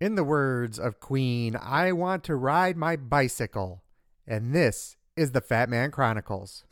In 0.00 0.16
the 0.16 0.24
words 0.24 0.78
of 0.78 0.98
Queen, 0.98 1.56
I 1.56 1.92
want 1.92 2.24
to 2.24 2.34
ride 2.34 2.76
my 2.76 2.96
bicycle. 2.96 3.84
And 4.26 4.52
this 4.52 4.96
is 5.16 5.30
the 5.30 5.40
Fat 5.40 5.68
Man 5.68 5.92
Chronicles. 5.92 6.64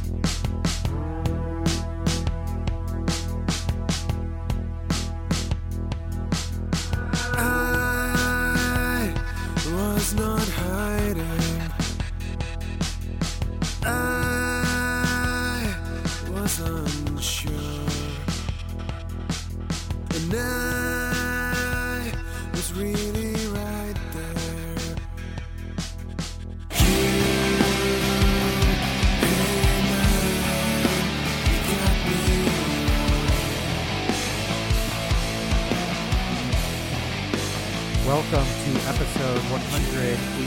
Welcome 38.30 38.46
to 38.46 38.88
episode 38.88 39.42
118 39.50 40.46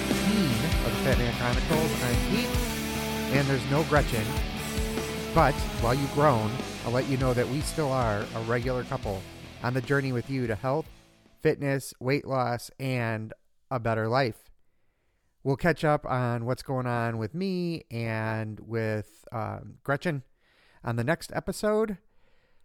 of 0.85 0.91
the 0.91 1.03
Fat 1.03 1.17
Man 1.17 1.35
Chronicles. 1.35 2.03
I'm 2.03 2.15
Pete, 2.31 3.37
and 3.37 3.47
there's 3.47 3.69
no 3.69 3.83
Gretchen. 3.83 4.23
But 5.35 5.53
while 5.81 5.93
you've 5.93 6.13
grown, 6.13 6.49
I'll 6.85 6.93
let 6.93 7.07
you 7.09 7.17
know 7.17 7.33
that 7.33 7.47
we 7.47 7.59
still 7.59 7.91
are 7.91 8.25
a 8.33 8.39
regular 8.45 8.85
couple 8.85 9.21
on 9.61 9.73
the 9.73 9.81
journey 9.81 10.13
with 10.13 10.29
you 10.29 10.47
to 10.47 10.55
health, 10.55 10.87
fitness, 11.43 11.93
weight 11.99 12.25
loss, 12.25 12.71
and 12.79 13.33
a 13.69 13.79
better 13.79 14.07
life. 14.07 14.49
We'll 15.43 15.57
catch 15.57 15.83
up 15.83 16.05
on 16.05 16.45
what's 16.45 16.63
going 16.63 16.87
on 16.87 17.17
with 17.17 17.35
me 17.35 17.83
and 17.91 18.59
with 18.61 19.25
um, 19.31 19.75
Gretchen 19.83 20.23
on 20.83 20.95
the 20.95 21.03
next 21.03 21.31
episode. 21.35 21.97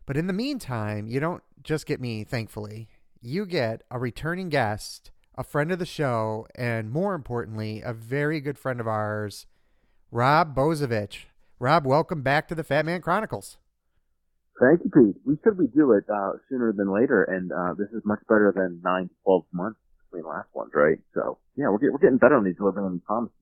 But 0.06 0.16
in 0.16 0.28
the 0.28 0.32
meantime, 0.32 1.08
you 1.08 1.20
don't 1.20 1.42
just 1.62 1.84
get 1.84 2.00
me, 2.00 2.22
thankfully. 2.24 2.88
You 3.22 3.44
get 3.44 3.82
a 3.90 3.98
returning 3.98 4.48
guest, 4.48 5.10
a 5.36 5.44
friend 5.44 5.70
of 5.70 5.78
the 5.78 5.84
show, 5.84 6.46
and 6.54 6.90
more 6.90 7.14
importantly, 7.14 7.82
a 7.84 7.92
very 7.92 8.40
good 8.40 8.58
friend 8.58 8.80
of 8.80 8.88
ours, 8.88 9.44
Rob 10.10 10.56
Bozovich. 10.56 11.24
Rob, 11.58 11.84
welcome 11.84 12.22
back 12.22 12.48
to 12.48 12.54
the 12.54 12.64
Fat 12.64 12.86
Man 12.86 13.02
Chronicles. 13.02 13.58
Thank 14.58 14.80
you, 14.84 14.90
Pete. 14.90 15.20
We 15.26 15.36
said 15.44 15.58
we'd 15.58 15.74
do 15.74 15.92
it 15.92 16.04
uh, 16.08 16.32
sooner 16.48 16.72
than 16.72 16.90
later, 16.90 17.24
and 17.24 17.52
uh, 17.52 17.74
this 17.74 17.90
is 17.90 18.00
much 18.06 18.20
better 18.26 18.54
than 18.56 18.80
nine 18.82 19.08
to 19.08 19.14
twelve 19.22 19.44
months 19.52 19.80
between 20.10 20.26
last 20.26 20.48
ones, 20.54 20.70
right? 20.74 20.98
So 21.12 21.36
yeah, 21.56 21.68
we're 21.68 21.76
get, 21.76 21.92
we're 21.92 21.98
getting 21.98 22.16
better 22.16 22.36
on 22.36 22.44
these 22.44 22.54
these 22.54 23.00
promises. 23.06 23.34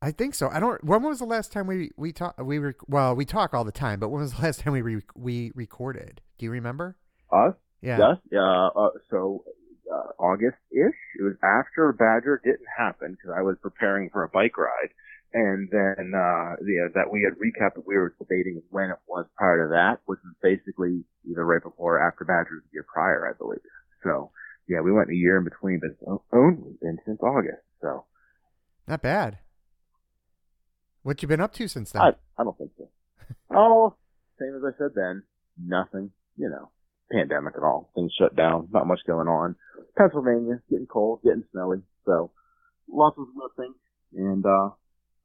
I 0.00 0.12
think 0.12 0.36
so. 0.36 0.48
I 0.48 0.60
don't. 0.60 0.84
When 0.84 1.02
was 1.02 1.18
the 1.18 1.24
last 1.24 1.50
time 1.50 1.66
we 1.66 1.90
we 1.96 2.12
talk? 2.12 2.36
We 2.40 2.58
rec- 2.58 2.88
well, 2.88 3.16
we 3.16 3.24
talk 3.24 3.52
all 3.52 3.64
the 3.64 3.72
time, 3.72 3.98
but 3.98 4.10
when 4.10 4.22
was 4.22 4.34
the 4.34 4.42
last 4.42 4.60
time 4.60 4.74
we 4.74 4.82
re- 4.82 5.02
we 5.16 5.50
recorded? 5.56 6.20
Do 6.38 6.44
you 6.44 6.52
remember? 6.52 6.96
Us? 7.32 7.54
Yeah. 7.80 7.98
Yes. 7.98 8.40
Uh, 8.40 8.66
uh, 8.68 8.90
so 9.10 9.44
uh, 9.92 10.22
August-ish. 10.22 10.98
It 11.18 11.22
was 11.22 11.34
after 11.42 11.92
Badger 11.92 12.40
didn't 12.44 12.68
happen 12.76 13.12
because 13.12 13.34
I 13.36 13.42
was 13.42 13.56
preparing 13.60 14.10
for 14.10 14.24
a 14.24 14.28
bike 14.28 14.56
ride, 14.58 14.90
and 15.32 15.68
then 15.70 16.12
uh, 16.14 16.56
yeah, 16.66 16.88
that 16.94 17.10
we 17.10 17.22
had 17.22 17.38
recapped 17.38 17.74
that 17.74 17.86
we 17.86 17.96
were 17.96 18.14
debating 18.18 18.62
when 18.70 18.90
it 18.90 18.98
was 19.06 19.26
prior 19.36 19.66
to 19.66 19.70
that, 19.72 20.00
which 20.06 20.20
was 20.24 20.34
basically 20.42 21.04
either 21.28 21.44
right 21.44 21.62
before 21.62 21.98
or 21.98 22.06
after 22.06 22.24
Badger's 22.24 22.64
year 22.72 22.84
prior, 22.92 23.28
I 23.28 23.36
believe. 23.36 23.60
So 24.02 24.30
yeah, 24.68 24.80
we 24.80 24.92
went 24.92 25.10
a 25.10 25.14
year 25.14 25.38
in 25.38 25.44
between, 25.44 25.80
but 25.80 25.90
it's 25.90 26.22
only 26.32 26.76
been 26.80 26.98
since 27.06 27.20
August. 27.22 27.62
So 27.80 28.04
Not 28.86 29.02
bad. 29.02 29.38
What 31.02 31.22
you 31.22 31.28
been 31.28 31.40
up 31.40 31.54
to 31.54 31.68
since 31.68 31.92
then? 31.92 32.02
I, 32.02 32.08
I 32.36 32.44
don't 32.44 32.58
think 32.58 32.72
so. 32.76 32.88
oh, 33.54 33.94
same 34.38 34.54
as 34.56 34.62
I 34.62 34.76
said 34.76 34.90
then. 34.94 35.22
Nothing, 35.60 36.10
you 36.36 36.48
know, 36.48 36.70
pandemic 37.10 37.54
and 37.56 37.64
all. 37.64 37.90
Things 37.94 38.12
shut 38.18 38.36
down. 38.36 38.68
Not 38.72 38.86
much 38.86 39.00
going 39.06 39.28
on. 39.28 39.56
Pennsylvania, 39.96 40.60
getting 40.70 40.86
cold, 40.86 41.20
getting 41.24 41.44
snowy. 41.52 41.82
So, 42.06 42.30
lots 42.88 43.16
of 43.18 43.26
good 43.34 43.50
things. 43.56 43.76
And, 44.16 44.44
uh, 44.44 44.70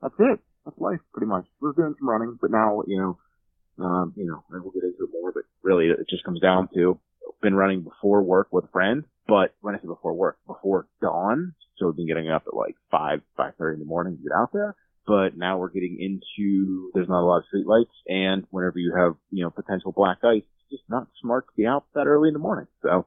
that's 0.01 0.16
it. 0.19 0.39
That's 0.66 0.77
life, 0.77 0.99
pretty 1.13 1.27
much. 1.27 1.45
We're 1.61 1.73
doing 1.73 1.95
some 1.97 2.09
running, 2.09 2.38
but 2.41 2.51
now, 2.51 2.83
you 2.88 2.97
know, 2.97 3.83
um, 3.83 4.13
you 4.16 4.25
know, 4.25 4.44
we'll 4.49 4.71
get 4.71 4.83
into 4.83 5.05
it 5.05 5.09
more, 5.11 5.31
but 5.31 5.44
really 5.61 5.88
it 5.88 6.07
just 6.09 6.23
comes 6.23 6.39
down 6.39 6.69
to 6.75 6.99
been 7.41 7.55
running 7.55 7.81
before 7.81 8.21
work 8.21 8.47
with 8.51 8.65
a 8.65 8.69
friend, 8.69 9.03
but 9.27 9.53
when 9.61 9.75
I 9.75 9.79
say 9.79 9.88
before 9.88 10.13
work, 10.13 10.38
before 10.47 10.88
dawn. 11.01 11.53
So 11.77 11.88
we've 11.88 11.95
been 11.95 12.07
getting 12.07 12.29
up 12.29 12.44
at 12.47 12.53
like 12.53 12.75
five, 12.91 13.21
five 13.35 13.53
thirty 13.57 13.75
in 13.75 13.79
the 13.79 13.85
morning 13.85 14.17
to 14.17 14.23
get 14.23 14.31
out 14.31 14.51
there 14.53 14.75
but 15.05 15.35
now 15.35 15.57
we're 15.57 15.69
getting 15.69 15.97
into 16.00 16.91
there's 16.94 17.09
not 17.09 17.21
a 17.21 17.25
lot 17.25 17.39
of 17.39 17.45
street 17.47 17.67
lights 17.67 17.91
and 18.07 18.45
whenever 18.51 18.79
you 18.79 18.94
have 18.95 19.15
you 19.31 19.44
know 19.44 19.50
potential 19.50 19.91
black 19.91 20.19
ice 20.23 20.44
just 20.73 20.84
not 20.89 21.07
smart 21.22 21.45
to 21.47 21.53
be 21.56 21.66
out 21.66 21.85
that 21.94 22.07
early 22.07 22.28
in 22.29 22.34
the 22.34 22.39
morning 22.39 22.67
so 22.81 23.06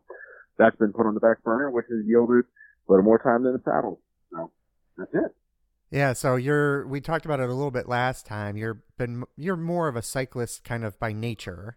that's 0.58 0.76
been 0.76 0.92
put 0.92 1.06
on 1.06 1.14
the 1.14 1.20
back 1.20 1.42
burner 1.42 1.70
which 1.70 1.86
has 1.90 2.06
yielded 2.06 2.44
a 2.88 2.92
little 2.92 3.04
more 3.04 3.18
time 3.18 3.42
than 3.42 3.52
the 3.52 3.62
saddle 3.64 4.00
so 4.32 4.50
that's 4.96 5.12
it 5.14 5.34
Yeah, 5.90 6.12
so 6.14 6.36
you're 6.36 6.86
we 6.86 7.00
talked 7.00 7.24
about 7.26 7.40
it 7.40 7.48
a 7.48 7.54
little 7.54 7.70
bit 7.70 7.88
last 7.88 8.26
time. 8.26 8.56
You're 8.56 8.82
been 8.98 9.24
you're 9.36 9.56
more 9.56 9.86
of 9.88 9.96
a 9.96 10.02
cyclist 10.02 10.64
kind 10.64 10.84
of 10.84 10.98
by 10.98 11.12
nature 11.12 11.76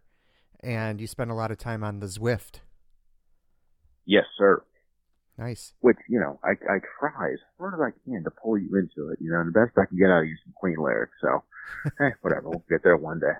and 0.61 0.99
you 1.01 1.07
spend 1.07 1.29
a 1.31 1.35
lot 1.35 1.51
of 1.51 1.57
time 1.57 1.83
on 1.83 1.99
the 1.99 2.07
Zwift. 2.07 2.61
yes 4.05 4.25
sir 4.37 4.63
Nice. 5.37 5.73
which 5.79 5.97
you 6.09 6.19
know 6.19 6.37
i 6.43 6.51
i 6.73 6.79
try 6.99 7.31
as 7.31 7.39
hard 7.57 7.73
as 7.75 7.79
i 7.79 7.91
can 8.03 8.23
to 8.25 8.31
pull 8.31 8.57
you 8.57 8.67
into 8.75 9.09
it 9.11 9.19
you 9.21 9.31
know 9.31 9.39
and 9.39 9.47
the 9.53 9.57
best 9.59 9.77
i 9.77 9.85
can 9.85 9.97
get 9.97 10.09
out 10.09 10.21
of 10.23 10.27
you 10.27 10.33
is 10.33 10.39
some 10.43 10.53
queen 10.55 10.75
lyrics 10.77 11.13
so 11.21 11.43
eh, 12.01 12.09
whatever 12.21 12.49
we'll 12.49 12.63
get 12.69 12.83
there 12.83 12.97
one 12.97 13.19
day 13.19 13.37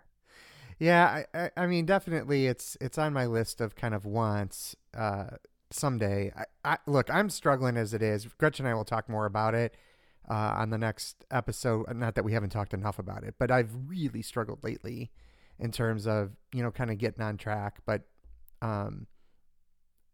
Yeah, 0.80 1.24
I, 1.34 1.40
I 1.40 1.52
I 1.58 1.68
mean 1.68 1.86
definitely 1.86 2.48
it's 2.48 2.78
it's 2.80 2.98
on 2.98 3.14
my 3.14 3.26
list 3.26 3.60
of 3.62 3.76
kind 3.76 3.94
of 3.94 4.06
wants 4.06 4.76
uh 4.96 5.32
someday. 5.72 6.32
I, 6.36 6.46
I 6.74 6.78
look, 6.88 7.10
I'm 7.10 7.30
struggling 7.30 7.78
as 7.78 7.94
it 7.94 8.02
is. 8.02 8.26
Gretchen 8.38 8.66
and 8.66 8.72
I 8.72 8.76
will 8.76 8.86
talk 8.86 9.10
more 9.10 9.26
about 9.26 9.54
it 9.56 9.76
uh 10.30 10.56
on 10.58 10.70
the 10.70 10.78
next 10.78 11.26
episode. 11.32 11.94
Not 11.96 12.16
that 12.16 12.24
we 12.24 12.34
haven't 12.34 12.52
talked 12.52 12.74
enough 12.74 13.00
about 13.00 13.24
it, 13.24 13.36
but 13.40 13.52
I've 13.52 13.72
really 13.88 14.22
struggled 14.22 14.64
lately 14.64 15.12
in 15.60 15.72
terms 15.72 16.08
of, 16.08 16.32
you 16.54 16.64
know, 16.64 16.72
kind 16.72 16.90
of 16.92 16.98
getting 16.98 17.22
on 17.24 17.38
track, 17.38 17.80
but 17.86 18.04
um 18.62 19.08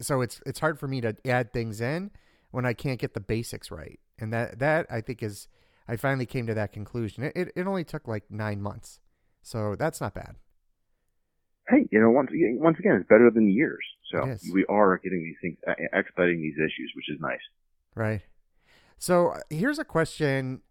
so 0.01 0.21
it's 0.21 0.41
it's 0.45 0.59
hard 0.59 0.79
for 0.79 0.87
me 0.87 1.01
to 1.01 1.15
add 1.25 1.53
things 1.53 1.79
in 1.81 2.11
when 2.51 2.65
I 2.65 2.73
can't 2.73 2.99
get 2.99 3.13
the 3.13 3.19
basics 3.19 3.71
right. 3.71 3.99
And 4.19 4.31
that 4.33 4.59
that 4.59 4.87
I 4.89 5.01
think 5.01 5.23
is 5.23 5.47
I 5.87 5.95
finally 5.95 6.25
came 6.25 6.47
to 6.47 6.53
that 6.53 6.71
conclusion. 6.71 7.23
It 7.23 7.33
it, 7.35 7.51
it 7.55 7.67
only 7.67 7.83
took 7.83 8.07
like 8.07 8.29
9 8.29 8.61
months. 8.61 8.99
So 9.41 9.75
that's 9.75 10.01
not 10.01 10.13
bad. 10.13 10.35
Hey, 11.67 11.87
you 11.91 11.99
know, 11.99 12.09
once 12.09 12.29
again, 12.31 12.57
once 12.61 12.77
again, 12.79 12.95
it's 12.95 13.07
better 13.07 13.31
than 13.33 13.49
years. 13.49 13.83
So 14.11 14.35
we 14.53 14.65
are 14.69 14.97
getting 15.03 15.23
these 15.23 15.35
things, 15.41 15.57
uh, 15.67 15.97
expediting 15.97 16.41
these 16.41 16.55
issues, 16.57 16.91
which 16.95 17.09
is 17.09 17.19
nice. 17.19 17.39
Right. 17.95 18.21
So 18.97 19.29
uh, 19.29 19.39
here's 19.49 19.79
a 19.79 19.85
question. 19.85 20.61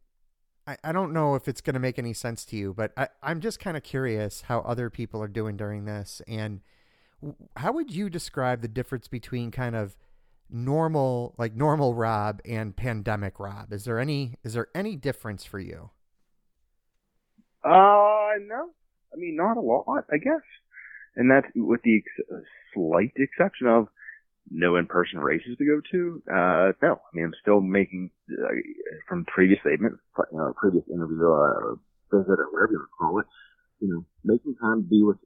I, 0.67 0.77
I 0.85 0.93
don't 0.93 1.13
know 1.13 1.35
if 1.35 1.49
it's 1.49 1.61
going 1.61 1.75
to 1.75 1.81
make 1.81 1.99
any 1.99 2.13
sense 2.13 2.45
to 2.47 2.57
you, 2.57 2.73
but 2.73 2.93
I, 2.97 3.09
I'm 3.23 3.41
just 3.41 3.59
kind 3.61 3.77
of 3.77 3.83
curious 3.83 4.43
how 4.43 4.61
other 4.61 4.89
people 4.89 5.23
are 5.23 5.29
doing 5.29 5.57
during 5.57 5.85
this. 5.85 6.23
And 6.27 6.61
how 7.57 7.73
would 7.73 7.91
you 7.91 8.09
describe 8.09 8.63
the 8.63 8.69
difference 8.69 9.09
between 9.09 9.51
kind 9.51 9.75
of 9.75 9.97
normal, 10.49 11.35
like 11.37 11.55
normal 11.55 11.95
Rob 11.95 12.41
and 12.45 12.77
pandemic 12.77 13.41
Rob? 13.41 13.73
Is 13.73 13.85
there 13.85 13.99
any, 13.99 14.37
is 14.45 14.55
there 14.55 14.69
any 14.75 14.97
difference 14.97 15.45
for 15.45 15.59
you? 15.59 15.91
Uh, 17.65 18.39
no. 18.47 18.71
I 19.13 19.17
mean, 19.17 19.37
not 19.37 19.57
a 19.57 19.61
lot, 19.61 20.05
I 20.13 20.19
guess. 20.19 20.43
And 21.17 21.31
that's 21.31 21.47
with 21.55 21.83
the 21.83 21.99
ex- 21.99 22.29
uh, 22.33 22.41
slight 22.75 23.13
exception 23.17 23.67
of 23.69 23.89
no 24.51 24.77
in-person 24.77 25.19
races 25.21 25.57
to 25.59 25.65
go 25.65 25.81
to. 25.91 26.23
Uh, 26.29 26.73
no. 26.83 27.01
I 27.01 27.11
mean, 27.15 27.27
I'm 27.27 27.35
still 27.41 27.61
making, 27.61 28.11
uh, 28.31 28.55
from 29.09 29.25
previous 29.25 29.61
statement, 29.61 29.95
you 30.33 30.39
know, 30.39 30.53
previous 30.57 30.85
interview, 30.93 31.25
uh, 31.25 31.75
visit 32.13 32.39
or 32.39 32.51
whatever 32.53 32.73
you 32.73 32.79
want 32.79 32.91
to 32.91 32.99
call 32.99 33.21
it, 33.21 33.27
you 33.81 33.89
know, 33.93 34.05
making 34.25 34.55
time 34.61 34.83
to 34.83 34.89
be 34.89 35.03
with 35.03 35.17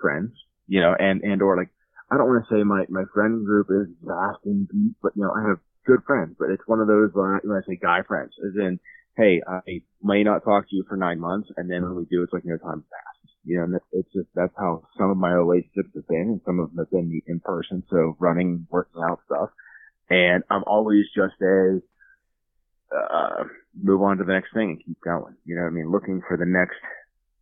friends, 0.00 0.32
you 0.66 0.80
know, 0.80 0.94
and, 0.98 1.22
and 1.22 1.40
or 1.40 1.56
like, 1.56 1.70
I 2.10 2.16
don't 2.16 2.26
want 2.26 2.44
to 2.48 2.54
say 2.54 2.62
my, 2.62 2.84
my 2.88 3.04
friend 3.12 3.44
group 3.44 3.68
is 3.70 3.88
vast 4.02 4.40
and 4.44 4.68
deep, 4.68 4.96
but 5.02 5.12
you 5.16 5.22
know, 5.22 5.32
I 5.32 5.48
have 5.48 5.58
good 5.86 6.00
friends, 6.06 6.36
but 6.38 6.50
it's 6.50 6.66
one 6.66 6.80
of 6.80 6.88
those, 6.88 7.10
uh, 7.16 7.38
when 7.42 7.56
I 7.56 7.66
say 7.66 7.76
guy 7.80 8.02
friends, 8.06 8.32
as 8.46 8.54
in, 8.56 8.80
hey, 9.16 9.42
I 9.46 9.82
may 10.02 10.22
not 10.22 10.44
talk 10.44 10.68
to 10.68 10.76
you 10.76 10.84
for 10.88 10.96
nine 10.96 11.18
months, 11.18 11.48
and 11.56 11.70
then 11.70 11.82
when 11.82 11.96
we 11.96 12.04
do, 12.04 12.22
it's 12.22 12.32
like 12.32 12.44
no 12.44 12.56
time 12.56 12.84
passes. 12.86 13.17
You 13.48 13.56
know, 13.66 13.76
it's- 13.92 14.12
just 14.12 14.28
that's 14.34 14.54
how 14.56 14.82
some 14.98 15.10
of 15.10 15.16
my 15.16 15.32
relationships 15.32 15.90
have 15.94 16.06
been, 16.08 16.28
and 16.36 16.40
some 16.44 16.60
of 16.60 16.70
them 16.70 16.78
have 16.78 16.90
been 16.90 17.08
the 17.10 17.22
in 17.26 17.40
person, 17.40 17.82
so 17.88 18.16
running, 18.20 18.66
working 18.70 19.02
out 19.02 19.20
stuff. 19.26 19.50
And 20.10 20.44
I'm 20.50 20.64
always 20.66 21.04
just 21.14 21.40
as 21.42 21.82
uh 22.94 23.44
move 23.82 24.02
on 24.02 24.18
to 24.18 24.24
the 24.24 24.32
next 24.32 24.52
thing 24.54 24.70
and 24.70 24.84
keep 24.84 25.00
going. 25.00 25.34
You 25.44 25.56
know, 25.56 25.62
I 25.66 25.70
mean, 25.70 25.90
looking 25.90 26.22
for 26.26 26.36
the 26.36 26.46
next. 26.46 26.76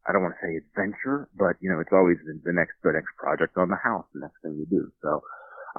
I 0.08 0.12
don't 0.12 0.22
want 0.22 0.34
to 0.40 0.46
say 0.46 0.56
adventure, 0.56 1.28
but 1.36 1.56
you 1.60 1.70
know, 1.70 1.80
it's 1.80 1.92
always 1.92 2.18
the, 2.24 2.38
the 2.44 2.52
next 2.52 2.74
the 2.82 2.92
next 2.92 3.16
project 3.18 3.56
on 3.56 3.68
the 3.68 3.76
house, 3.82 4.06
the 4.14 4.20
next 4.20 4.40
thing 4.42 4.54
you 4.54 4.66
do. 4.66 4.92
So, 5.02 5.22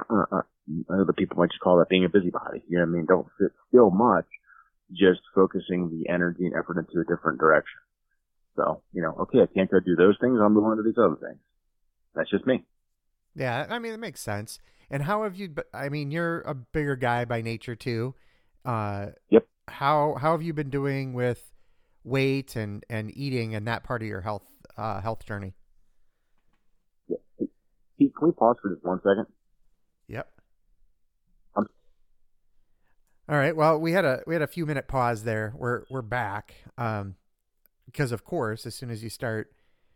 uh, 0.09 0.25
uh, 0.31 0.41
other 0.93 1.13
people 1.13 1.37
might 1.37 1.49
just 1.51 1.61
call 1.61 1.77
that 1.79 1.89
being 1.89 2.05
a 2.05 2.09
busybody. 2.09 2.63
You 2.67 2.77
know 2.79 2.83
what 2.85 2.91
I 2.91 2.95
mean? 2.97 3.05
Don't 3.07 3.27
sit 3.39 3.51
still 3.69 3.89
much, 3.89 4.27
just 4.91 5.21
focusing 5.33 5.89
the 5.89 6.11
energy 6.11 6.45
and 6.45 6.55
effort 6.55 6.77
into 6.79 6.99
a 6.99 7.05
different 7.07 7.39
direction. 7.39 7.79
So, 8.57 8.81
you 8.91 9.01
know, 9.01 9.15
okay, 9.21 9.39
I 9.41 9.45
can't 9.45 9.69
go 9.71 9.79
do 9.79 9.95
those 9.95 10.17
things. 10.19 10.39
I'll 10.41 10.49
move 10.49 10.65
on 10.65 10.77
to 10.77 10.83
these 10.83 10.97
other 10.97 11.15
things. 11.15 11.39
That's 12.15 12.29
just 12.29 12.45
me. 12.45 12.65
Yeah, 13.35 13.67
I 13.69 13.77
mean 13.79 13.93
it 13.93 13.99
makes 13.99 14.19
sense. 14.19 14.59
And 14.89 15.03
how 15.03 15.23
have 15.23 15.35
you? 15.35 15.53
I 15.73 15.89
mean, 15.89 16.09
you're 16.11 16.41
a 16.41 16.55
bigger 16.55 16.95
guy 16.95 17.23
by 17.25 17.41
nature 17.41 17.75
too. 17.75 18.15
Uh, 18.65 19.07
Yep. 19.29 19.47
How 19.69 20.15
how 20.19 20.31
have 20.31 20.41
you 20.41 20.53
been 20.53 20.69
doing 20.69 21.13
with 21.13 21.53
weight 22.03 22.55
and 22.55 22.83
and 22.89 23.15
eating 23.15 23.53
and 23.53 23.67
that 23.67 23.83
part 23.83 24.01
of 24.01 24.07
your 24.07 24.21
health 24.21 24.47
uh, 24.77 25.01
health 25.01 25.25
journey? 25.25 25.53
Pete, 27.99 28.15
can 28.15 28.27
we 28.27 28.31
pause 28.31 28.55
for 28.61 28.73
just 28.73 28.83
one 28.85 28.99
second? 28.99 29.25
Yep. 30.07 30.31
Um, 31.55 31.67
All 33.27 33.35
right. 33.35 33.55
Well, 33.55 33.79
we 33.79 33.91
had 33.91 34.05
a 34.05 34.21
we 34.25 34.33
had 34.35 34.41
a 34.41 34.47
few 34.47 34.65
minute 34.65 34.87
pause 34.87 35.23
there. 35.23 35.53
We're 35.55 35.83
we're 35.89 36.01
back. 36.01 36.55
Um, 36.77 37.15
because 37.87 38.11
of 38.11 38.23
course, 38.23 38.67
as 38.67 38.75
soon 38.75 38.91
as 38.91 39.01
you 39.01 39.09
start 39.09 39.51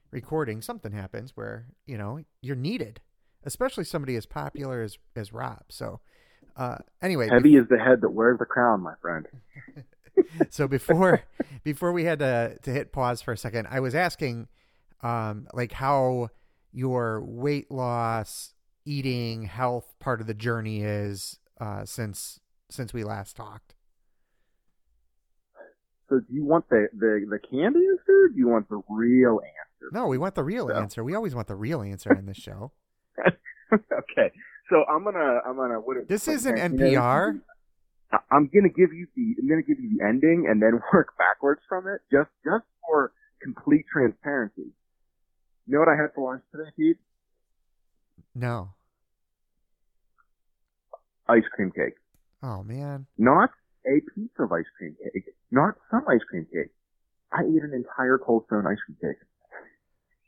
recording, 0.09 0.61
something 0.61 0.91
happens 0.91 1.31
where 1.35 1.67
you 1.85 1.97
know 1.97 2.19
you're 2.41 2.55
needed, 2.55 3.01
especially 3.43 3.83
somebody 3.83 4.15
as 4.15 4.25
popular 4.25 4.81
as 4.81 4.97
as 5.15 5.31
Rob. 5.31 5.65
So, 5.69 5.99
uh, 6.57 6.77
anyway, 7.01 7.29
Heavy 7.29 7.57
is 7.57 7.67
the 7.69 7.77
head 7.77 8.01
that 8.01 8.09
wears 8.09 8.39
the 8.39 8.45
crown, 8.45 8.81
my 8.81 8.95
friend. 9.01 9.27
so 10.49 10.67
before 10.67 11.21
before 11.63 11.91
we 11.91 12.05
had 12.05 12.19
to 12.19 12.57
to 12.63 12.71
hit 12.71 12.91
pause 12.91 13.21
for 13.21 13.33
a 13.33 13.37
second, 13.37 13.67
I 13.69 13.79
was 13.79 13.93
asking, 13.93 14.47
um, 15.03 15.47
like 15.53 15.73
how 15.73 16.29
your 16.71 17.21
weight 17.23 17.69
loss, 17.69 18.53
eating, 18.85 19.43
health 19.43 19.93
part 19.99 20.21
of 20.21 20.27
the 20.27 20.33
journey 20.33 20.81
is 20.81 21.39
uh, 21.59 21.85
since 21.85 22.39
since 22.69 22.93
we 22.93 23.03
last 23.03 23.35
talked. 23.35 23.75
So 26.11 26.19
do 26.19 26.25
you 26.33 26.43
want 26.43 26.67
the, 26.67 26.89
the, 26.91 27.25
the 27.29 27.39
canned 27.39 27.77
answer? 27.77 28.25
Or 28.25 28.27
do 28.27 28.35
you 28.37 28.49
want 28.49 28.67
the 28.67 28.81
real 28.89 29.39
answer? 29.39 29.89
No, 29.93 30.07
we 30.07 30.17
want 30.17 30.35
the 30.35 30.43
real 30.43 30.67
So- 30.67 30.75
answer. 30.75 31.03
We 31.05 31.15
always 31.15 31.33
want 31.33 31.47
the 31.47 31.55
real 31.55 31.81
answer 31.81 32.11
in 32.11 32.25
this 32.25 32.35
show. 32.35 32.73
okay. 33.73 34.31
So 34.69 34.83
I'm 34.89 35.05
gonna 35.05 35.39
I'm 35.45 35.55
gonna 35.55 35.75
what 35.79 36.07
This 36.09 36.27
isn't 36.27 36.55
know, 36.55 36.85
NPR. 36.85 37.39
I'm 38.29 38.49
gonna 38.53 38.67
give 38.69 38.91
you 38.93 39.07
the 39.15 39.35
I'm 39.41 39.47
gonna 39.47 39.61
give 39.61 39.79
you 39.79 39.97
the 39.97 40.03
ending 40.05 40.47
and 40.49 40.61
then 40.61 40.81
work 40.93 41.13
backwards 41.17 41.61
from 41.69 41.87
it 41.87 42.01
just 42.11 42.29
just 42.43 42.65
for 42.85 43.13
complete 43.41 43.85
transparency. 43.91 44.73
You 45.67 45.73
know 45.73 45.79
what 45.79 45.87
I 45.89 45.95
had 45.95 46.13
for 46.13 46.29
lunch 46.31 46.43
today, 46.51 46.69
Pete? 46.77 46.97
No. 48.35 48.73
Ice 51.29 51.43
cream 51.53 51.71
cake. 51.71 51.95
Oh 52.43 52.63
man. 52.63 53.05
Not 53.17 53.51
a 53.85 54.01
piece 54.15 54.31
of 54.39 54.51
ice 54.51 54.65
cream 54.77 54.95
cake. 55.03 55.25
Not 55.51 55.75
some 55.89 56.03
ice 56.07 56.23
cream 56.29 56.45
cake. 56.51 56.71
I 57.31 57.41
ate 57.41 57.63
an 57.63 57.73
entire 57.73 58.17
Cold 58.17 58.43
Stone 58.47 58.65
ice 58.67 58.77
cream 58.85 58.97
cake. 59.01 59.21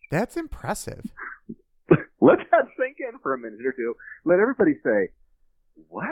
That's 0.09 0.38
impressive. 0.38 1.03
Let 2.21 2.38
that 2.51 2.67
sink 2.77 2.97
in 3.00 3.19
for 3.21 3.33
a 3.33 3.38
minute 3.38 3.65
or 3.65 3.73
two. 3.73 3.95
Let 4.25 4.39
everybody 4.39 4.73
say, 4.83 5.09
what? 5.89 6.05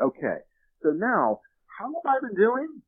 Okay. 0.00 0.38
So 0.82 0.90
now, 0.90 1.40
how 1.78 1.86
have 1.86 2.06
I 2.06 2.26
been 2.26 2.36
doing? 2.36 2.82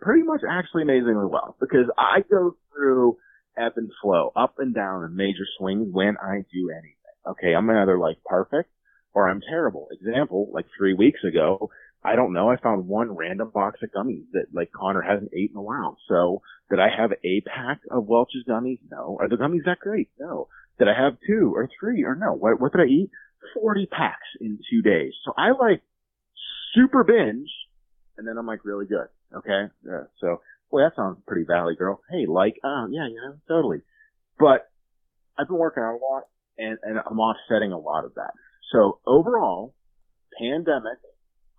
Pretty 0.00 0.22
much 0.22 0.40
actually 0.48 0.82
amazingly 0.82 1.26
well 1.26 1.56
because 1.60 1.86
I 1.96 2.24
go 2.28 2.56
through 2.72 3.16
ebb 3.56 3.72
and 3.76 3.90
flow, 4.02 4.32
up 4.34 4.54
and 4.58 4.74
down 4.74 5.04
and 5.04 5.14
major 5.14 5.46
swings 5.58 5.88
when 5.90 6.16
I 6.16 6.44
do 6.52 6.70
anything. 6.70 6.94
Okay. 7.26 7.54
I'm 7.54 7.70
either 7.70 7.98
like 7.98 8.18
perfect 8.24 8.70
or 9.14 9.28
I'm 9.28 9.40
terrible. 9.40 9.88
Example, 9.92 10.48
like 10.52 10.66
three 10.76 10.94
weeks 10.94 11.20
ago, 11.24 11.70
I 12.04 12.14
don't 12.14 12.32
know. 12.32 12.48
I 12.48 12.56
found 12.56 12.86
one 12.86 13.14
random 13.16 13.50
box 13.52 13.80
of 13.82 13.90
gummies 13.90 14.24
that 14.32 14.46
like 14.52 14.70
Connor 14.72 15.02
hasn't 15.02 15.34
eaten 15.34 15.56
in 15.56 15.58
a 15.58 15.62
while. 15.62 15.98
So 16.08 16.42
did 16.70 16.78
I 16.78 16.88
have 16.96 17.12
a 17.24 17.40
pack 17.40 17.80
of 17.90 18.06
Welch's 18.06 18.44
gummies? 18.48 18.78
No. 18.90 19.18
Are 19.20 19.28
the 19.28 19.36
gummies 19.36 19.64
that 19.66 19.80
great? 19.80 20.08
No. 20.18 20.48
Did 20.78 20.88
I 20.88 20.94
have 20.94 21.18
two 21.26 21.52
or 21.54 21.68
three 21.80 22.04
or 22.04 22.14
no? 22.14 22.34
What, 22.34 22.60
what 22.60 22.72
did 22.72 22.82
I 22.82 22.86
eat? 22.86 23.10
40 23.54 23.86
packs 23.86 24.28
in 24.40 24.58
two 24.70 24.82
days. 24.82 25.12
So 25.24 25.32
I 25.36 25.50
like 25.50 25.82
super 26.74 27.02
binge 27.02 27.50
and 28.16 28.26
then 28.26 28.38
I'm 28.38 28.46
like 28.46 28.64
really 28.64 28.86
good. 28.86 29.08
Okay. 29.34 29.72
Yeah. 29.84 30.04
So, 30.20 30.40
boy, 30.70 30.82
that 30.82 30.92
sounds 30.94 31.18
pretty 31.26 31.44
valley 31.46 31.74
girl. 31.76 32.00
Hey, 32.10 32.26
like, 32.26 32.56
oh 32.64 32.86
yeah, 32.90 33.08
you 33.08 33.16
know, 33.16 33.34
totally. 33.48 33.80
But 34.38 34.68
I've 35.36 35.48
been 35.48 35.58
working 35.58 35.82
out 35.82 35.94
a 35.94 36.02
lot 36.02 36.24
and, 36.58 36.78
and 36.82 36.98
I'm 36.98 37.18
offsetting 37.18 37.72
a 37.72 37.78
lot 37.78 38.04
of 38.04 38.14
that. 38.14 38.32
So 38.72 39.00
overall, 39.06 39.74
pandemic, 40.38 40.98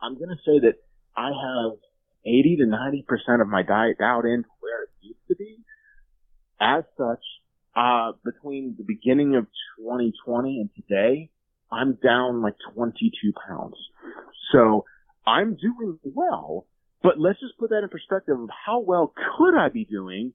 I'm 0.01 0.15
going 0.15 0.29
to 0.29 0.41
say 0.45 0.59
that 0.59 0.75
I 1.15 1.27
have 1.27 1.77
80 2.25 2.57
to 2.57 2.65
90% 2.65 3.41
of 3.41 3.47
my 3.47 3.63
diet 3.63 3.97
dialed 3.97 4.25
in 4.25 4.43
to 4.43 4.49
where 4.59 4.83
it 4.83 4.89
used 5.01 5.27
to 5.27 5.35
be. 5.35 5.57
As 6.59 6.83
such, 6.97 7.23
uh, 7.75 8.11
between 8.23 8.75
the 8.77 8.83
beginning 8.83 9.35
of 9.35 9.45
2020 9.79 10.59
and 10.59 10.69
today, 10.75 11.29
I'm 11.71 11.97
down 12.03 12.41
like 12.41 12.55
22 12.73 13.33
pounds. 13.47 13.75
So 14.51 14.85
I'm 15.25 15.55
doing 15.55 15.99
well, 16.03 16.65
but 17.03 17.19
let's 17.19 17.39
just 17.39 17.57
put 17.57 17.69
that 17.69 17.83
in 17.83 17.89
perspective 17.89 18.39
of 18.39 18.49
how 18.65 18.79
well 18.79 19.13
could 19.37 19.55
I 19.55 19.69
be 19.69 19.85
doing 19.85 20.33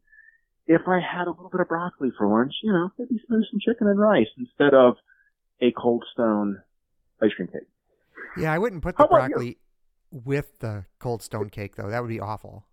if 0.66 0.82
I 0.86 1.00
had 1.00 1.26
a 1.26 1.30
little 1.30 1.50
bit 1.50 1.60
of 1.60 1.68
broccoli 1.68 2.10
for 2.16 2.26
lunch, 2.26 2.54
you 2.62 2.72
know, 2.72 2.90
maybe 2.98 3.20
some 3.28 3.42
some 3.50 3.60
chicken 3.60 3.88
and 3.88 3.98
rice 3.98 4.28
instead 4.38 4.72
of 4.72 4.94
a 5.60 5.72
cold 5.72 6.04
stone 6.12 6.62
ice 7.22 7.32
cream 7.36 7.48
cake. 7.48 7.68
Yeah, 8.36 8.52
I 8.52 8.58
wouldn't 8.58 8.82
put 8.82 8.96
the 8.96 9.04
you? 9.04 9.08
broccoli 9.08 9.58
with 10.10 10.58
the 10.60 10.84
cold 10.98 11.22
stone 11.22 11.50
cake 11.50 11.76
though. 11.76 11.90
That 11.90 12.00
would 12.00 12.08
be 12.08 12.20
awful. 12.20 12.66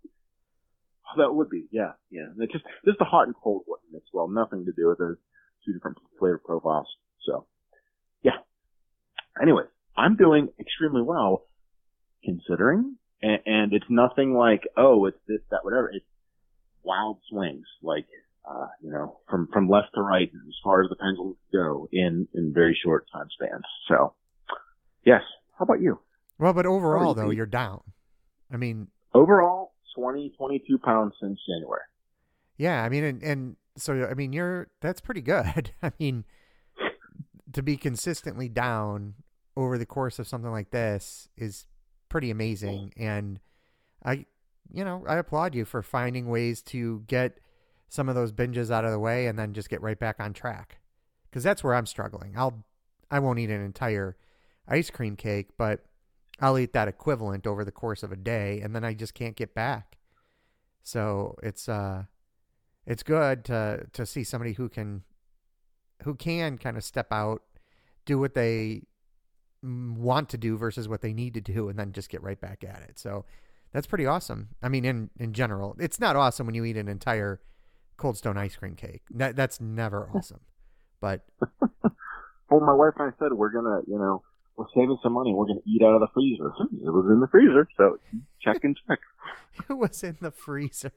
That 1.18 1.34
would 1.34 1.50
be, 1.50 1.66
yeah, 1.72 1.94
yeah. 2.10 2.28
It's 2.38 2.54
just 2.54 2.64
just 2.86 3.00
the 3.00 3.06
hot 3.06 3.28
and 3.28 3.36
cold 3.44 3.64
one 3.66 3.80
as 3.96 4.02
well. 4.14 4.28
Nothing 4.30 4.66
to 4.66 4.72
do 4.72 4.88
with 4.88 5.00
those 5.00 5.18
two 5.66 5.74
different 5.74 5.98
flavor 6.18 6.42
profiles. 6.44 6.88
So, 7.26 7.48
yeah. 8.24 8.38
Anyways, 9.42 9.68
I'm 9.98 10.16
doing 10.16 10.50
extremely 10.60 11.02
well 11.02 11.48
considering, 12.24 12.96
and, 13.22 13.40
and 13.46 13.74
it's 13.74 13.86
nothing 13.90 14.34
like 14.34 14.64
oh, 14.78 15.06
it's 15.06 15.18
this, 15.28 15.40
that, 15.50 15.64
whatever. 15.66 15.90
It's 15.94 16.06
wild 16.84 17.20
swings, 17.30 17.66
like 17.82 18.08
uh, 18.50 18.68
you 18.82 18.92
know, 18.92 19.20
from 19.30 19.50
from 19.52 19.68
left 19.70 19.90
to 19.96 20.02
right 20.02 20.30
as 20.34 20.56
far 20.64 20.82
as 20.82 20.90
the 20.90 20.96
pendulum 20.96 21.36
go 21.52 21.90
in 21.92 22.28
in 22.34 22.54
very 22.54 22.78
short 22.82 23.06
time 23.12 23.28
spans. 23.34 23.66
So, 23.90 24.14
yes. 25.04 25.22
How 25.62 25.66
about 25.66 25.80
you? 25.80 26.00
Well, 26.40 26.54
but 26.54 26.66
overall 26.66 27.14
though, 27.14 27.30
you- 27.30 27.38
you're 27.38 27.46
down. 27.46 27.82
I 28.52 28.58
mean, 28.58 28.88
Overall, 29.14 29.74
20, 29.96 30.30
22 30.36 30.80
pounds 30.80 31.14
since 31.22 31.40
January. 31.48 31.82
Yeah, 32.58 32.82
I 32.84 32.90
mean, 32.90 33.04
and, 33.04 33.22
and 33.22 33.56
so 33.78 34.08
I 34.10 34.16
mean, 34.16 34.34
you're 34.34 34.70
that's 34.82 35.02
pretty 35.02 35.22
good. 35.22 35.72
I 35.84 35.92
mean, 36.00 36.26
to 37.54 37.62
be 37.62 37.78
consistently 37.78 38.50
down 38.50 39.14
over 39.56 39.78
the 39.78 39.86
course 39.86 40.18
of 40.18 40.28
something 40.28 40.50
like 40.50 40.72
this 40.72 41.30
is 41.38 41.68
pretty 42.10 42.32
amazing, 42.32 42.92
and 42.98 43.40
I, 44.04 44.26
you 44.74 44.84
know, 44.84 45.04
I 45.08 45.18
applaud 45.18 45.54
you 45.54 45.64
for 45.66 45.84
finding 45.84 46.28
ways 46.28 46.64
to 46.64 47.04
get 47.06 47.38
some 47.88 48.10
of 48.10 48.16
those 48.16 48.32
binges 48.32 48.72
out 48.72 48.84
of 48.86 48.92
the 48.92 48.98
way 49.00 49.28
and 49.28 49.38
then 49.38 49.54
just 49.54 49.70
get 49.70 49.82
right 49.84 50.00
back 50.00 50.16
on 50.20 50.34
track, 50.34 50.80
because 51.30 51.44
that's 51.44 51.64
where 51.64 51.76
I'm 51.76 51.86
struggling. 51.86 52.34
I'll, 52.36 52.64
I 53.12 53.20
won't 53.20 53.38
eat 53.38 53.52
an 53.52 53.62
entire 53.64 54.16
ice 54.68 54.90
cream 54.90 55.16
cake, 55.16 55.50
but 55.58 55.86
I'll 56.40 56.58
eat 56.58 56.74
that 56.74 56.88
equivalent 56.88 57.46
over 57.46 57.64
the 57.64 57.72
course 57.72 58.04
of 58.04 58.12
a 58.12 58.16
day, 58.16 58.62
and 58.62 58.76
then 58.76 58.84
I 58.84 58.94
just 58.94 59.14
can't 59.14 59.36
get 59.36 59.54
back. 59.54 59.98
So 60.84 61.36
it's 61.44 61.70
uh 61.70 62.04
it's 62.86 63.04
good 63.04 63.46
to 63.46 63.86
to 63.94 64.06
see 64.06 64.24
somebody 64.24 64.54
who 64.54 64.70
can 64.70 65.04
who 66.04 66.16
can 66.16 66.58
kind 66.58 66.78
of 66.78 66.84
step 66.84 67.08
out, 67.12 67.44
do 68.06 68.18
what 68.18 68.34
they 68.34 68.84
want 69.62 70.30
to 70.30 70.38
do 70.38 70.58
versus 70.58 70.88
what 70.88 71.02
they 71.02 71.14
need 71.14 71.36
to 71.36 71.42
do, 71.42 71.70
and 71.70 71.78
then 71.78 71.92
just 71.92 72.10
get 72.10 72.24
right 72.24 72.42
back 72.42 72.64
at 72.64 72.82
it. 72.90 72.98
So 72.98 73.26
that's 73.72 73.86
pretty 73.86 74.08
awesome. 74.08 74.50
I 74.64 74.70
mean, 74.70 74.86
in 74.86 75.12
in 75.20 75.34
general, 75.34 75.76
it's 75.80 76.00
not 76.00 76.16
awesome 76.16 76.48
when 76.48 76.56
you 76.56 76.66
eat 76.66 76.78
an 76.78 76.88
entire 76.88 77.40
Cold 77.98 78.18
Stone 78.18 78.38
ice 78.38 78.56
cream 78.56 78.76
cake. 78.76 79.04
That 79.12 79.36
that's 79.36 79.62
never 79.62 80.10
awesome. 80.16 80.42
But 81.00 81.26
Well, 82.52 82.60
my 82.60 82.74
wife 82.74 82.94
and 83.00 83.14
I 83.14 83.18
said 83.18 83.32
we're 83.32 83.50
gonna, 83.50 83.80
you 83.88 83.98
know, 83.98 84.24
we're 84.58 84.66
saving 84.76 84.98
some 85.02 85.14
money. 85.14 85.34
We're 85.34 85.46
gonna 85.48 85.62
eat 85.66 85.82
out 85.82 85.96
of 85.96 86.02
the 86.02 86.08
freezer. 86.14 86.52
It 86.86 86.90
was 86.92 87.06
in 87.10 87.20
the 87.20 87.28
freezer, 87.28 87.68
so 87.78 87.98
check 88.42 88.64
and 88.64 88.78
check. 88.88 89.00
it 89.70 89.74
was 89.74 90.04
in 90.04 90.18
the 90.22 90.32
freezer. 90.32 90.92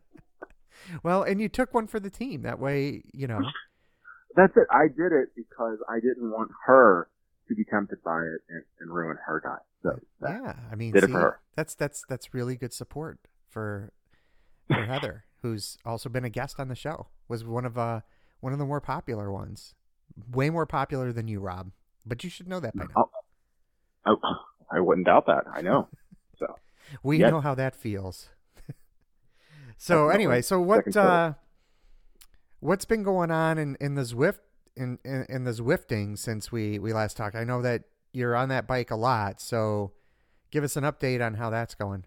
well, 1.02 1.22
and 1.22 1.40
you 1.40 1.48
took 1.48 1.72
one 1.74 1.86
for 1.86 2.00
the 2.00 2.10
team. 2.10 2.42
That 2.42 2.58
way, 2.58 3.02
you 3.12 3.26
know. 3.26 3.40
That's 4.36 4.56
it. 4.56 4.66
I 4.70 4.86
did 4.86 5.12
it 5.12 5.30
because 5.34 5.78
I 5.88 5.96
didn't 5.96 6.30
want 6.30 6.50
her 6.66 7.08
to 7.48 7.54
be 7.54 7.64
tempted 7.64 8.02
by 8.04 8.20
it 8.22 8.40
and, 8.48 8.62
and 8.80 8.90
ruin 8.90 9.16
her 9.26 9.40
diet. 9.40 9.62
So 9.82 9.98
Yeah, 10.22 10.54
I 10.70 10.74
mean, 10.76 10.92
did 10.92 11.04
it 11.04 11.10
for 11.10 11.18
her. 11.18 11.40
that's 11.56 11.74
that's 11.74 12.04
that's 12.08 12.32
really 12.32 12.54
good 12.56 12.72
support 12.72 13.18
for 13.48 13.92
for 14.68 14.84
Heather, 14.84 15.24
who's 15.42 15.78
also 15.84 16.08
been 16.08 16.24
a 16.24 16.30
guest 16.30 16.60
on 16.60 16.68
the 16.68 16.76
show. 16.76 17.08
Was 17.28 17.44
one 17.44 17.64
of 17.64 17.76
uh 17.76 18.00
one 18.40 18.52
of 18.52 18.58
the 18.60 18.64
more 18.66 18.80
popular 18.80 19.32
ones, 19.32 19.74
way 20.30 20.48
more 20.48 20.66
popular 20.66 21.12
than 21.12 21.26
you, 21.26 21.40
Rob. 21.40 21.72
But 22.06 22.24
you 22.24 22.30
should 22.30 22.48
know 22.48 22.60
that 22.60 22.74
by 22.76 22.84
now. 22.84 23.10
Oh, 24.06 24.16
I, 24.72 24.76
I 24.76 24.80
wouldn't 24.80 25.06
doubt 25.06 25.26
that. 25.26 25.44
I 25.52 25.62
know. 25.62 25.88
So 26.38 26.46
We 27.02 27.18
Yes. 27.18 27.30
know 27.30 27.42
how 27.42 27.54
that 27.54 27.76
feels. 27.76 28.30
so 29.76 30.08
anyway, 30.08 30.40
so 30.40 30.58
what 30.58 30.96
uh, 30.96 31.34
what's 32.60 32.86
been 32.86 33.02
going 33.02 33.30
on 33.30 33.58
in 33.58 33.76
in 33.78 33.94
the 33.94 34.02
Zwift 34.02 34.38
in, 34.74 34.98
in 35.04 35.26
in 35.28 35.44
the 35.44 35.50
Zwifting 35.50 36.16
since 36.16 36.50
we 36.50 36.78
we 36.78 36.94
last 36.94 37.18
talked? 37.18 37.36
I 37.36 37.44
know 37.44 37.60
that 37.60 37.82
you're 38.12 38.34
on 38.34 38.48
that 38.48 38.66
bike 38.66 38.90
a 38.90 38.96
lot, 38.96 39.40
so 39.42 39.92
give 40.50 40.64
us 40.64 40.76
an 40.76 40.84
update 40.84 41.24
on 41.24 41.34
how 41.34 41.50
that's 41.50 41.74
going. 41.74 42.06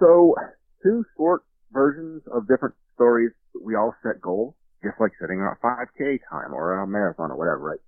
So, 0.00 0.34
two 0.82 1.04
short 1.16 1.42
versions 1.70 2.22
of 2.34 2.48
different 2.48 2.74
stories. 2.94 3.30
We 3.62 3.76
all 3.76 3.94
set 4.02 4.20
goals, 4.20 4.54
just 4.82 4.96
like 5.00 5.12
setting 5.20 5.40
a 5.40 5.54
5K 5.64 6.18
time 6.28 6.52
or 6.52 6.80
a 6.80 6.86
marathon 6.88 7.30
or 7.30 7.36
whatever, 7.36 7.60
right? 7.60 7.78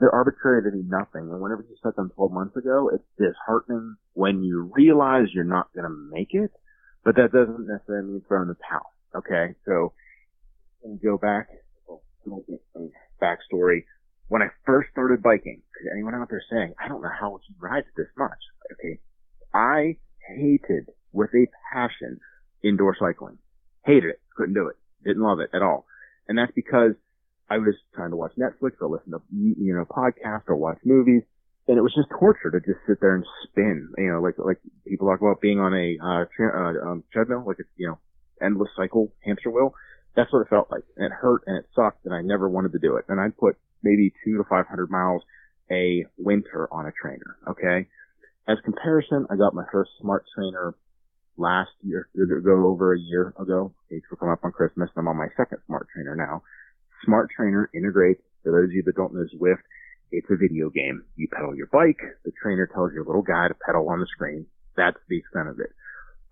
They're 0.00 0.14
arbitrary, 0.14 0.62
they 0.62 0.76
mean 0.76 0.88
nothing. 0.88 1.30
And 1.30 1.40
whenever 1.40 1.62
you 1.62 1.76
set 1.82 1.96
them 1.96 2.10
12 2.14 2.32
months 2.32 2.56
ago, 2.56 2.90
it's 2.92 3.04
disheartening 3.18 3.96
when 4.14 4.42
you 4.42 4.70
realize 4.74 5.26
you're 5.32 5.44
not 5.44 5.72
going 5.72 5.84
to 5.84 6.10
make 6.10 6.30
it, 6.32 6.50
but 7.04 7.16
that 7.16 7.32
doesn't 7.32 7.66
necessarily 7.66 8.08
mean 8.08 8.22
throw 8.26 8.42
in 8.42 8.48
the 8.48 8.56
towel. 8.68 8.92
Okay? 9.14 9.54
So, 9.64 9.92
and 10.82 11.00
go 11.00 11.16
back, 11.16 11.48
oh, 11.88 12.02
backstory. 13.22 13.84
When 14.28 14.42
I 14.42 14.48
first 14.66 14.90
started 14.90 15.22
biking, 15.22 15.62
anyone 15.92 16.14
out 16.14 16.28
there 16.30 16.42
saying, 16.50 16.74
I 16.82 16.88
don't 16.88 17.02
know 17.02 17.10
how 17.20 17.38
he 17.46 17.54
rides 17.60 17.86
this 17.96 18.08
much. 18.16 18.30
Okay. 18.72 18.98
I 19.52 19.96
hated 20.36 20.88
with 21.12 21.30
a 21.34 21.46
passion 21.72 22.18
indoor 22.62 22.96
cycling. 22.98 23.38
Hated 23.84 24.10
it. 24.10 24.20
Couldn't 24.36 24.54
do 24.54 24.68
it. 24.68 24.76
Didn't 25.04 25.22
love 25.22 25.38
it 25.40 25.50
at 25.54 25.62
all. 25.62 25.86
And 26.26 26.38
that's 26.38 26.52
because 26.52 26.92
I 27.50 27.58
was 27.58 27.74
trying 27.94 28.10
to 28.10 28.16
watch 28.16 28.32
Netflix 28.38 28.72
or 28.80 28.88
listen 28.88 29.12
to, 29.12 29.20
you 29.32 29.74
know, 29.74 29.84
podcasts 29.84 30.48
or 30.48 30.56
watch 30.56 30.78
movies. 30.84 31.22
And 31.66 31.78
it 31.78 31.82
was 31.82 31.94
just 31.94 32.08
torture 32.10 32.50
to 32.50 32.60
just 32.60 32.80
sit 32.86 33.00
there 33.00 33.14
and 33.14 33.24
spin, 33.44 33.88
you 33.96 34.12
know, 34.12 34.20
like, 34.20 34.34
like 34.38 34.58
people 34.86 35.08
talk 35.08 35.20
about 35.20 35.40
being 35.40 35.60
on 35.60 35.72
a, 35.72 35.96
uh, 35.96 36.24
tre- 36.36 36.52
uh 36.52 36.90
um, 36.90 37.04
treadmill, 37.10 37.44
like 37.46 37.58
a, 37.58 37.64
you 37.76 37.88
know, 37.88 37.98
endless 38.40 38.68
cycle 38.76 39.12
hamster 39.24 39.50
wheel. 39.50 39.74
That's 40.14 40.32
what 40.32 40.40
it 40.40 40.48
felt 40.48 40.70
like. 40.70 40.84
And 40.96 41.06
it 41.06 41.12
hurt 41.12 41.42
and 41.46 41.56
it 41.56 41.66
sucked 41.74 42.04
and 42.04 42.14
I 42.14 42.20
never 42.20 42.48
wanted 42.48 42.72
to 42.72 42.78
do 42.78 42.96
it. 42.96 43.06
And 43.08 43.18
I'd 43.20 43.36
put 43.36 43.56
maybe 43.82 44.12
two 44.24 44.36
to 44.36 44.44
500 44.44 44.90
miles 44.90 45.22
a 45.70 46.04
winter 46.18 46.68
on 46.70 46.86
a 46.86 46.92
trainer. 46.92 47.36
Okay. 47.48 47.88
As 48.46 48.58
comparison, 48.64 49.26
I 49.30 49.36
got 49.36 49.54
my 49.54 49.64
first 49.72 49.90
smart 50.00 50.24
trainer 50.34 50.74
last 51.36 51.70
year, 51.82 52.08
go 52.14 52.66
over 52.66 52.94
a 52.94 52.98
year 52.98 53.34
ago. 53.40 53.72
It's 53.90 54.04
will 54.10 54.18
come 54.18 54.28
up 54.28 54.44
on 54.44 54.52
Christmas. 54.52 54.90
I'm 54.96 55.08
on 55.08 55.16
my 55.16 55.28
second 55.36 55.58
smart 55.66 55.88
trainer 55.92 56.14
now. 56.14 56.42
Smart 57.04 57.30
trainer 57.36 57.70
integrates, 57.74 58.22
for 58.42 58.52
those 58.52 58.70
of 58.70 58.72
you 58.72 58.82
that 58.84 58.96
don't 58.96 59.14
know 59.14 59.26
Zwift, 59.34 59.62
it's 60.12 60.26
a 60.30 60.36
video 60.36 60.70
game. 60.70 61.04
You 61.16 61.28
pedal 61.28 61.56
your 61.56 61.66
bike, 61.66 62.00
the 62.24 62.32
trainer 62.40 62.66
tells 62.66 62.92
your 62.92 63.04
little 63.04 63.22
guy 63.22 63.48
to 63.48 63.54
pedal 63.54 63.88
on 63.88 64.00
the 64.00 64.06
screen. 64.06 64.46
That's 64.76 64.98
the 65.08 65.18
extent 65.18 65.48
of 65.48 65.60
it. 65.60 65.72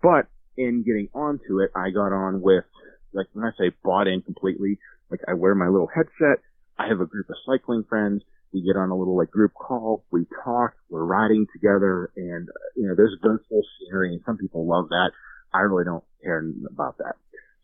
But 0.01 0.27
in 0.57 0.83
getting 0.83 1.09
onto 1.13 1.59
it, 1.59 1.71
I 1.75 1.89
got 1.89 2.13
on 2.13 2.41
with, 2.41 2.65
like 3.13 3.27
when 3.33 3.45
I 3.45 3.51
say 3.57 3.75
bought 3.83 4.07
in 4.07 4.21
completely, 4.21 4.79
like 5.09 5.21
I 5.27 5.33
wear 5.33 5.55
my 5.55 5.67
little 5.67 5.89
headset, 5.93 6.43
I 6.77 6.87
have 6.87 7.01
a 7.01 7.05
group 7.05 7.29
of 7.29 7.35
cycling 7.45 7.83
friends, 7.87 8.23
we 8.53 8.61
get 8.61 8.77
on 8.77 8.89
a 8.89 8.95
little 8.95 9.17
like 9.17 9.31
group 9.31 9.53
call, 9.53 10.03
we 10.11 10.25
talk, 10.43 10.73
we're 10.89 11.03
riding 11.03 11.47
together, 11.51 12.11
and 12.15 12.49
uh, 12.49 12.69
you 12.75 12.87
know, 12.87 12.93
there's 12.95 13.15
a 13.19 13.27
virtual 13.27 13.61
scenery, 13.79 14.13
and 14.13 14.21
some 14.25 14.37
people 14.37 14.67
love 14.67 14.89
that. 14.89 15.11
I 15.53 15.59
really 15.59 15.85
don't 15.85 16.03
care 16.23 16.43
about 16.69 16.97
that. 16.99 17.15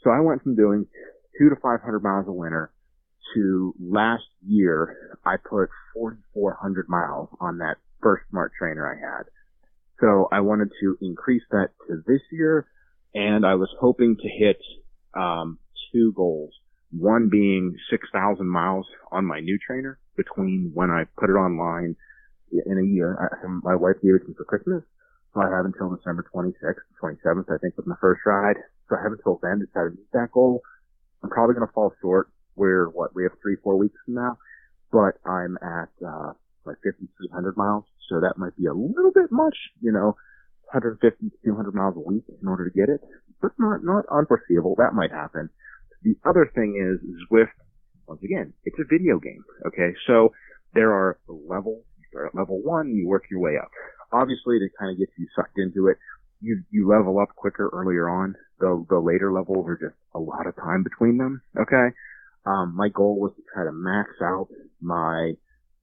So 0.03 0.09
I 0.09 0.19
went 0.19 0.43
from 0.43 0.55
doing 0.55 0.87
two 1.37 1.49
to 1.49 1.55
500 1.55 1.99
miles 2.01 2.27
a 2.27 2.31
winter 2.31 2.71
to 3.35 3.73
last 3.79 4.23
year, 4.45 5.17
I 5.25 5.37
put 5.37 5.69
4,400 5.93 6.89
miles 6.89 7.29
on 7.39 7.57
that 7.59 7.75
first 8.01 8.23
smart 8.29 8.51
trainer 8.57 8.87
I 8.87 8.99
had. 8.99 9.23
So 9.99 10.29
I 10.31 10.39
wanted 10.39 10.69
to 10.81 10.97
increase 11.01 11.43
that 11.51 11.69
to 11.87 12.01
this 12.07 12.21
year, 12.31 12.67
and 13.13 13.45
I 13.45 13.55
was 13.55 13.69
hoping 13.79 14.15
to 14.15 14.29
hit 14.29 14.57
um, 15.13 15.59
two 15.91 16.13
goals. 16.15 16.51
One 16.91 17.29
being 17.29 17.75
6,000 17.89 18.47
miles 18.47 18.87
on 19.11 19.25
my 19.25 19.41
new 19.41 19.59
trainer 19.65 19.99
between 20.15 20.71
when 20.73 20.89
I 20.89 21.03
put 21.17 21.29
it 21.29 21.33
online 21.33 21.95
in 22.51 22.77
a 22.77 22.83
year. 22.83 23.17
I, 23.19 23.47
my 23.47 23.75
wife 23.75 23.97
gave 24.01 24.15
it 24.15 24.19
to 24.19 24.27
me 24.29 24.33
for 24.35 24.45
Christmas, 24.45 24.83
so 25.33 25.41
I 25.41 25.49
have 25.49 25.65
until 25.65 25.95
December 25.95 26.25
26th, 26.33 26.81
27th, 27.01 27.45
I 27.53 27.57
think, 27.59 27.77
was 27.77 27.85
my 27.85 27.95
first 28.01 28.21
ride. 28.25 28.57
So 28.89 28.95
I 28.95 29.03
have 29.03 29.11
until 29.11 29.39
then 29.43 29.59
to 29.59 29.67
try 29.67 29.83
to 29.83 29.91
meet 29.91 30.11
that 30.13 30.31
goal. 30.31 30.61
I'm 31.23 31.29
probably 31.29 31.55
going 31.55 31.67
to 31.67 31.73
fall 31.73 31.93
short. 32.01 32.29
We're 32.59 32.89
what 32.89 33.15
we 33.15 33.23
have 33.23 33.31
three, 33.41 33.55
four 33.63 33.77
weeks 33.77 33.95
from 34.05 34.15
now, 34.15 34.37
but 34.91 35.15
I'm 35.25 35.57
at 35.63 35.89
uh, 36.05 36.33
like 36.65 36.75
5,300 36.83 37.55
miles, 37.55 37.85
so 38.09 38.19
that 38.19 38.37
might 38.37 38.55
be 38.57 38.65
a 38.65 38.73
little 38.73 39.11
bit 39.15 39.31
much, 39.31 39.55
you 39.81 39.93
know, 39.93 40.17
150 40.73 41.29
to 41.29 41.35
200 41.45 41.73
miles 41.73 41.95
a 41.95 41.99
week 41.99 42.25
in 42.41 42.47
order 42.47 42.69
to 42.69 42.75
get 42.75 42.89
it, 42.89 42.99
but 43.41 43.51
not 43.57 43.83
not 43.83 44.05
unforeseeable. 44.11 44.75
That 44.77 44.93
might 44.93 45.11
happen. 45.11 45.49
The 46.03 46.15
other 46.25 46.51
thing 46.53 46.75
is 46.75 46.99
Zwift. 47.31 47.55
Once 48.07 48.21
again, 48.23 48.53
it's 48.65 48.77
a 48.79 48.83
video 48.89 49.19
game. 49.19 49.43
Okay, 49.67 49.93
so 50.05 50.33
there 50.73 50.91
are 50.91 51.17
levels. 51.27 51.83
You 51.97 52.05
start 52.11 52.31
at 52.33 52.37
level 52.37 52.61
one, 52.61 52.93
you 52.93 53.07
work 53.07 53.23
your 53.31 53.39
way 53.39 53.55
up. 53.57 53.71
Obviously, 54.11 54.59
to 54.59 54.67
kind 54.77 54.91
of 54.91 54.97
get 54.97 55.09
you 55.17 55.27
sucked 55.35 55.57
into 55.57 55.87
it, 55.87 55.97
you 56.41 56.63
you 56.71 56.87
level 56.89 57.19
up 57.19 57.29
quicker 57.35 57.69
earlier 57.71 58.09
on. 58.09 58.35
The 58.59 58.85
the 58.89 58.99
later 58.99 59.31
levels 59.31 59.65
are 59.67 59.77
just 59.77 59.95
a 60.13 60.19
lot 60.19 60.45
of 60.45 60.55
time 60.55 60.83
between 60.83 61.17
them. 61.17 61.41
Okay. 61.57 61.95
Um, 62.45 62.75
my 62.75 62.89
goal 62.89 63.19
was 63.19 63.33
to 63.35 63.43
try 63.53 63.65
to 63.65 63.71
max 63.71 64.09
out 64.21 64.47
my 64.81 65.33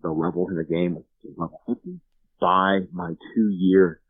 the 0.02 0.10
levels 0.10 0.50
in 0.50 0.56
the 0.56 0.64
game, 0.64 1.02
level 1.36 1.60
50, 1.66 2.00
by 2.40 2.80
my 2.92 3.14
two 3.34 3.48
year 3.50 4.00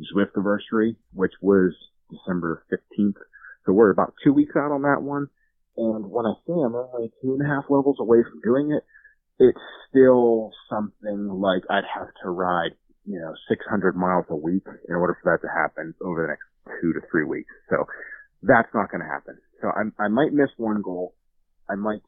Zwift 0.00 0.34
anniversary, 0.36 0.96
which 1.12 1.32
was 1.40 1.72
December 2.10 2.64
15th. 2.72 3.14
So 3.66 3.72
we're 3.72 3.90
about 3.90 4.14
two 4.22 4.32
weeks 4.32 4.54
out 4.56 4.72
on 4.72 4.82
that 4.82 5.02
one. 5.02 5.28
And 5.76 6.10
when 6.10 6.26
I 6.26 6.34
say 6.46 6.52
I'm 6.52 6.74
only 6.74 7.10
two 7.22 7.34
and 7.34 7.42
a 7.42 7.46
half 7.46 7.64
levels 7.68 7.96
away 8.00 8.18
from 8.22 8.40
doing 8.42 8.72
it, 8.72 8.84
it's 9.38 9.58
still 9.90 10.52
something 10.70 11.28
like 11.28 11.62
I'd 11.68 11.88
have 11.92 12.08
to 12.22 12.30
ride, 12.30 12.72
you 13.04 13.18
know, 13.18 13.34
600 13.48 13.96
miles 13.96 14.26
a 14.30 14.36
week 14.36 14.64
in 14.88 14.94
order 14.94 15.18
for 15.22 15.32
that 15.32 15.46
to 15.46 15.52
happen 15.52 15.94
over 16.00 16.22
the 16.22 16.28
next 16.28 16.80
two 16.80 16.92
to 16.92 17.00
three 17.10 17.24
weeks. 17.24 17.50
So 17.70 17.84
that's 18.42 18.68
not 18.74 18.90
going 18.90 19.00
to 19.00 19.08
happen. 19.08 19.38
So 19.60 19.68
I, 19.68 20.04
I 20.04 20.08
might 20.08 20.32
miss 20.32 20.50
one 20.56 20.82
goal. 20.82 21.14
I 21.68 21.74
might 21.74 22.02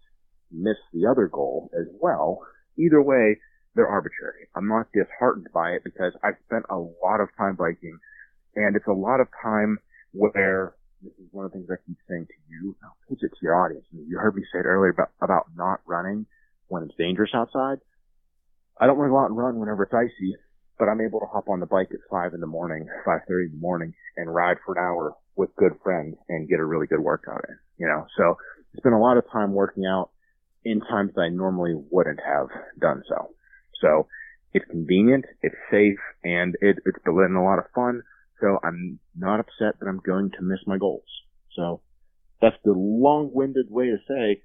miss 0.51 0.77
the 0.93 1.07
other 1.07 1.29
goal 1.29 1.71
as 1.79 1.87
well. 2.01 2.41
Either 2.79 3.03
way, 3.03 3.39
they're 3.75 3.89
arbitrary. 3.89 4.49
I'm 4.55 4.69
not 4.69 4.87
disheartened 4.93 5.49
by 5.53 5.71
it 5.71 5.83
because 5.85 6.13
I've 6.23 6.41
spent 6.47 6.65
a 6.71 6.77
lot 6.77 7.21
of 7.21 7.29
time 7.37 7.57
biking 7.57 7.99
and 8.55 8.75
it's 8.75 8.87
a 8.87 8.93
lot 8.93 9.21
of 9.21 9.29
time 9.43 9.79
where 10.13 10.75
this 11.03 11.13
is 11.21 11.29
one 11.31 11.45
of 11.45 11.53
the 11.53 11.59
things 11.59 11.69
I 11.71 11.77
keep 11.87 11.99
saying 12.09 12.27
to 12.27 12.41
you. 12.49 12.75
I'll 12.83 12.97
pitch 13.09 13.21
it 13.23 13.31
to 13.31 13.43
your 13.43 13.55
audience. 13.55 13.85
You 13.93 14.19
heard 14.19 14.35
me 14.35 14.43
say 14.53 14.61
it 14.61 14.65
earlier 14.65 14.91
about, 14.91 15.11
about 15.21 15.47
not 15.55 15.81
running 15.87 16.27
when 16.69 16.83
it's 16.83 16.97
dangerous 16.97 17.31
outside. 17.35 17.79
I 18.81 18.87
don't 18.87 18.99
want 18.99 19.09
to 19.09 19.13
go 19.13 19.19
out 19.19 19.31
and 19.31 19.37
run 19.37 19.59
whenever 19.59 19.85
it's 19.85 19.95
icy, 19.95 20.37
but 20.79 20.89
I'm 20.89 21.01
able 21.01 21.21
to 21.21 21.27
hop 21.27 21.49
on 21.49 21.61
the 21.61 21.67
bike 21.67 21.89
at 21.93 22.01
five 22.11 22.35
in 22.35 22.41
the 22.41 22.47
morning, 22.47 22.89
five 23.05 23.21
thirty 23.29 23.47
in 23.47 23.53
the 23.53 23.61
morning, 23.61 23.95
and 24.17 24.35
ride 24.35 24.57
for 24.65 24.77
an 24.77 24.83
hour 24.83 25.15
with 25.37 25.55
good 25.57 25.73
friends 25.83 26.17
and 26.29 26.49
get 26.49 26.61
a 26.61 26.65
really 26.65 26.87
good 26.87 27.01
workout 27.01 27.45
in. 27.49 27.57
You 27.79 27.87
know, 27.87 28.07
so 28.17 28.37
spent 28.77 28.95
a 28.95 28.99
lot 28.99 29.17
of 29.17 29.25
time 29.31 29.53
working 29.53 29.85
out 29.87 30.11
in 30.65 30.81
times 30.81 31.13
that 31.15 31.23
I 31.23 31.29
normally 31.29 31.75
wouldn't 31.91 32.21
have 32.25 32.49
done 32.81 33.03
so. 33.09 33.35
So 33.81 34.09
it's 34.53 34.65
convenient, 34.71 35.25
it's 35.43 35.55
safe, 35.71 35.99
and 36.25 36.57
it, 36.61 36.77
it's 36.85 36.99
been 37.05 37.37
a 37.37 37.45
lot 37.45 37.59
of 37.59 37.67
fun. 37.75 38.03
So 38.41 38.59
I'm 38.65 38.99
not 39.17 39.41
upset 39.41 39.79
that 39.81 39.87
I'm 39.87 40.01
going 40.05 40.31
to 40.33 40.43
miss 40.43 40.59
my 40.67 40.79
goals. 40.79 41.05
So 41.55 41.81
that's 42.41 42.57
the 42.65 42.73
long-winded 42.73 43.67
way 43.71 43.87
to 43.87 43.99
say 44.09 44.43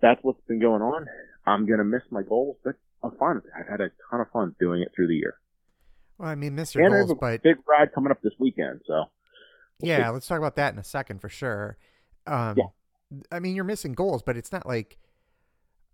that's 0.00 0.20
what's 0.22 0.40
been 0.46 0.60
going 0.60 0.82
on. 0.82 1.06
I'm 1.46 1.66
going 1.66 1.78
to 1.78 1.84
miss 1.84 2.02
my 2.10 2.22
goals, 2.22 2.56
but 2.64 2.74
I'm 3.02 3.12
fine 3.18 3.36
with 3.36 3.46
it. 3.46 3.50
I've 3.58 3.68
had 3.68 3.80
a 3.80 3.90
ton 4.10 4.20
of 4.20 4.30
fun 4.32 4.54
doing 4.60 4.82
it 4.82 4.92
through 4.94 5.08
the 5.08 5.14
year. 5.16 5.34
Well, 6.18 6.28
I 6.28 6.34
mean, 6.34 6.54
miss 6.54 6.74
your 6.74 6.84
and 6.84 6.94
I 6.94 6.98
goals, 6.98 7.10
have 7.10 7.16
a 7.16 7.20
but 7.20 7.42
big 7.42 7.56
ride 7.68 7.92
coming 7.94 8.10
up 8.12 8.20
this 8.22 8.34
weekend, 8.38 8.80
so. 8.86 8.94
we'll 9.80 9.88
yeah, 9.88 10.06
see. 10.06 10.12
let's 10.12 10.26
talk 10.26 10.38
about 10.38 10.56
that 10.56 10.72
in 10.72 10.78
a 10.78 10.84
second 10.84 11.20
for 11.20 11.28
sure. 11.28 11.78
Um, 12.26 12.56
Yeah. 12.56 12.64
I 13.30 13.38
mean, 13.40 13.54
you're 13.54 13.64
missing 13.64 13.92
goals, 13.92 14.22
but 14.22 14.36
it's 14.36 14.52
not 14.52 14.66
like 14.66 14.96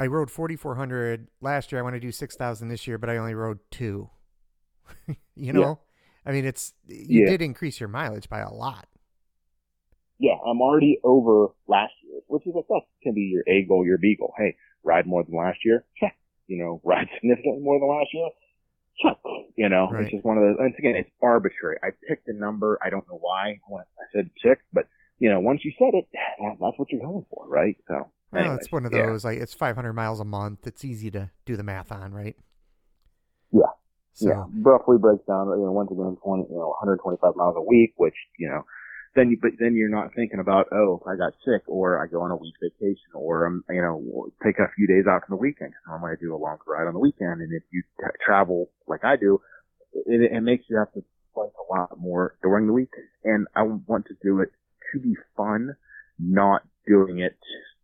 I 0.00 0.06
rode 0.06 0.30
4,400 0.30 1.28
last 1.40 1.72
year. 1.72 1.80
I 1.80 1.82
want 1.82 1.94
to 1.96 2.00
do 2.00 2.12
6,000 2.12 2.68
this 2.68 2.86
year, 2.86 2.98
but 2.98 3.10
I 3.10 3.16
only 3.16 3.34
rode 3.34 3.58
two. 3.70 4.10
you 5.34 5.52
know, 5.52 5.80
I 6.24 6.32
mean, 6.32 6.44
it's 6.44 6.72
you 6.86 7.22
Yeah. 7.24 7.30
did 7.30 7.42
increase 7.42 7.80
your 7.80 7.88
mileage 7.88 8.28
by 8.28 8.40
a 8.40 8.50
lot. 8.52 8.86
yeah, 10.18 10.34
I'm 10.44 10.60
already 10.60 10.98
over 11.04 11.48
last 11.66 11.92
year, 12.02 12.20
which 12.26 12.46
is 12.46 12.54
like 12.54 12.66
that 12.68 12.82
can 13.02 13.14
be 13.14 13.22
your 13.22 13.44
A 13.46 13.62
goal, 13.64 13.84
your 13.86 13.98
B 13.98 14.16
goal. 14.18 14.34
Hey, 14.36 14.56
ride 14.82 15.06
more 15.06 15.22
than 15.24 15.36
last 15.36 15.58
year, 15.64 15.84
check. 16.00 16.16
You 16.46 16.58
know, 16.58 16.80
ride 16.84 17.08
significantly 17.14 17.60
more 17.62 17.78
than 17.78 17.88
last 17.88 18.08
year, 18.14 18.28
check. 19.02 19.18
You 19.56 19.68
know, 19.68 19.88
Right. 19.90 20.02
it's 20.04 20.12
just 20.12 20.24
one 20.24 20.38
of 20.38 20.44
those. 20.44 20.56
Once 20.58 20.74
again, 20.78 20.96
it's 20.96 21.10
arbitrary. 21.22 21.76
I 21.82 21.88
picked 22.08 22.28
a 22.28 22.32
number. 22.32 22.78
I 22.82 22.90
don't 22.90 23.06
know 23.08 23.18
why 23.20 23.60
when 23.68 23.82
I 23.82 24.04
said 24.12 24.30
six, 24.42 24.62
but 24.72 24.86
you 25.18 25.30
know, 25.30 25.40
once 25.40 25.64
you 25.64 25.72
said 25.78 25.94
it, 25.94 26.08
that, 26.12 26.56
that's 26.60 26.78
what 26.78 26.90
you're 26.90 27.00
going 27.00 27.24
for, 27.30 27.46
right? 27.48 27.76
So, 27.88 28.10
Well, 28.32 28.42
anyways, 28.42 28.60
it's 28.60 28.72
one 28.72 28.86
of 28.86 28.92
yeah. 28.92 29.06
those 29.06 29.24
like 29.24 29.38
it's 29.38 29.54
500 29.54 29.92
miles 29.92 30.20
a 30.20 30.24
month. 30.24 30.66
It's 30.66 30.84
easy 30.84 31.10
to 31.12 31.30
do 31.44 31.56
the 31.56 31.62
math 31.62 31.92
on, 31.92 32.12
right? 32.12 32.36
Yeah. 33.52 33.72
So 34.14 34.28
yeah, 34.28 34.44
roughly 34.62 34.98
breaks 34.98 35.24
down, 35.26 35.46
you 35.48 35.64
know, 35.64 35.70
once 35.70 35.90
again, 35.92 36.16
20, 36.24 36.50
you 36.50 36.58
know, 36.58 36.74
125 36.82 37.36
miles 37.36 37.54
a 37.56 37.62
week, 37.62 37.94
which, 37.96 38.16
you 38.36 38.48
know, 38.48 38.64
then 39.14 39.30
you, 39.30 39.38
but 39.40 39.52
then 39.60 39.76
you're 39.76 39.88
not 39.88 40.10
thinking 40.14 40.40
about, 40.40 40.66
oh, 40.72 40.98
if 41.00 41.06
I 41.06 41.14
got 41.14 41.34
sick 41.46 41.62
or 41.68 42.02
I 42.02 42.10
go 42.10 42.22
on 42.22 42.32
a 42.32 42.36
week 42.36 42.54
vacation 42.60 43.14
or, 43.14 43.46
um, 43.46 43.64
you 43.70 43.80
know, 43.80 44.28
take 44.44 44.58
a 44.58 44.66
few 44.74 44.88
days 44.88 45.04
out 45.08 45.22
on 45.22 45.30
the 45.30 45.36
weekend 45.36 45.70
because 45.70 45.94
I'm 45.94 46.00
going 46.00 46.16
to 46.16 46.20
do 46.20 46.34
a 46.34 46.36
longer 46.36 46.64
ride 46.66 46.88
on 46.88 46.94
the 46.94 47.00
weekend. 47.00 47.40
And 47.40 47.52
if 47.52 47.62
you 47.70 47.82
t- 48.00 48.06
travel 48.24 48.70
like 48.88 49.04
I 49.04 49.14
do, 49.14 49.40
it, 49.94 50.32
it 50.32 50.40
makes 50.42 50.64
you 50.68 50.78
have 50.78 50.92
to 50.94 51.04
a 51.36 51.72
lot 51.72 51.98
more 51.98 52.36
during 52.42 52.66
the 52.66 52.72
week. 52.72 52.90
And 53.24 53.46
I 53.54 53.62
want 53.62 54.06
to 54.06 54.14
do 54.22 54.40
it 54.40 54.50
to 54.92 55.00
be 55.00 55.14
fun, 55.36 55.76
not 56.18 56.62
doing 56.86 57.20
it 57.20 57.36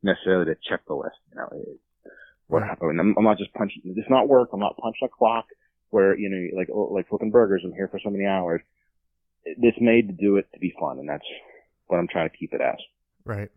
necessarily 0.02 0.46
to 0.46 0.56
check 0.68 0.80
the 0.86 0.94
list. 0.94 1.16
You 1.30 1.36
know, 1.36 1.48
it, 1.52 1.80
what 2.46 2.62
happened? 2.62 3.00
I'm, 3.00 3.14
I'm 3.16 3.24
not 3.24 3.38
just 3.38 3.52
punching. 3.54 3.82
It's 3.84 4.10
not 4.10 4.28
work. 4.28 4.50
I'm 4.52 4.60
not 4.60 4.76
punching 4.76 5.06
a 5.06 5.08
clock 5.08 5.46
where 5.90 6.16
you 6.18 6.28
know, 6.28 6.58
like 6.58 6.68
oh, 6.72 6.92
like 6.92 7.08
flipping 7.08 7.30
burgers. 7.30 7.62
I'm 7.64 7.72
here 7.72 7.88
for 7.88 8.00
so 8.02 8.10
many 8.10 8.26
hours. 8.26 8.60
It's 9.44 9.78
made 9.80 10.08
to 10.08 10.14
do 10.14 10.36
it 10.36 10.46
to 10.54 10.58
be 10.58 10.74
fun, 10.78 10.98
and 10.98 11.08
that's 11.08 11.24
what 11.86 11.98
I'm 11.98 12.08
trying 12.08 12.30
to 12.30 12.36
keep 12.36 12.52
it 12.52 12.60
as. 12.60 12.76
Right. 13.24 13.50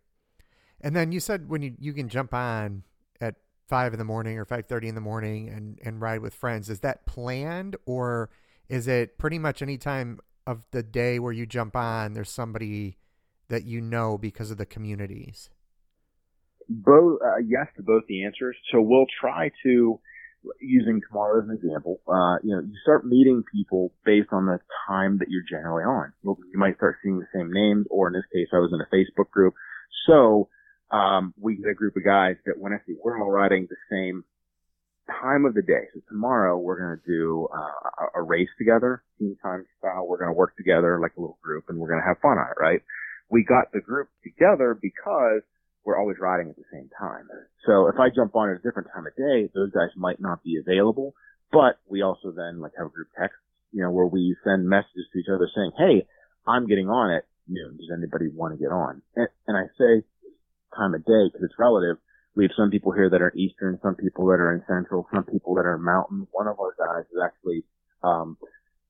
And 0.82 0.96
then 0.96 1.12
you 1.12 1.20
said 1.20 1.50
when 1.50 1.62
you, 1.62 1.74
you 1.80 1.94
can 1.94 2.08
jump 2.08 2.34
on 2.34 2.84
at 3.20 3.36
five 3.68 3.94
in 3.94 4.00
the 4.00 4.06
morning 4.06 4.38
or 4.38 4.46
five 4.46 4.68
thirty 4.68 4.88
in 4.88 4.96
the 4.96 5.02
morning 5.02 5.50
and, 5.50 5.80
and 5.84 6.02
ride 6.02 6.22
with 6.22 6.34
friends. 6.34 6.70
Is 6.70 6.82
that 6.82 7.06
planned 7.06 7.76
or 7.86 8.30
is 8.70 8.88
it 8.88 9.18
pretty 9.18 9.40
much 9.40 9.62
any 9.62 9.78
time 9.78 10.20
of 10.46 10.64
the 10.72 10.84
day 10.84 11.20
where 11.20 11.34
you 11.34 11.46
jump 11.46 11.76
on 11.76 12.14
there's 12.14 12.30
somebody 12.30 12.98
that 13.50 13.64
you 13.66 13.82
know 13.82 14.18
because 14.18 14.52
of 14.52 14.58
the 14.58 14.66
communities? 14.66 15.50
both 16.70 17.20
uh, 17.22 17.38
yes 17.46 17.68
to 17.78 17.84
both 17.84 18.04
the 18.08 18.26
answers. 18.26 18.56
So 18.72 18.82
we'll 18.82 19.06
try 19.22 19.52
to 19.64 20.00
using 20.62 21.02
tomorrow 21.08 21.42
as 21.42 21.50
an 21.50 21.56
example. 21.56 22.00
Uh, 22.08 22.38
you 22.44 22.56
know, 22.56 22.62
you 22.62 22.74
start 22.84 23.06
meeting 23.06 23.44
people 23.54 23.94
based 24.06 24.30
on 24.32 24.46
the 24.46 24.60
time 24.88 25.18
that 25.20 25.30
you're 25.30 25.44
generally 25.50 25.84
on. 25.84 26.14
You 26.24 26.38
might 26.60 26.78
start 26.78 26.98
seeing 27.04 27.20
the 27.20 27.28
same 27.34 27.52
names, 27.52 27.86
or 27.90 28.08
in 28.08 28.14
this 28.14 28.26
case, 28.34 28.48
I 28.54 28.58
was 28.58 28.72
in 28.74 28.80
a 28.82 28.96
Facebook 28.96 29.30
group. 29.32 29.54
So 30.06 30.50
um, 30.92 31.34
we 31.40 31.58
get 31.58 31.70
a 31.70 31.74
group 31.74 31.96
of 31.98 32.04
guys 32.04 32.36
that 32.46 32.58
when 32.58 32.74
I 32.74 32.78
see 32.86 32.96
we're 33.02 33.22
all 33.22 33.32
riding 33.32 33.68
the 33.70 33.76
same 33.90 34.24
time 35.22 35.46
of 35.46 35.54
the 35.54 35.62
day. 35.62 35.88
So 35.94 36.02
tomorrow 36.10 36.58
we're 36.58 36.80
going 36.80 37.00
to 37.00 37.08
do 37.08 37.48
uh, 37.54 38.06
a- 38.06 38.20
a 38.20 38.22
race 38.22 38.50
together, 38.58 39.04
team 39.20 39.38
time 39.42 39.66
style. 39.80 40.06
We're 40.08 40.18
going 40.18 40.30
to 40.30 40.38
work 40.38 40.56
together 40.58 41.00
like 41.02 41.14
a 41.18 41.22
little 41.22 41.40
group, 41.42 41.66
and 41.70 41.78
we're 41.78 41.88
going 41.90 42.02
to 42.02 42.08
have 42.08 42.20
fun 42.20 42.38
on 42.38 42.48
it, 42.52 42.60
right? 42.62 42.82
We 43.30 43.44
got 43.44 43.72
the 43.72 43.82
group 43.82 44.10
together 44.24 44.78
because 44.80 45.42
we're 45.84 45.98
always 45.98 46.18
riding 46.20 46.50
at 46.50 46.56
the 46.56 46.68
same 46.72 46.90
time. 47.00 47.28
So 47.66 47.88
if 47.88 47.96
I 48.00 48.10
jump 48.14 48.36
on 48.36 48.50
at 48.50 48.60
a 48.60 48.64
different 48.64 48.90
time 48.94 49.08
of 49.08 49.16
day, 49.16 49.50
those 49.56 49.72
guys 49.72 49.90
might 49.96 50.20
not 50.20 50.44
be 50.44 50.58
available. 50.60 51.14
But 51.52 51.80
we 51.88 52.02
also 52.02 52.32
then 52.32 52.60
like 52.60 52.74
have 52.78 52.88
a 52.88 52.90
group 52.90 53.08
text, 53.18 53.38
you 53.72 53.82
know, 53.82 53.92
where 53.92 54.06
we 54.06 54.36
send 54.44 54.68
messages 54.68 55.08
to 55.14 55.20
each 55.20 55.32
other 55.34 55.48
saying, 55.56 55.72
"Hey, 55.78 56.06
I'm 56.46 56.68
getting 56.68 56.90
on 56.90 57.12
at 57.16 57.24
noon. 57.48 57.78
Does 57.78 57.92
anybody 57.96 58.28
want 58.28 58.54
to 58.54 58.60
get 58.60 58.72
on?" 58.72 59.02
And, 59.16 59.30
and 59.48 59.56
I 59.56 59.68
say 59.78 60.04
time 60.76 60.94
of 60.94 61.06
day 61.06 61.32
because 61.32 61.44
it's 61.44 61.58
relative. 61.58 61.98
We 62.36 62.44
have 62.44 62.52
some 62.58 62.70
people 62.70 62.92
here 62.92 63.10
that 63.10 63.22
are 63.22 63.34
Eastern, 63.36 63.80
some 63.82 63.96
people 63.96 64.28
that 64.28 64.40
are 64.40 64.54
in 64.54 64.64
Central, 64.68 65.08
some 65.14 65.24
people 65.24 65.56
that 65.56 65.66
are 65.66 65.78
Mountain. 65.78 66.28
One 66.32 66.48
of 66.48 66.60
our 66.60 66.76
guys 66.78 67.06
is 67.12 67.20
actually 67.24 67.64
um, 68.04 68.38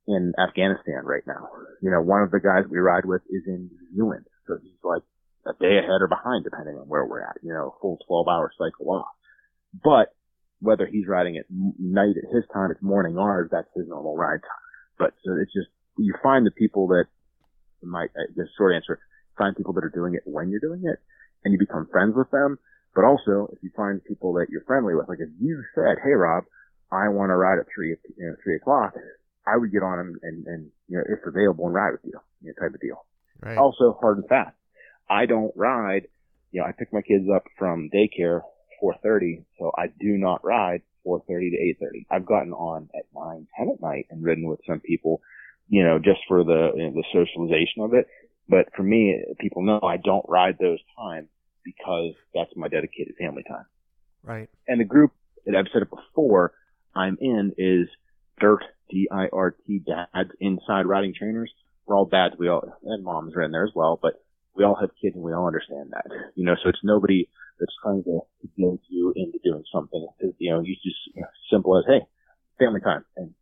in 0.07 0.33
Afghanistan 0.39 1.03
right 1.03 1.23
now. 1.27 1.49
You 1.81 1.91
know, 1.91 2.01
one 2.01 2.23
of 2.23 2.31
the 2.31 2.39
guys 2.39 2.63
we 2.69 2.79
ride 2.79 3.05
with 3.05 3.21
is 3.29 3.43
in 3.45 3.69
New 3.69 3.95
Zealand, 3.95 4.25
so 4.47 4.57
he's 4.61 4.79
like 4.83 5.03
a 5.45 5.53
day 5.59 5.77
ahead 5.77 6.01
or 6.01 6.07
behind 6.07 6.43
depending 6.43 6.77
on 6.77 6.87
where 6.87 7.05
we're 7.05 7.21
at. 7.21 7.37
You 7.43 7.53
know, 7.53 7.75
a 7.75 7.79
full 7.81 7.99
12 8.07 8.27
hour 8.27 8.51
cycle 8.57 8.89
off. 8.91 9.07
But 9.83 10.15
whether 10.59 10.87
he's 10.87 11.07
riding 11.07 11.37
at 11.37 11.45
night 11.49 12.15
at 12.17 12.33
his 12.33 12.43
time, 12.53 12.71
it's 12.71 12.81
morning 12.81 13.17
ours, 13.17 13.49
that's 13.51 13.69
his 13.75 13.87
normal 13.87 14.15
ride 14.15 14.41
time. 14.41 14.65
But 14.97 15.13
so 15.23 15.33
it's 15.39 15.53
just, 15.53 15.69
you 15.97 16.15
find 16.23 16.45
the 16.45 16.51
people 16.51 16.87
that, 16.87 17.05
my, 17.83 18.05
uh, 18.05 18.31
the 18.35 18.47
short 18.57 18.73
answer, 18.75 18.99
find 19.37 19.55
people 19.55 19.73
that 19.73 19.83
are 19.83 19.93
doing 19.93 20.15
it 20.15 20.23
when 20.25 20.49
you're 20.49 20.59
doing 20.59 20.81
it 20.85 20.97
and 21.43 21.53
you 21.53 21.59
become 21.59 21.87
friends 21.91 22.15
with 22.15 22.31
them. 22.31 22.57
But 22.95 23.05
also, 23.05 23.49
if 23.53 23.61
you 23.61 23.69
find 23.75 24.03
people 24.03 24.33
that 24.33 24.47
you're 24.49 24.65
friendly 24.65 24.95
with, 24.95 25.07
like 25.07 25.19
if 25.21 25.29
you 25.39 25.63
said, 25.75 26.01
hey 26.03 26.13
Rob, 26.13 26.45
I 26.91 27.09
want 27.09 27.29
to 27.29 27.35
ride 27.35 27.59
at 27.59 27.67
three, 27.73 27.89
you 27.89 28.25
know, 28.25 28.35
three 28.43 28.55
o'clock, 28.55 28.95
I 29.47 29.57
would 29.57 29.71
get 29.71 29.83
on 29.83 29.99
and, 29.99 30.15
and, 30.21 30.47
and, 30.47 30.71
you 30.87 30.97
know, 30.97 31.03
if 31.07 31.25
available 31.25 31.65
and 31.65 31.73
ride 31.73 31.91
with 31.91 32.01
you, 32.03 32.19
you 32.41 32.47
know, 32.47 32.61
type 32.61 32.73
of 32.73 32.81
deal. 32.81 33.05
Right. 33.39 33.57
Also 33.57 33.97
hard 33.99 34.17
and 34.17 34.27
fast. 34.27 34.55
I 35.09 35.25
don't 35.25 35.53
ride, 35.55 36.07
you 36.51 36.61
know, 36.61 36.67
I 36.67 36.73
pick 36.73 36.91
my 36.91 37.01
kids 37.01 37.25
up 37.33 37.43
from 37.57 37.89
daycare 37.93 38.41
4.30, 38.83 39.45
so 39.57 39.71
I 39.77 39.87
do 39.87 40.17
not 40.17 40.43
ride 40.43 40.81
4.30 41.05 41.27
to 41.51 41.85
8.30. 41.85 42.05
I've 42.11 42.25
gotten 42.25 42.53
on 42.53 42.89
at 42.95 43.05
9, 43.15 43.47
10 43.57 43.69
at 43.69 43.81
night 43.81 44.07
and 44.09 44.23
ridden 44.23 44.47
with 44.47 44.59
some 44.67 44.81
people, 44.81 45.21
you 45.69 45.83
know, 45.83 45.97
just 45.97 46.19
for 46.27 46.43
the, 46.43 46.71
you 46.75 46.83
know, 46.83 46.91
the 46.91 47.03
socialization 47.13 47.83
of 47.83 47.93
it. 47.93 48.07
But 48.49 48.67
for 48.75 48.83
me, 48.83 49.23
people 49.39 49.61
know 49.61 49.79
I 49.81 49.97
don't 49.97 50.25
ride 50.27 50.57
those 50.59 50.79
times 50.97 51.29
because 51.63 52.13
that's 52.33 52.51
my 52.55 52.67
dedicated 52.67 53.15
family 53.19 53.43
time. 53.47 53.65
Right. 54.23 54.49
And 54.67 54.79
the 54.79 54.85
group 54.85 55.11
that 55.45 55.55
I've 55.55 55.67
said 55.71 55.81
it 55.81 55.89
before 55.89 56.53
I'm 56.95 57.17
in 57.19 57.53
is 57.57 57.87
DIRT, 58.39 58.63
D-I-R-T, 58.89 59.83
dads, 59.85 60.29
inside 60.39 60.85
riding 60.85 61.13
trainers. 61.17 61.51
We're 61.85 61.95
all 61.95 62.05
dads. 62.05 62.35
We 62.37 62.49
all, 62.49 62.63
and 62.83 63.03
moms 63.03 63.35
are 63.35 63.41
in 63.41 63.51
there 63.51 63.65
as 63.65 63.71
well, 63.73 63.99
but 64.01 64.21
we 64.55 64.63
all 64.63 64.77
have 64.79 64.89
kids 65.01 65.15
and 65.15 65.23
we 65.23 65.33
all 65.33 65.47
understand 65.47 65.91
that. 65.91 66.05
You 66.35 66.45
know, 66.45 66.55
so 66.61 66.69
it's 66.69 66.79
nobody 66.83 67.29
that's 67.59 67.73
trying 67.81 68.03
to 68.03 68.21
guilt 68.57 68.81
you 68.89 69.13
into 69.15 69.39
doing 69.43 69.63
something. 69.73 70.07
You 70.37 70.51
know, 70.51 70.61
you 70.61 70.75
just, 70.75 71.15
you 71.15 71.21
know, 71.21 71.27
simple 71.51 71.77
as, 71.77 71.85
hey, 71.87 72.05
family 72.59 72.81
time. 72.81 73.05
And 73.15 73.33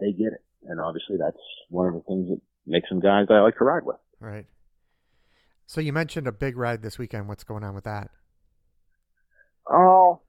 they 0.00 0.12
get 0.12 0.32
it. 0.32 0.42
And 0.64 0.80
obviously 0.80 1.16
that's 1.18 1.36
one 1.68 1.88
of 1.88 1.94
the 1.94 2.00
things 2.02 2.28
that 2.28 2.40
makes 2.66 2.88
them 2.88 3.00
guys 3.00 3.26
that 3.28 3.34
I 3.34 3.40
like 3.40 3.56
to 3.58 3.64
ride 3.64 3.84
with. 3.84 3.96
Right. 4.20 4.46
So 5.66 5.80
you 5.80 5.92
mentioned 5.92 6.26
a 6.26 6.32
big 6.32 6.56
ride 6.56 6.82
this 6.82 6.98
weekend. 6.98 7.28
What's 7.28 7.44
going 7.44 7.64
on 7.64 7.74
with 7.74 7.84
that? 7.84 8.10
Oh, 9.70 10.20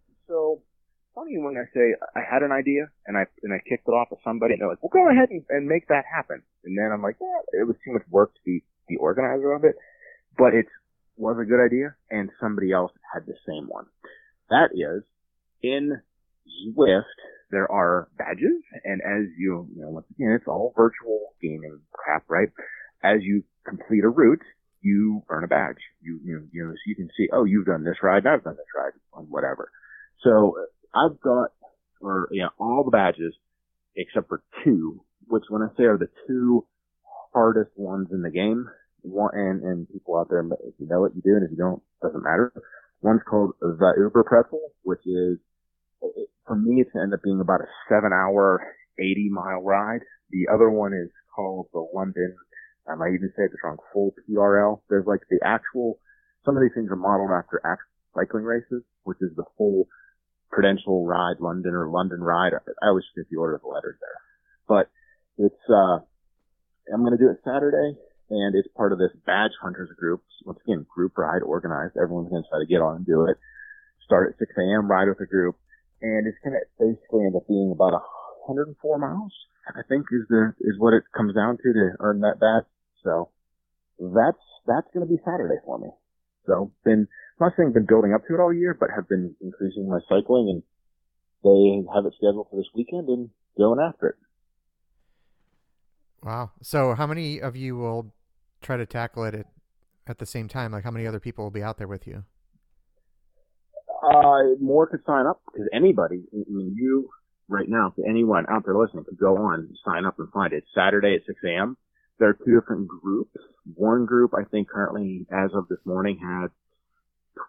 when 1.39 1.57
I 1.57 1.65
say 1.73 1.95
I 2.15 2.21
had 2.21 2.43
an 2.43 2.51
idea 2.51 2.89
and 3.07 3.17
I 3.17 3.25
and 3.41 3.53
I 3.53 3.57
kicked 3.57 3.87
it 3.87 3.91
off 3.91 4.09
with 4.11 4.19
somebody 4.23 4.53
and 4.53 4.61
they're 4.61 4.69
like, 4.69 4.83
"Well, 4.83 4.93
go 4.93 5.09
ahead 5.09 5.29
and, 5.29 5.43
and 5.49 5.67
make 5.67 5.87
that 5.87 6.05
happen." 6.05 6.43
And 6.63 6.77
then 6.77 6.91
I'm 6.91 7.01
like, 7.01 7.17
"Yeah, 7.19 7.61
it 7.61 7.67
was 7.67 7.75
too 7.83 7.93
much 7.93 8.03
work 8.09 8.33
to 8.33 8.39
be 8.45 8.63
the 8.87 8.97
organizer 8.97 9.51
of 9.51 9.63
it," 9.63 9.75
but 10.37 10.53
it 10.53 10.67
was 11.17 11.37
a 11.39 11.45
good 11.45 11.63
idea, 11.63 11.95
and 12.09 12.29
somebody 12.39 12.71
else 12.71 12.91
had 13.13 13.25
the 13.25 13.35
same 13.47 13.67
one. 13.67 13.85
That 14.49 14.69
is, 14.73 15.03
in 15.61 16.01
Zwift, 16.67 17.03
there 17.51 17.71
are 17.71 18.09
badges, 18.17 18.63
and 18.83 19.01
as 19.01 19.29
you, 19.37 19.67
you 19.75 19.81
know, 19.81 19.89
once 19.89 20.07
again, 20.11 20.31
it's 20.31 20.47
all 20.47 20.73
virtual 20.75 21.33
gaming 21.41 21.79
crap, 21.91 22.23
right? 22.27 22.49
As 23.03 23.21
you 23.21 23.43
complete 23.65 24.03
a 24.03 24.09
route, 24.09 24.41
you 24.81 25.23
earn 25.29 25.43
a 25.43 25.47
badge. 25.47 25.77
You, 26.01 26.19
you, 26.23 26.47
you 26.51 26.65
know, 26.65 26.71
so 26.71 26.81
you 26.85 26.95
can 26.95 27.09
see, 27.15 27.29
oh, 27.31 27.45
you've 27.45 27.65
done 27.65 27.83
this 27.83 28.01
ride, 28.01 28.25
and 28.25 28.29
I've 28.33 28.43
done 28.43 28.55
this 28.55 28.65
ride, 28.75 28.93
on 29.13 29.25
whatever. 29.25 29.69
So 30.23 30.55
I've 30.93 31.19
got, 31.19 31.49
or, 32.01 32.27
know, 32.43 32.49
all 32.59 32.83
the 32.83 32.91
badges 32.91 33.33
except 33.95 34.27
for 34.27 34.43
two, 34.63 35.03
which 35.27 35.43
when 35.49 35.61
I 35.61 35.67
say 35.77 35.83
are 35.83 35.97
the 35.97 36.09
two 36.27 36.65
hardest 37.33 37.71
ones 37.75 38.09
in 38.11 38.21
the 38.21 38.29
game, 38.29 38.67
one, 39.01 39.31
and, 39.33 39.63
and 39.63 39.89
people 39.89 40.17
out 40.17 40.29
there, 40.29 40.41
if 40.41 40.73
you 40.79 40.87
know 40.87 41.05
it, 41.05 41.13
you 41.15 41.21
do, 41.21 41.35
and 41.35 41.45
if 41.45 41.51
you 41.51 41.57
don't, 41.57 41.81
doesn't 42.01 42.23
matter. 42.23 42.51
One's 43.01 43.21
called 43.29 43.53
the 43.59 43.93
Uber 43.97 44.23
Pretzel, 44.23 44.61
which 44.83 45.01
is, 45.05 45.37
it, 46.01 46.29
for 46.47 46.55
me, 46.55 46.81
it's 46.81 46.91
ended 46.95 47.19
up 47.19 47.23
being 47.23 47.41
about 47.41 47.61
a 47.61 47.67
seven 47.89 48.11
hour, 48.13 48.61
80 48.99 49.29
mile 49.29 49.61
ride. 49.61 50.01
The 50.31 50.47
other 50.53 50.69
one 50.69 50.93
is 50.93 51.09
called 51.35 51.67
the 51.73 51.85
London, 51.93 52.35
I 52.87 52.95
might 52.95 53.13
even 53.13 53.31
say 53.35 53.43
this 53.47 53.63
wrong, 53.63 53.77
full 53.93 54.13
PRL. 54.27 54.81
There's 54.89 55.07
like 55.07 55.21
the 55.29 55.39
actual, 55.43 55.99
some 56.45 56.57
of 56.57 56.61
these 56.61 56.73
things 56.75 56.91
are 56.91 56.95
modeled 56.95 57.31
after 57.31 57.61
actual 57.63 57.91
cycling 58.13 58.43
races, 58.43 58.83
which 59.03 59.19
is 59.21 59.31
the 59.35 59.45
full 59.57 59.87
Prudential 60.53 61.05
Ride 61.05 61.39
London 61.39 61.73
or 61.73 61.89
London 61.89 62.21
Ride. 62.21 62.53
I 62.53 62.87
always 62.87 63.05
forget 63.13 63.29
the 63.29 63.37
order 63.37 63.55
of 63.55 63.61
the 63.61 63.67
letters 63.67 63.97
there. 63.99 64.19
But 64.67 64.89
it's, 65.37 65.63
uh, 65.69 66.05
I'm 66.93 67.01
going 67.01 67.17
to 67.17 67.23
do 67.23 67.31
it 67.31 67.41
Saturday 67.43 67.97
and 68.29 68.55
it's 68.55 68.67
part 68.75 68.91
of 68.93 68.99
this 68.99 69.11
badge 69.25 69.53
hunters 69.61 69.89
group. 69.97 70.21
Once 70.45 70.59
again, 70.65 70.85
group 70.89 71.17
ride 71.17 71.41
organized. 71.43 71.97
Everyone's 71.97 72.29
going 72.29 72.43
to 72.43 72.49
try 72.49 72.59
to 72.59 72.65
get 72.65 72.81
on 72.81 72.97
and 72.97 73.05
do 73.05 73.25
it. 73.25 73.37
Start 74.05 74.33
at 74.33 74.39
6 74.39 74.51
a.m., 74.57 74.89
ride 74.89 75.07
with 75.07 75.19
a 75.21 75.25
group. 75.25 75.55
And 76.01 76.27
it's 76.27 76.37
going 76.43 76.57
to 76.57 76.63
basically 76.79 77.25
end 77.25 77.35
up 77.35 77.47
being 77.47 77.71
about 77.71 77.93
104 78.49 78.75
miles, 78.97 79.33
I 79.69 79.81
think 79.87 80.05
is 80.11 80.27
the, 80.29 80.53
is 80.61 80.79
what 80.79 80.93
it 80.93 81.03
comes 81.15 81.35
down 81.35 81.57
to 81.57 81.73
to 81.73 81.85
earn 81.99 82.21
that 82.21 82.39
badge. 82.39 82.67
So 83.03 83.29
that's, 83.99 84.43
that's 84.67 84.87
going 84.93 85.07
to 85.07 85.11
be 85.11 85.21
Saturday 85.23 85.61
for 85.63 85.79
me. 85.79 85.89
So 86.45 86.71
been, 86.83 87.07
I'm 87.39 87.47
not 87.47 87.53
saying 87.57 87.73
been 87.73 87.85
building 87.85 88.13
up 88.13 88.25
to 88.27 88.35
it 88.35 88.39
all 88.39 88.53
year, 88.53 88.75
but 88.77 88.89
have 88.95 89.07
been 89.07 89.35
increasing 89.41 89.89
my 89.89 89.99
cycling 90.09 90.49
and 90.49 90.63
they 91.43 91.93
have 91.93 92.05
it 92.05 92.13
scheduled 92.17 92.47
for 92.49 92.57
this 92.57 92.69
weekend 92.73 93.07
and 93.09 93.29
going 93.57 93.79
after 93.79 94.09
it. 94.09 94.15
Wow. 96.23 96.51
So 96.61 96.93
how 96.95 97.05
many 97.05 97.41
of 97.41 97.55
you 97.55 97.75
will 97.75 98.13
try 98.61 98.77
to 98.77 98.85
tackle 98.85 99.25
it 99.25 99.35
at, 99.35 99.47
at 100.07 100.19
the 100.19 100.25
same 100.25 100.47
time? 100.47 100.71
Like 100.71 100.83
how 100.83 100.91
many 100.91 101.05
other 101.05 101.19
people 101.19 101.43
will 101.43 101.51
be 101.51 101.63
out 101.63 101.77
there 101.77 101.87
with 101.87 102.07
you? 102.07 102.23
Uh, 104.03 104.55
more 104.59 104.87
could 104.87 105.01
sign 105.05 105.25
up 105.25 105.41
because 105.45 105.67
anybody, 105.73 106.23
I 106.33 106.43
mean, 106.49 106.75
you 106.77 107.09
right 107.47 107.67
now, 107.67 107.93
to 107.95 108.03
anyone 108.07 108.45
out 108.49 108.63
there 108.65 108.77
listening, 108.77 109.05
could 109.05 109.17
go 109.17 109.37
on, 109.37 109.69
sign 109.85 110.05
up 110.05 110.19
and 110.19 110.29
find 110.31 110.53
it. 110.53 110.57
It's 110.57 110.67
Saturday 110.75 111.15
at 111.15 111.25
6 111.25 111.39
a.m. 111.45 111.77
There 112.19 112.29
are 112.29 112.33
two 112.33 112.59
different 112.59 112.87
groups. 112.87 113.35
One 113.75 114.05
group, 114.05 114.33
I 114.37 114.43
think 114.43 114.69
currently, 114.69 115.25
as 115.31 115.51
of 115.53 115.67
this 115.67 115.79
morning, 115.85 116.19
had 116.21 116.47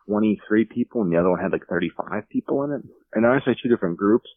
23 0.06 0.64
people, 0.64 1.02
and 1.02 1.12
the 1.12 1.18
other 1.18 1.30
one 1.30 1.40
had 1.40 1.52
like 1.52 1.66
35 1.68 2.28
people 2.28 2.64
in 2.64 2.72
it. 2.72 2.82
And 3.12 3.26
I 3.26 3.38
say 3.40 3.54
two 3.62 3.68
different 3.68 3.96
groups. 3.96 4.28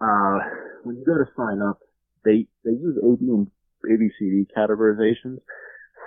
Uh, 0.00 0.38
when 0.84 0.96
you 0.96 1.04
go 1.04 1.14
to 1.14 1.30
sign 1.36 1.62
up, 1.62 1.78
they, 2.24 2.46
they 2.64 2.72
use 2.72 2.98
A, 3.02 3.16
B, 3.16 3.26
and 3.28 3.50
ABCD 3.84 4.46
categorizations. 4.56 5.38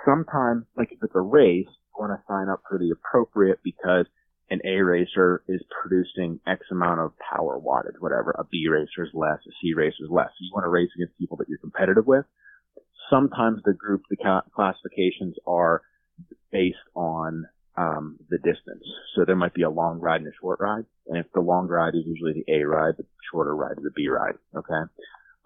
Sometimes, 0.04 0.64
like 0.76 0.92
if 0.92 0.98
it's 1.02 1.14
a 1.14 1.20
race, 1.20 1.66
you 1.66 1.94
want 1.98 2.12
to 2.12 2.22
sign 2.28 2.48
up 2.48 2.62
for 2.68 2.78
the 2.78 2.90
appropriate 2.90 3.58
because 3.64 4.06
an 4.50 4.60
A 4.64 4.80
racer 4.82 5.42
is 5.48 5.60
producing 5.82 6.38
X 6.46 6.62
amount 6.70 7.00
of 7.00 7.12
power 7.18 7.58
wattage, 7.58 7.98
whatever. 7.98 8.30
A 8.38 8.44
B 8.44 8.68
racer 8.70 9.04
is 9.04 9.10
less, 9.12 9.38
a 9.46 9.50
C 9.60 9.74
racer 9.74 10.04
is 10.04 10.10
less. 10.10 10.28
So 10.28 10.44
you 10.44 10.50
want 10.54 10.64
to 10.64 10.70
race 10.70 10.90
against 10.94 11.18
people 11.18 11.36
that 11.38 11.48
you're 11.48 11.58
competitive 11.58 12.06
with. 12.06 12.24
Sometimes 13.10 13.60
the 13.64 13.72
group, 13.72 14.02
the 14.10 14.16
ca- 14.16 14.42
classifications 14.54 15.36
are 15.46 15.82
based 16.50 16.76
on 16.94 17.46
um, 17.76 18.18
the 18.30 18.38
distance. 18.38 18.84
So 19.14 19.24
there 19.26 19.36
might 19.36 19.54
be 19.54 19.62
a 19.62 19.70
long 19.70 20.00
ride 20.00 20.20
and 20.20 20.28
a 20.28 20.36
short 20.40 20.60
ride, 20.60 20.84
and 21.06 21.18
if 21.18 21.26
the 21.32 21.40
long 21.40 21.68
ride 21.68 21.94
is 21.94 22.04
usually 22.06 22.32
the 22.32 22.52
A 22.52 22.64
ride, 22.64 22.94
the 22.96 23.04
shorter 23.30 23.54
ride 23.54 23.78
is 23.78 23.84
the 23.84 23.90
B 23.94 24.08
ride. 24.08 24.36
Okay. 24.56 24.90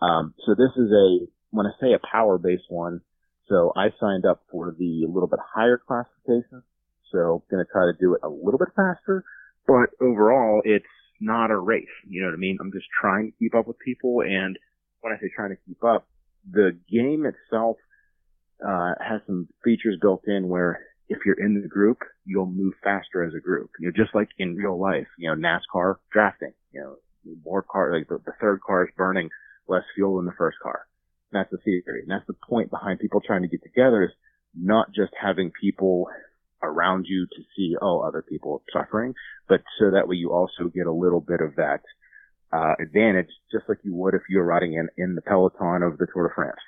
Um, 0.00 0.34
so 0.46 0.54
this 0.54 0.70
is 0.76 0.90
a 0.90 1.26
when 1.50 1.66
I 1.66 1.70
say 1.80 1.92
a 1.92 2.06
power 2.10 2.38
based 2.38 2.64
one. 2.68 3.00
So 3.48 3.72
I 3.74 3.88
signed 3.98 4.24
up 4.26 4.42
for 4.50 4.74
the 4.78 5.06
little 5.08 5.26
bit 5.26 5.40
higher 5.54 5.76
classification. 5.76 6.62
So 7.10 7.42
going 7.50 7.64
to 7.64 7.70
try 7.72 7.86
to 7.90 7.98
do 7.98 8.14
it 8.14 8.20
a 8.22 8.28
little 8.28 8.58
bit 8.58 8.68
faster, 8.76 9.24
but 9.66 9.90
overall 10.00 10.62
it's 10.64 10.86
not 11.20 11.50
a 11.50 11.58
race. 11.58 11.84
You 12.08 12.22
know 12.22 12.28
what 12.28 12.34
I 12.34 12.38
mean? 12.38 12.58
I'm 12.60 12.70
just 12.70 12.86
trying 13.00 13.32
to 13.32 13.38
keep 13.38 13.54
up 13.56 13.66
with 13.66 13.76
people. 13.80 14.22
And 14.22 14.56
when 15.00 15.12
I 15.12 15.16
say 15.16 15.30
trying 15.34 15.50
to 15.50 15.58
keep 15.66 15.82
up, 15.82 16.06
the 16.48 16.78
game 16.90 17.26
itself, 17.26 17.76
uh, 18.66 18.92
has 19.00 19.20
some 19.26 19.48
features 19.64 19.98
built 20.00 20.22
in 20.26 20.48
where 20.48 20.80
if 21.08 21.18
you're 21.26 21.40
in 21.40 21.60
the 21.60 21.68
group, 21.68 21.98
you'll 22.24 22.46
move 22.46 22.74
faster 22.84 23.24
as 23.24 23.34
a 23.34 23.40
group. 23.40 23.70
You 23.80 23.88
know, 23.88 23.92
just 23.96 24.14
like 24.14 24.28
in 24.38 24.54
real 24.54 24.78
life, 24.78 25.08
you 25.18 25.28
know, 25.28 25.36
NASCAR 25.36 25.96
drafting, 26.12 26.52
you 26.72 26.80
know, 26.80 26.96
more 27.44 27.62
car, 27.62 27.92
like 27.96 28.08
the, 28.08 28.18
the 28.24 28.32
third 28.40 28.60
car 28.62 28.84
is 28.84 28.94
burning 28.96 29.28
less 29.66 29.82
fuel 29.94 30.16
than 30.16 30.26
the 30.26 30.32
first 30.38 30.58
car. 30.62 30.86
That's 31.32 31.50
the 31.50 31.58
theory. 31.58 32.02
And 32.02 32.10
that's 32.10 32.26
the 32.26 32.34
point 32.48 32.70
behind 32.70 33.00
people 33.00 33.20
trying 33.20 33.42
to 33.42 33.48
get 33.48 33.62
together 33.62 34.04
is 34.04 34.10
not 34.54 34.92
just 34.94 35.12
having 35.20 35.52
people 35.60 36.06
around 36.62 37.06
you 37.08 37.26
to 37.26 37.42
see, 37.56 37.76
oh, 37.80 38.00
other 38.00 38.22
people 38.22 38.62
suffering, 38.72 39.14
but 39.48 39.62
so 39.78 39.90
that 39.90 40.08
way 40.08 40.16
you 40.16 40.30
also 40.30 40.68
get 40.72 40.86
a 40.86 40.92
little 40.92 41.20
bit 41.20 41.40
of 41.40 41.56
that, 41.56 41.80
uh, 42.52 42.74
advantage, 42.80 43.28
just 43.52 43.68
like 43.68 43.78
you 43.82 43.94
would 43.94 44.14
if 44.14 44.22
you 44.28 44.38
were 44.38 44.44
riding 44.44 44.74
in, 44.74 44.88
in 44.96 45.14
the 45.14 45.22
peloton 45.22 45.82
of 45.82 45.98
the 45.98 46.06
Tour 46.12 46.28
de 46.28 46.34
France. 46.34 46.58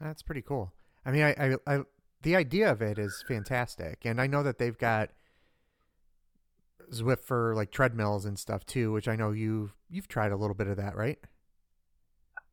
That's 0.00 0.22
pretty 0.22 0.42
cool. 0.42 0.72
I 1.04 1.10
mean, 1.10 1.22
I, 1.22 1.30
I, 1.32 1.56
I, 1.66 1.80
the 2.22 2.36
idea 2.36 2.70
of 2.70 2.82
it 2.82 2.98
is 2.98 3.24
fantastic, 3.26 4.04
and 4.04 4.20
I 4.20 4.26
know 4.26 4.42
that 4.42 4.58
they've 4.58 4.76
got 4.76 5.10
Zwift 6.92 7.24
for 7.24 7.54
like 7.54 7.70
treadmills 7.70 8.24
and 8.24 8.38
stuff 8.38 8.66
too, 8.66 8.92
which 8.92 9.08
I 9.08 9.16
know 9.16 9.30
you've 9.30 9.74
you've 9.88 10.08
tried 10.08 10.32
a 10.32 10.36
little 10.36 10.54
bit 10.54 10.66
of 10.66 10.76
that, 10.76 10.96
right? 10.96 11.18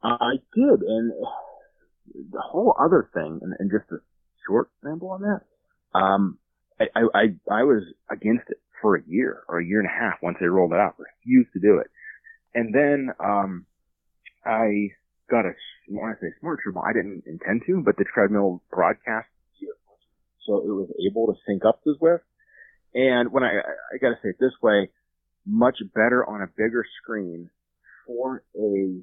I 0.04 0.36
did, 0.54 0.82
and 0.82 1.12
the 2.32 2.42
whole 2.42 2.76
other 2.80 3.10
thing, 3.14 3.40
and, 3.42 3.54
and 3.60 3.72
just 3.72 3.92
a 3.92 3.98
short 4.48 4.70
ramble 4.82 5.10
on 5.10 5.22
that. 5.22 5.42
Um, 5.98 6.38
I, 6.80 6.86
I, 6.96 7.02
I, 7.14 7.60
I 7.60 7.64
was 7.64 7.84
against 8.10 8.50
it 8.50 8.58
for 8.82 8.96
a 8.96 9.04
year 9.08 9.44
or 9.48 9.60
a 9.60 9.66
year 9.66 9.80
and 9.80 9.90
a 9.90 9.92
half 9.92 10.20
once 10.22 10.38
they 10.40 10.48
rolled 10.48 10.74
it 10.74 10.80
out. 10.80 10.96
Refused 10.98 11.54
to 11.54 11.60
do 11.60 11.80
it, 11.80 11.88
and 12.54 12.74
then 12.74 13.10
um, 13.20 13.66
I 14.46 14.90
got 15.30 15.46
a 15.46 15.52
when 15.88 16.06
I 16.10 16.14
say 16.20 16.28
smart 16.40 16.60
treadmill, 16.64 16.84
I 16.88 16.94
didn't 16.94 17.24
intend 17.26 17.64
to, 17.68 17.82
but 17.84 17.98
the 17.98 18.06
treadmill 18.14 18.62
broadcast, 18.72 19.28
so 20.46 20.58
it 20.58 20.68
was 20.68 20.90
able 21.10 21.28
to 21.28 21.40
sync 21.48 21.64
up 21.66 21.84
to 21.84 21.96
Zwift. 22.02 22.22
And 22.94 23.32
when 23.32 23.44
I, 23.44 23.60
I 23.94 23.98
got 24.02 24.10
to 24.10 24.16
say 24.24 24.30
it 24.30 24.38
this 24.40 24.56
way, 24.62 24.90
much 25.46 25.78
better 25.94 26.26
on 26.28 26.42
a 26.42 26.48
bigger 26.48 26.86
screen 27.02 27.50
for 28.06 28.44
a 28.56 29.02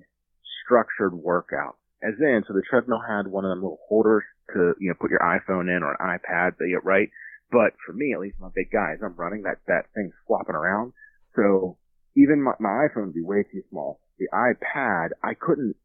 structured 0.64 1.14
workout. 1.14 1.76
As 2.02 2.14
in, 2.20 2.44
so 2.46 2.52
the 2.52 2.62
treadmill 2.68 3.00
had 3.06 3.26
one 3.26 3.44
of 3.44 3.50
them 3.50 3.62
little 3.62 3.80
holders 3.88 4.24
to, 4.52 4.74
you 4.78 4.88
know, 4.88 4.94
put 5.00 5.10
your 5.10 5.20
iPhone 5.20 5.74
in 5.74 5.82
or 5.82 5.92
an 5.92 6.18
iPad, 6.18 6.56
but, 6.58 6.64
yeah, 6.64 6.78
right? 6.82 7.08
But 7.50 7.74
for 7.86 7.92
me, 7.92 8.12
at 8.12 8.20
least 8.20 8.36
my 8.40 8.48
big 8.54 8.70
guys, 8.72 8.98
I'm 9.02 9.14
running 9.16 9.42
that, 9.42 9.58
that 9.66 9.86
thing 9.94 10.12
flopping 10.26 10.56
around. 10.56 10.92
So 11.36 11.76
even 12.16 12.42
my, 12.42 12.52
my 12.58 12.88
iPhone 12.88 13.06
would 13.06 13.14
be 13.14 13.22
way 13.22 13.44
too 13.44 13.62
small. 13.70 14.00
The 14.18 14.28
iPad, 14.32 15.10
I 15.22 15.34
couldn't 15.34 15.76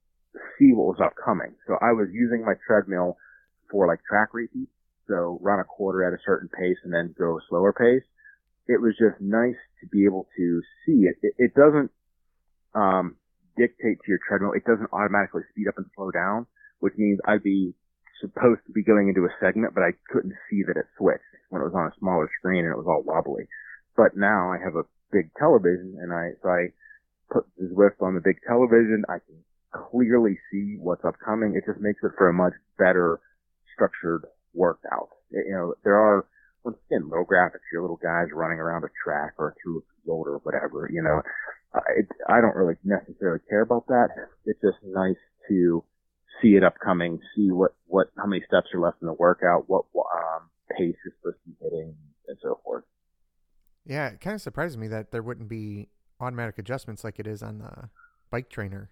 see 0.58 0.74
what 0.74 0.98
was 0.98 1.02
upcoming. 1.04 1.56
So 1.68 1.74
I 1.82 1.92
was 1.92 2.08
using 2.12 2.46
my 2.46 2.54
treadmill 2.66 3.18
for 3.70 3.88
like 3.88 4.00
track 4.08 4.34
repeats. 4.34 4.72
So 5.08 5.40
run 5.42 5.60
a 5.60 5.64
quarter 5.64 6.06
at 6.06 6.14
a 6.14 6.22
certain 6.26 6.50
pace 6.50 6.78
and 6.84 6.94
then 6.94 7.16
go 7.18 7.38
a 7.38 7.42
slower 7.50 7.74
pace. 7.74 8.06
It 8.68 8.80
was 8.80 8.94
just 9.00 9.20
nice 9.20 9.58
to 9.82 9.88
be 9.88 10.06
able 10.06 10.28
to 10.38 10.62
see 10.86 11.08
it. 11.10 11.18
It, 11.24 11.34
it 11.38 11.54
doesn't, 11.56 11.92
um, 12.76 13.16
dictate 13.58 14.00
to 14.00 14.08
your 14.08 14.20
treadmill. 14.26 14.54
It 14.54 14.64
doesn't 14.64 14.90
automatically 14.94 15.42
speed 15.52 15.68
up 15.68 15.78
and 15.78 15.88
slow 15.96 16.12
down, 16.12 16.46
which 16.80 16.94
means 16.98 17.20
I'd 17.26 17.44
be 17.44 17.74
supposed 18.20 18.62
to 18.68 18.74
be 18.74 18.84
going 18.84 19.10
into 19.10 19.26
a 19.26 19.34
segment, 19.40 19.74
but 19.74 19.84
I 19.84 19.92
couldn't 20.12 20.36
see 20.50 20.64
that 20.68 20.78
it 20.78 20.86
switched 20.98 21.24
when 21.50 21.62
it 21.62 21.66
was 21.66 21.76
on 21.76 21.88
a 21.88 22.00
smaller 22.00 22.30
screen 22.40 22.66
and 22.66 22.74
it 22.74 22.78
was 22.78 22.88
all 22.88 23.04
wobbly. 23.04 23.48
But 23.96 24.16
now 24.16 24.52
I 24.52 24.58
have 24.64 24.76
a 24.76 24.88
big 25.12 25.32
television 25.38 25.98
and 26.02 26.14
I, 26.14 26.32
so 26.42 26.50
I 26.50 26.68
put 27.32 27.46
Zwift 27.62 28.02
on 28.02 28.16
the 28.16 28.22
big 28.22 28.38
television. 28.48 29.04
I 29.10 29.20
can 29.20 29.44
clearly 29.72 30.38
see 30.52 30.78
what's 30.80 31.06
upcoming. 31.06 31.56
It 31.56 31.66
just 31.66 31.82
makes 31.82 32.04
it 32.04 32.12
for 32.18 32.30
a 32.30 32.34
much 32.34 32.54
better 32.78 33.20
structured 33.74 34.26
workout. 34.54 35.10
It- 35.32 35.48
you 35.48 35.54
know, 35.54 35.74
there 35.84 35.98
are, 35.98 36.26
once 36.64 36.78
again, 36.90 37.10
low 37.10 37.24
graphics, 37.26 37.66
your 37.72 37.82
little 37.82 38.00
guys 38.02 38.28
running 38.34 38.60
around 38.60 38.84
a 38.84 38.90
track 39.04 39.34
or 39.38 39.56
through 39.62 39.80
a 39.80 39.82
field 40.06 40.28
or 40.28 40.38
whatever, 40.44 40.90
you 40.92 41.02
know, 41.02 41.22
it, 41.96 42.08
I 42.28 42.42
don't 42.42 42.56
really 42.56 42.76
necessarily 42.84 43.40
care 43.48 43.62
about 43.62 43.88
that. 43.88 44.10
It's 44.46 44.60
just 44.62 44.78
nice 44.84 45.22
to 45.50 45.84
see 46.42 46.56
it 46.56 46.64
upcoming, 46.64 47.20
see 47.36 47.52
what, 47.52 47.76
what, 47.86 48.08
how 48.18 48.26
many 48.26 48.44
steps 48.48 48.68
are 48.74 48.80
left 48.80 49.02
in 49.02 49.08
the 49.08 49.14
workout, 49.14 49.66
what, 49.68 49.86
um, 49.96 50.50
pace 50.72 50.96
you're 51.04 51.14
supposed 51.20 51.38
to 51.44 51.50
be 51.50 51.56
hitting, 51.62 51.96
and 52.28 52.38
so 52.42 52.60
forth. 52.64 52.84
Yeah, 53.86 54.10
it 54.10 54.22
kind 54.22 54.36
of 54.36 54.42
surprises 54.42 54.78
me 54.78 54.88
that 54.90 55.12
there 55.12 55.24
wouldn't 55.24 55.50
be 55.50 55.90
automatic 56.20 56.58
adjustments 56.58 57.04
like 57.04 57.20
it 57.20 57.28
is 57.28 57.42
on 57.42 57.60
the 57.60 57.90
bike 58.30 58.50
trainer. 58.50 58.92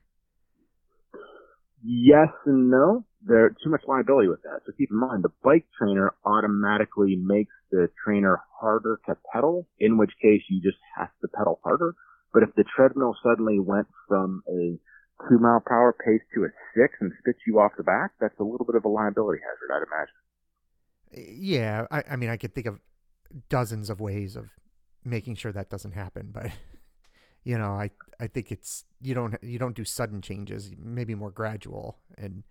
Yes 1.83 2.29
and 2.45 2.71
no. 2.71 3.05
There's 3.21 3.55
too 3.63 3.69
much 3.69 3.81
liability 3.87 4.27
with 4.27 4.41
that. 4.43 4.61
So 4.65 4.71
keep 4.77 4.89
in 4.91 4.97
mind, 4.97 5.23
the 5.23 5.31
bike 5.43 5.65
trainer 5.77 6.13
automatically 6.25 7.15
makes 7.15 7.53
the 7.71 7.89
trainer 8.03 8.39
harder 8.59 8.99
to 9.07 9.17
pedal, 9.33 9.67
in 9.79 9.97
which 9.97 10.11
case 10.21 10.41
you 10.49 10.61
just 10.61 10.77
have 10.97 11.09
to 11.21 11.27
pedal 11.27 11.59
harder. 11.63 11.93
But 12.33 12.43
if 12.43 12.49
the 12.55 12.63
treadmill 12.75 13.15
suddenly 13.23 13.59
went 13.59 13.87
from 14.07 14.43
a 14.49 14.79
two 15.29 15.39
mile 15.39 15.61
per 15.65 15.73
hour 15.73 15.93
pace 15.93 16.21
to 16.33 16.45
a 16.45 16.49
six 16.75 16.93
and 17.01 17.11
spits 17.19 17.39
you 17.45 17.59
off 17.59 17.71
the 17.77 17.83
back, 17.83 18.11
that's 18.19 18.37
a 18.39 18.43
little 18.43 18.65
bit 18.65 18.75
of 18.75 18.85
a 18.85 18.87
liability 18.87 19.41
hazard, 19.41 19.73
I'd 19.73 19.87
imagine. 19.87 21.41
Yeah, 21.41 21.85
I, 21.89 22.03
I 22.11 22.15
mean, 22.15 22.29
I 22.29 22.37
could 22.37 22.53
think 22.53 22.67
of 22.67 22.79
dozens 23.49 23.89
of 23.89 23.99
ways 23.99 24.35
of 24.35 24.49
making 25.03 25.35
sure 25.35 25.51
that 25.51 25.69
doesn't 25.69 25.93
happen, 25.93 26.29
but 26.33 26.51
you 27.43 27.57
know, 27.57 27.71
I 27.71 27.91
I 28.19 28.27
think 28.27 28.51
it's 28.51 28.85
you 29.01 29.13
don't 29.13 29.35
you 29.41 29.59
don't 29.59 29.75
do 29.75 29.85
sudden 29.85 30.21
changes, 30.21 30.71
maybe 30.77 31.15
more 31.15 31.31
gradual 31.31 31.97
and 32.17 32.43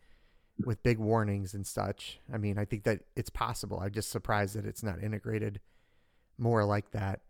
with 0.65 0.83
big 0.83 0.99
warnings 0.99 1.55
and 1.55 1.67
such. 1.67 2.19
I 2.33 2.39
mean, 2.39 2.59
I 2.59 2.65
think 2.65 2.85
that 2.85 3.01
it's 3.15 3.31
possible. 3.31 3.81
I'm 3.81 3.93
just 3.93 4.11
surprised 4.11 4.57
that 4.57 4.65
it's 4.65 4.83
not 4.83 5.03
integrated 5.03 5.61
more 6.39 6.65
like 6.65 6.93
that. 6.93 7.21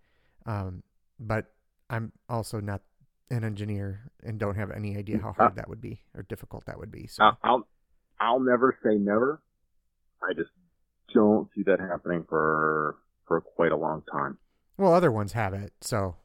Um, 0.44 0.82
but 1.18 1.46
I'm 1.90 2.12
also 2.28 2.60
not 2.60 2.82
an 3.30 3.44
engineer 3.44 4.10
and 4.22 4.38
don't 4.38 4.56
have 4.56 4.70
any 4.70 4.96
idea 4.96 5.18
how 5.18 5.32
hard 5.32 5.52
uh, 5.52 5.54
that 5.56 5.68
would 5.68 5.80
be 5.80 6.02
or 6.14 6.22
difficult 6.22 6.64
that 6.66 6.78
would 6.78 6.92
be. 6.92 7.06
So 7.06 7.32
I'll, 7.42 7.66
I'll, 8.20 8.40
never 8.40 8.76
say 8.84 8.94
never. 8.96 9.42
I 10.22 10.32
just 10.34 10.50
don't 11.12 11.48
see 11.54 11.62
that 11.64 11.80
happening 11.80 12.24
for, 12.28 12.96
for 13.26 13.40
quite 13.40 13.72
a 13.72 13.76
long 13.76 14.02
time. 14.10 14.38
Well, 14.78 14.94
other 14.94 15.10
ones 15.10 15.32
have 15.32 15.54
it, 15.54 15.72
so 15.80 16.16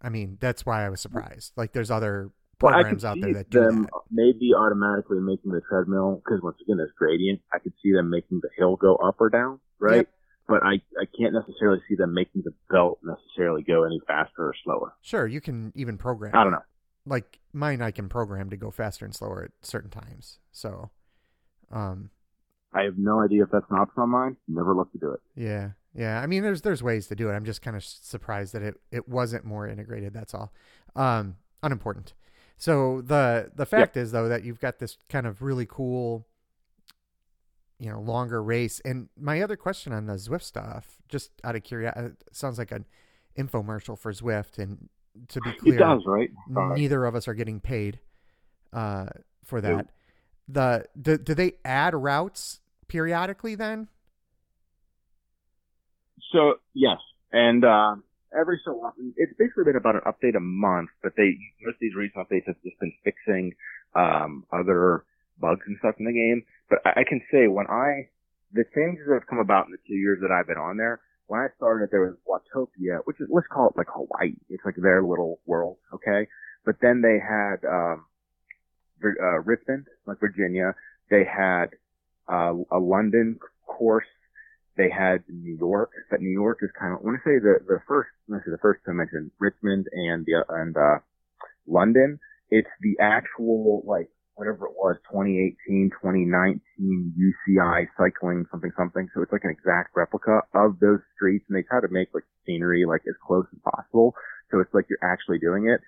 I 0.00 0.08
mean 0.08 0.38
that's 0.40 0.64
why 0.64 0.86
I 0.86 0.88
was 0.88 1.00
surprised. 1.00 1.52
Like 1.56 1.72
there's 1.72 1.90
other 1.90 2.30
Well, 2.60 2.72
programs 2.72 3.02
could 3.02 3.08
out 3.08 3.20
there 3.20 3.34
that 3.34 3.50
do 3.50 3.60
them 3.60 3.82
that. 3.82 3.90
maybe 4.10 4.52
automatically 4.56 5.18
making 5.20 5.52
the 5.52 5.60
treadmill, 5.68 6.22
because 6.24 6.40
once 6.42 6.56
again, 6.62 6.76
there's 6.76 6.92
gradient. 6.96 7.40
I 7.52 7.58
could 7.58 7.72
see 7.82 7.92
them 7.92 8.10
making 8.10 8.40
the 8.42 8.50
hill 8.56 8.76
go 8.76 8.96
up 8.96 9.16
or 9.20 9.28
down, 9.28 9.60
right? 9.78 9.96
Yep. 9.96 10.08
But 10.48 10.62
I, 10.62 10.74
I 11.00 11.06
can't 11.18 11.34
necessarily 11.34 11.80
see 11.88 11.96
them 11.96 12.14
making 12.14 12.42
the 12.44 12.52
belt 12.70 13.00
necessarily 13.02 13.62
go 13.62 13.82
any 13.84 14.00
faster 14.06 14.46
or 14.46 14.54
slower. 14.64 14.94
Sure, 15.02 15.26
you 15.26 15.40
can 15.40 15.72
even 15.74 15.98
program. 15.98 16.32
I 16.34 16.44
don't 16.44 16.52
know. 16.52 16.62
Like 17.04 17.40
mine, 17.52 17.82
I 17.82 17.90
can 17.90 18.08
program 18.08 18.50
to 18.50 18.56
go 18.56 18.70
faster 18.70 19.04
and 19.04 19.14
slower 19.14 19.44
at 19.44 19.66
certain 19.66 19.90
times. 19.90 20.38
So, 20.52 20.90
um, 21.72 22.10
I 22.72 22.82
have 22.82 22.98
no 22.98 23.20
idea 23.22 23.42
if 23.42 23.50
that's 23.50 23.70
an 23.70 23.76
option 23.78 24.02
on 24.02 24.10
mine. 24.10 24.36
Never 24.48 24.74
looked 24.74 24.92
to 24.92 24.98
do 24.98 25.10
it. 25.12 25.20
yeah, 25.34 25.70
yeah. 25.94 26.20
I 26.20 26.26
mean, 26.26 26.42
there's 26.42 26.62
there's 26.62 26.82
ways 26.82 27.06
to 27.08 27.14
do 27.16 27.28
it. 27.30 27.32
I'm 27.32 27.44
just 27.44 27.62
kind 27.62 27.76
of 27.76 27.84
surprised 27.84 28.52
that 28.54 28.62
it 28.62 28.80
it 28.90 29.08
wasn't 29.08 29.44
more 29.44 29.66
integrated. 29.68 30.12
That's 30.12 30.34
all. 30.34 30.52
Um, 30.94 31.36
unimportant. 31.62 32.14
So 32.56 33.02
the 33.02 33.50
the 33.54 33.66
fact 33.66 33.96
is 33.96 34.12
though 34.12 34.28
that 34.28 34.44
you've 34.44 34.60
got 34.60 34.78
this 34.78 34.96
kind 35.08 35.26
of 35.26 35.42
really 35.42 35.66
cool, 35.66 36.26
you 37.78 37.90
know, 37.90 38.00
longer 38.00 38.42
race. 38.42 38.80
And 38.84 39.08
my 39.18 39.42
other 39.42 39.56
question 39.56 39.92
on 39.92 40.06
the 40.06 40.14
Zwift 40.14 40.42
stuff, 40.42 40.98
just 41.08 41.30
out 41.44 41.56
of 41.56 41.62
curiosity, 41.62 42.14
sounds 42.32 42.58
like 42.58 42.72
an 42.72 42.86
infomercial 43.38 43.98
for 43.98 44.12
Zwift. 44.12 44.58
And 44.58 44.88
to 45.28 45.40
be 45.40 45.52
clear, 45.52 45.74
It 45.74 45.78
does, 45.78 46.02
right? 46.06 46.30
Neither 46.48 47.04
of 47.04 47.14
us 47.14 47.28
are 47.28 47.34
getting 47.34 47.60
paid 47.60 48.00
uh, 48.72 49.06
for 49.44 49.60
that. 49.60 49.88
The 50.48 50.86
do, 51.00 51.18
do 51.18 51.34
they 51.34 51.54
add 51.64 51.94
routes 51.94 52.60
periodically 52.88 53.54
then? 53.56 53.88
So 56.32 56.54
yes, 56.72 56.98
and 57.32 57.64
uh, 57.64 57.96
every 58.38 58.60
so 58.64 58.72
often, 58.84 59.12
it's 59.16 59.32
basically 59.38 59.64
been 59.64 59.76
about 59.76 59.96
an 59.96 60.02
update 60.06 60.36
a 60.36 60.40
month. 60.40 60.90
But 61.02 61.14
they 61.16 61.36
most 61.62 61.74
of 61.74 61.80
these 61.80 61.94
recent 61.94 62.28
updates 62.28 62.46
have 62.46 62.56
just 62.62 62.78
been 62.78 62.92
fixing 63.04 63.54
um, 63.94 64.44
other 64.52 65.04
bugs 65.38 65.62
and 65.66 65.76
stuff 65.78 65.96
in 65.98 66.06
the 66.06 66.12
game. 66.12 66.42
But 66.68 66.80
I, 66.84 67.00
I 67.00 67.04
can 67.08 67.20
say 67.30 67.46
when 67.46 67.66
I 67.66 68.08
the 68.52 68.64
changes 68.74 69.04
that 69.08 69.14
have 69.14 69.26
come 69.26 69.38
about 69.38 69.66
in 69.66 69.72
the 69.72 69.82
two 69.86 69.94
years 69.94 70.18
that 70.22 70.30
I've 70.30 70.46
been 70.46 70.58
on 70.58 70.76
there. 70.76 71.00
When 71.26 71.40
I 71.40 71.48
started, 71.56 71.88
there 71.90 72.06
was 72.06 72.14
Watopia, 72.22 73.00
which 73.04 73.20
is 73.20 73.26
let's 73.30 73.48
call 73.48 73.68
it 73.68 73.76
like 73.76 73.88
Hawaii. 73.90 74.36
It's 74.48 74.64
like 74.64 74.76
their 74.76 75.02
little 75.02 75.40
world, 75.44 75.78
okay? 75.92 76.28
But 76.64 76.76
then 76.80 77.02
they 77.02 77.18
had 77.18 77.66
um, 77.66 78.06
uh, 79.02 79.40
Richmond, 79.42 79.86
like 80.06 80.20
Virginia. 80.20 80.74
They 81.10 81.24
had 81.24 81.74
uh, 82.30 82.54
a 82.70 82.78
London 82.78 83.40
course 83.66 84.06
they 84.76 84.90
had 84.90 85.24
New 85.28 85.56
York, 85.56 85.90
but 86.10 86.20
New 86.20 86.30
York 86.30 86.58
is 86.62 86.70
kind 86.78 86.92
of, 86.92 87.00
I 87.00 87.16
say 87.24 87.38
the, 87.38 87.60
the 87.66 87.80
first, 87.88 88.10
I 88.30 88.38
say 88.38 88.50
the 88.50 88.58
first 88.58 88.80
two 88.84 88.90
I 88.90 88.94
mentioned, 88.94 89.30
Richmond 89.38 89.86
and 89.92 90.26
the, 90.26 90.44
and, 90.48 90.76
uh, 90.76 90.98
London, 91.66 92.20
it's 92.50 92.68
the 92.80 92.96
actual, 93.00 93.82
like, 93.86 94.08
whatever 94.36 94.66
it 94.66 94.76
was, 94.76 94.96
2018, 95.10 95.90
2019 96.00 96.60
UCI 97.16 97.88
cycling 97.96 98.46
something 98.50 98.70
something. 98.76 99.08
So 99.14 99.22
it's 99.22 99.32
like 99.32 99.44
an 99.44 99.50
exact 99.50 99.96
replica 99.96 100.42
of 100.54 100.78
those 100.80 101.00
streets 101.16 101.44
and 101.48 101.56
they 101.56 101.66
try 101.66 101.80
to 101.80 101.90
make 101.90 102.14
like 102.14 102.24
scenery 102.46 102.84
like 102.86 103.02
as 103.08 103.16
close 103.26 103.46
as 103.52 103.60
possible. 103.64 104.14
So 104.50 104.60
it's 104.60 104.72
like 104.72 104.86
you're 104.88 105.02
actually 105.02 105.38
doing 105.38 105.66
it. 105.68 105.80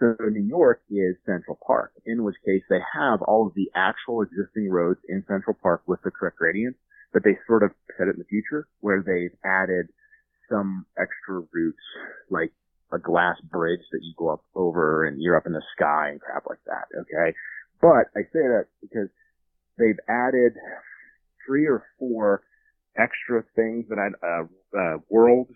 So 0.00 0.16
New 0.24 0.44
York 0.44 0.82
is 0.90 1.16
Central 1.24 1.58
Park, 1.66 1.92
in 2.04 2.22
which 2.22 2.36
case 2.44 2.62
they 2.68 2.80
have 2.94 3.22
all 3.22 3.46
of 3.46 3.54
the 3.54 3.70
actual 3.74 4.22
existing 4.22 4.70
roads 4.70 5.00
in 5.08 5.24
Central 5.28 5.56
Park 5.60 5.82
with 5.86 6.00
the 6.02 6.10
correct 6.10 6.36
gradients 6.36 6.78
but 7.16 7.24
they 7.24 7.38
sort 7.46 7.62
of 7.62 7.70
set 7.96 8.08
it 8.08 8.14
in 8.14 8.18
the 8.18 8.28
future 8.28 8.68
where 8.80 9.00
they've 9.00 9.36
added 9.42 9.88
some 10.50 10.84
extra 10.98 11.40
routes, 11.50 11.80
like 12.28 12.52
a 12.92 12.98
glass 12.98 13.36
bridge 13.50 13.80
that 13.90 14.00
you 14.02 14.12
go 14.18 14.28
up 14.28 14.44
over 14.54 15.06
and 15.06 15.20
you're 15.20 15.36
up 15.36 15.46
in 15.46 15.52
the 15.52 15.62
sky 15.74 16.10
and 16.10 16.20
crap 16.20 16.44
like 16.46 16.60
that. 16.66 16.84
Okay. 16.92 17.34
But 17.80 18.10
I 18.16 18.22
say 18.32 18.42
that 18.42 18.66
because 18.80 19.08
they've 19.78 19.98
added 20.08 20.54
three 21.46 21.66
or 21.66 21.84
four 21.98 22.42
extra 22.96 23.44
things 23.54 23.86
that 23.88 23.98
add, 23.98 24.12
uh, 24.22 24.78
uh, 24.78 24.98
worlds 25.08 25.52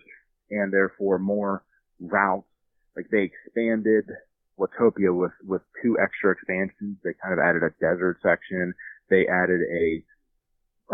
and 0.50 0.72
therefore 0.72 1.18
more 1.18 1.64
routes. 2.00 2.46
Like 2.96 3.06
they 3.10 3.30
expanded 3.30 4.04
Watopia 4.58 5.16
with, 5.16 5.32
with 5.46 5.62
two 5.82 5.96
extra 6.02 6.32
expansions. 6.32 6.98
They 7.02 7.14
kind 7.22 7.32
of 7.32 7.40
added 7.40 7.62
a 7.62 7.70
desert 7.80 8.18
section. 8.22 8.74
They 9.08 9.26
added 9.26 9.60
a 9.72 10.04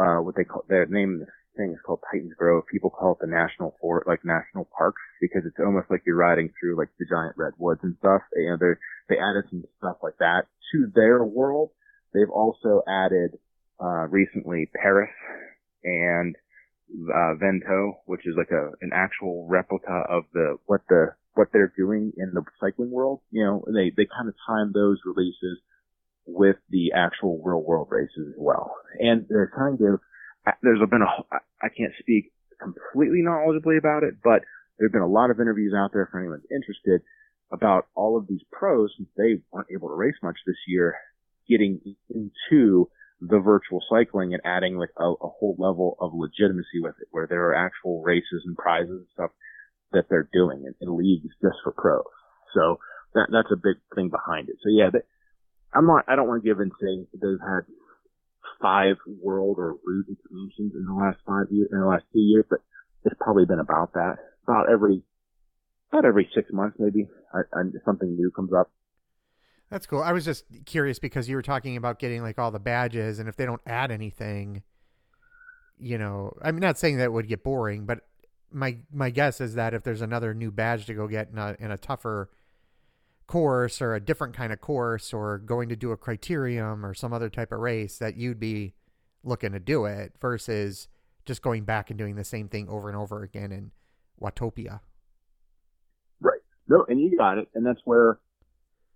uh, 0.01 0.21
what 0.21 0.37
they 0.37 0.45
call 0.45 0.65
their 0.69 0.87
name 0.87 1.25
thing 1.57 1.73
is 1.73 1.81
called 1.85 2.01
Titans 2.11 2.35
Grove. 2.39 2.65
People 2.71 2.91
call 2.91 3.13
it 3.13 3.19
the 3.21 3.27
national 3.27 3.77
for 3.81 4.05
like 4.07 4.25
national 4.25 4.69
parks 4.77 5.01
because 5.21 5.43
it's 5.47 5.59
almost 5.59 5.91
like 5.91 6.03
you're 6.07 6.17
riding 6.17 6.53
through 6.59 6.77
like 6.77 6.89
the 6.99 7.07
giant 7.09 7.37
redwoods 7.37 7.81
and 7.83 7.97
stuff. 7.99 8.23
Know, 8.37 8.57
they 8.61 8.75
they 9.09 9.21
added 9.21 9.45
some 9.51 9.65
stuff 9.79 9.97
like 10.03 10.19
that 10.19 10.47
to 10.73 10.91
their 10.95 11.25
world. 11.25 11.71
They've 12.15 12.31
also 12.31 12.83
added 12.89 13.39
uh, 13.81 14.07
recently 14.09 14.71
Paris 14.75 15.11
and 15.85 16.37
uh, 16.93 17.35
Vento, 17.35 17.99
which 18.07 18.27
is 18.27 18.35
like 18.37 18.51
a 18.51 18.73
an 18.81 18.91
actual 18.93 19.47
replica 19.49 20.05
of 20.09 20.25
the 20.33 20.57
what 20.67 20.83
the 20.89 21.15
what 21.35 21.49
they're 21.53 21.73
doing 21.77 22.13
in 22.17 22.33
the 22.33 22.43
cycling 22.61 22.91
world. 22.91 23.21
You 23.31 23.45
know, 23.45 23.65
they 23.67 23.91
they 23.97 24.07
kind 24.07 24.29
of 24.29 24.35
time 24.47 24.73
those 24.73 24.99
releases 25.05 25.59
with 26.27 26.57
the 26.71 26.93
actual 26.95 27.41
real 27.45 27.63
world 27.63 27.89
races 27.91 28.29
as 28.29 28.35
well. 28.37 28.75
And 28.99 29.27
they're 29.29 29.51
trying 29.55 29.79
to, 29.79 30.01
there's 30.63 30.81
been 30.91 31.03
a, 31.03 31.37
I 31.63 31.69
can't 31.69 31.93
speak 32.01 32.33
completely 32.61 33.23
knowledgeably 33.23 33.79
about 33.79 34.03
it, 34.03 34.15
but 34.23 34.43
there 34.79 34.89
have 34.89 34.93
been 34.93 35.03
a 35.03 35.09
lot 35.09 35.31
of 35.31 35.41
interviews 35.41 35.75
out 35.77 35.91
there 35.93 36.09
for 36.11 36.21
anyone 36.21 36.43
interested 36.51 37.03
about 37.53 37.87
all 37.95 38.17
of 38.17 38.27
these 38.27 38.43
pros, 38.51 38.93
since 38.97 39.09
they 39.17 39.41
weren't 39.53 39.69
able 39.73 39.89
to 39.89 39.95
race 39.95 40.17
much 40.23 40.37
this 40.47 40.57
year, 40.67 40.97
getting 41.49 41.81
into 42.11 42.89
the 43.21 43.39
virtual 43.39 43.81
cycling 43.89 44.35
and 44.35 44.43
adding 44.45 44.77
like 44.77 44.91
a, 44.99 45.05
a 45.05 45.29
whole 45.29 45.57
level 45.59 45.97
of 46.01 46.13
legitimacy 46.13 46.81
with 46.81 46.95
it, 47.01 47.09
where 47.11 47.27
there 47.27 47.49
are 47.49 47.55
actual 47.55 48.03
races 48.03 48.43
and 48.45 48.57
prizes 48.57 48.91
and 48.91 49.07
stuff 49.15 49.31
that 49.93 50.05
they're 50.11 50.29
doing 50.33 50.65
in, 50.67 50.75
in 50.81 50.97
leagues 50.99 51.33
just 51.41 51.57
for 51.63 51.73
pros. 51.73 52.05
So 52.53 52.79
that, 53.15 53.29
that's 53.33 53.53
a 53.53 53.57
big 53.57 53.77
thing 53.95 54.11
behind 54.11 54.49
it. 54.49 54.57
So 54.63 54.69
yeah, 54.69 54.91
that, 54.93 55.05
I'm 55.73 55.87
not, 55.87 56.05
I 56.09 56.17
don't 56.17 56.29
want 56.29 56.43
to 56.43 56.49
give 56.49 56.61
and 56.61 56.73
say 56.81 57.07
they've 57.15 57.41
had 57.41 57.65
five 58.61 58.97
world 59.23 59.57
or 59.59 59.77
root 59.85 60.07
expansions 60.11 60.73
in 60.75 60.87
the 60.87 60.95
last 60.95 61.19
five 61.27 61.47
years, 61.51 61.69
in 61.73 61.81
the 61.81 61.87
last 61.87 62.05
two 62.13 62.21
years, 62.21 62.45
but 62.49 62.61
it's 63.05 63.17
probably 63.21 63.45
been 63.45 63.61
about 63.61 63.93
that. 63.95 64.17
About 64.45 64.71
every, 64.71 65.03
about 65.93 66.05
every 66.05 66.29
six 66.35 66.51
months 66.53 66.77
maybe, 66.79 67.09
I, 67.35 67.41
I, 67.53 67.63
something 67.85 68.15
new 68.15 68.31
comes 68.31 68.53
up. 68.53 68.71
That's 69.71 69.87
cool. 69.87 70.03
I 70.03 70.13
was 70.13 70.25
just 70.25 70.45
curious 70.65 70.99
because 70.99 71.29
you 71.29 71.35
were 71.35 71.43
talking 71.43 71.77
about 71.77 71.99
getting 71.99 72.23
like 72.23 72.39
all 72.39 72.51
the 72.51 72.61
badges, 72.61 73.19
and 73.19 73.29
if 73.29 73.37
they 73.37 73.47
don't 73.47 73.61
add 73.67 73.91
anything, 73.91 74.63
you 75.79 75.99
know, 75.99 76.33
I'm 76.41 76.59
not 76.59 76.79
saying 76.79 76.99
that 76.99 77.13
would 77.13 77.29
get 77.29 77.43
boring, 77.43 77.85
but 77.85 78.01
my 78.53 78.79
my 78.93 79.11
guess 79.11 79.41
is 79.41 79.55
that 79.55 79.75
if 79.75 79.83
there's 79.83 80.03
another 80.03 80.35
new 80.35 80.51
badge 80.53 80.87
to 80.87 80.95
go 80.95 81.09
get 81.09 81.31
in 81.31 81.39
a 81.39 81.57
in 81.59 81.71
a 81.71 81.77
tougher 81.77 82.31
course 83.27 83.83
or 83.83 83.95
a 83.95 84.01
different 84.01 84.35
kind 84.35 84.53
of 84.53 84.61
course 84.61 85.13
or 85.13 85.39
going 85.39 85.69
to 85.69 85.77
do 85.77 85.91
a 85.91 85.97
criterium 85.97 86.85
or 86.85 86.95
some 86.95 87.13
other 87.13 87.29
type 87.29 87.53
of 87.53 87.59
race 87.59 87.99
that 87.99 88.17
you'd 88.17 88.41
be 88.41 88.75
looking 89.25 89.53
to 89.53 89.61
do 89.61 89.85
it 89.85 90.13
versus 90.21 90.89
just 91.25 91.43
going 91.43 91.65
back 91.65 91.91
and 91.91 91.99
doing 91.99 92.15
the 92.15 92.25
same 92.25 92.49
thing 92.49 92.69
over 92.69 92.89
and 92.89 92.97
over 92.97 93.23
again 93.23 93.51
in 93.51 93.73
Watopia. 94.21 94.81
Right. 96.21 96.41
No, 96.69 96.87
and 96.89 97.01
you 97.01 97.17
got 97.17 97.39
it. 97.39 97.49
And 97.55 97.67
that's 97.67 97.81
where 97.85 98.19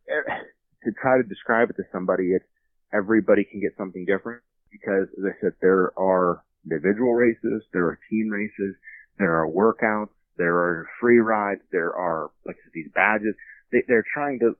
eh, 0.08 0.34
to 0.84 0.92
try 0.92 1.16
to 1.16 1.22
describe 1.22 1.70
it 1.70 1.76
to 1.76 1.82
somebody, 1.92 2.32
it's 2.32 2.44
everybody 2.92 3.44
can 3.44 3.60
get 3.60 3.72
something 3.76 4.04
different 4.04 4.42
because, 4.70 5.08
as 5.18 5.24
I 5.24 5.40
said, 5.40 5.52
there 5.60 5.92
are 5.98 6.42
individual 6.64 7.14
races, 7.14 7.62
there 7.72 7.86
are 7.86 7.98
team 8.08 8.28
races, 8.28 8.76
there 9.18 9.34
are 9.34 9.48
workouts, 9.48 10.10
there 10.36 10.54
are 10.54 10.88
free 11.00 11.18
rides, 11.18 11.60
there 11.72 11.94
are 11.94 12.30
like 12.46 12.56
these 12.72 12.88
badges. 12.94 13.34
They, 13.72 13.83
they're 13.87 14.04
trying 14.14 14.40
to 14.40 14.56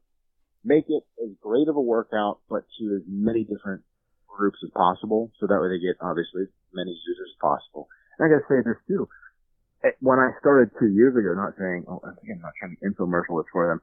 make 0.65 0.85
it 0.89 1.03
as 1.23 1.31
great 1.41 1.69
of 1.69 1.77
a 1.77 1.81
workout, 1.81 2.41
but 2.49 2.65
to 2.79 2.97
as 2.97 3.03
many 3.09 3.45
different 3.45 3.83
groups 4.29 4.59
as 4.65 4.71
possible, 4.71 5.31
so 5.41 5.47
that 5.47 5.61
way 5.61 5.69
they 5.69 5.81
get 5.83 5.97
obviously 6.01 6.43
as 6.43 6.53
many 6.73 6.91
users 6.91 7.29
as 7.33 7.41
possible. 7.41 7.89
And 8.19 8.27
I 8.27 8.29
gotta 8.29 8.47
say 8.49 8.63
this 8.65 8.79
too. 8.87 9.09
Eh, 9.85 9.91
When 10.01 10.19
I 10.19 10.31
started 10.41 10.71
two 10.79 10.89
years 10.89 11.17
ago, 11.17 11.35
not 11.35 11.55
saying, 11.59 11.85
oh, 11.89 12.01
again, 12.23 12.41
not 12.43 12.53
trying 12.59 12.77
to 12.77 12.83
infomercial 12.87 13.41
it 13.41 13.47
for 13.53 13.69
them, 13.69 13.81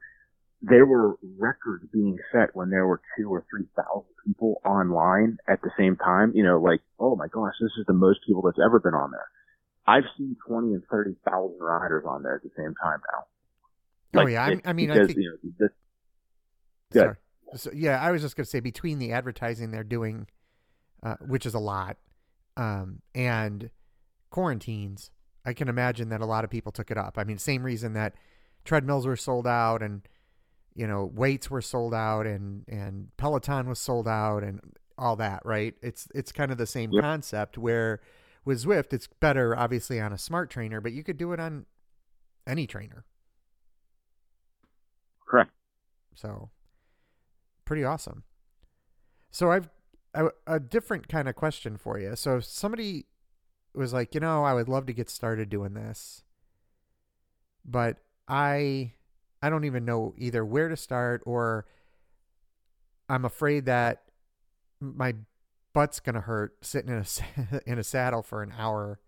there 0.62 0.86
were 0.86 1.18
records 1.38 1.86
being 1.94 2.18
set 2.32 2.56
when 2.56 2.70
there 2.70 2.88
were 2.88 3.02
two 3.18 3.30
or 3.30 3.46
three 3.50 3.68
thousand 3.76 4.14
people 4.26 4.62
online 4.66 5.38
at 5.48 5.62
the 5.62 5.70
same 5.78 5.96
time. 5.98 6.32
You 6.34 6.44
know, 6.44 6.60
like, 6.60 6.82
oh 7.00 7.16
my 7.16 7.28
gosh, 7.28 7.54
this 7.62 7.72
is 7.78 7.86
the 7.86 7.94
most 7.94 8.20
people 8.26 8.42
that's 8.42 8.64
ever 8.64 8.80
been 8.80 8.96
on 8.96 9.12
there. 9.12 9.28
I've 9.86 10.10
seen 10.18 10.36
twenty 10.48 10.74
and 10.74 10.84
thirty 10.90 11.16
thousand 11.30 11.60
riders 11.60 12.06
on 12.08 12.24
there 12.24 12.36
at 12.36 12.44
the 12.44 12.52
same 12.58 12.74
time 12.82 13.02
now. 13.14 13.26
Oh, 14.16 14.26
yeah, 14.28 14.46
I- 14.46 14.52
it- 14.52 14.62
I 14.66 14.74
mean, 14.74 14.92
I 14.92 15.06
think- 15.06 15.18
you 15.18 15.38
know. 15.60 15.68
Sorry. 16.94 17.16
So, 17.56 17.72
yeah, 17.74 18.02
I 18.02 18.12
was 18.12 18.22
just 18.22 18.36
going 18.36 18.46
to 18.46 18.50
say 18.50 18.60
between 18.60 19.00
the 19.00 19.12
advertising 19.12 19.72
they're 19.72 19.84
doing, 19.84 20.28
uh, 21.04 21.16
which 21.22 21.46
is 21.46 21.54
a 21.54 21.60
lot, 21.60 21.98
um, 22.58 23.02
and 23.16 23.70
quarantines, 24.30 25.12
I 25.46 25.54
can 25.54 25.70
imagine 25.70 26.10
that 26.10 26.22
a 26.22 26.26
lot 26.26 26.44
of 26.44 26.50
people 26.50 26.72
took 26.72 26.92
it 26.92 26.98
up. 26.98 27.18
I 27.18 27.24
mean, 27.24 27.38
same 27.38 27.64
reason 27.64 27.94
that 27.94 28.16
treadmills 28.66 29.06
were 29.08 29.16
sold 29.16 29.48
out 29.48 29.82
and 29.82 30.06
you 30.76 30.86
know 30.86 31.06
weights 31.06 31.50
were 31.50 31.62
sold 31.62 31.94
out 31.94 32.28
and 32.28 32.66
and 32.68 33.16
Peloton 33.18 33.68
was 33.70 33.80
sold 33.80 34.08
out 34.08 34.44
and 34.44 34.60
all 34.98 35.16
that, 35.16 35.42
right? 35.46 35.74
It's 35.82 36.08
it's 36.14 36.32
kind 36.34 36.52
of 36.52 36.58
the 36.58 36.68
same 36.68 36.92
Yep. 36.92 37.02
concept 37.02 37.58
where 37.58 38.02
with 38.44 38.62
Zwift 38.64 38.92
it's 38.94 39.08
better 39.08 39.56
obviously 39.58 40.00
on 40.02 40.12
a 40.12 40.18
smart 40.18 40.50
trainer, 40.50 40.82
but 40.82 40.92
you 40.92 41.04
could 41.04 41.18
do 41.18 41.32
it 41.32 41.40
on 41.40 41.66
any 42.46 42.68
trainer. 42.68 43.06
Correct. 45.28 45.52
So 46.16 46.50
pretty 47.66 47.84
awesome. 47.84 48.24
So 49.30 49.52
I've 49.52 49.70
a, 50.14 50.30
a 50.48 50.60
different 50.60 51.08
kind 51.08 51.30
of 51.30 51.36
question 51.36 51.78
for 51.78 52.00
you. 52.00 52.16
So 52.16 52.38
if 52.38 52.46
somebody 52.46 53.06
was 53.74 53.94
like, 53.94 54.16
you 54.16 54.20
know, 54.20 54.44
I 54.44 54.54
would 54.54 54.68
love 54.68 54.88
to 54.88 54.94
get 54.94 55.10
started 55.10 55.50
doing 55.50 55.74
this, 55.74 56.24
but 57.64 57.98
I 58.28 58.94
I 59.42 59.50
don't 59.50 59.66
even 59.66 59.86
know 59.86 60.16
either 60.18 60.44
where 60.44 60.70
to 60.70 60.76
start 60.76 61.22
or 61.26 61.66
I'm 63.08 63.26
afraid 63.26 63.66
that 63.66 64.04
my 64.80 65.14
butt's 65.74 66.00
gonna 66.00 66.22
hurt 66.22 66.66
sitting 66.66 66.90
in 66.90 66.98
a 66.98 67.62
in 67.70 67.78
a 67.78 67.84
saddle 67.84 68.24
for 68.24 68.42
an 68.42 68.54
hour. 68.58 69.00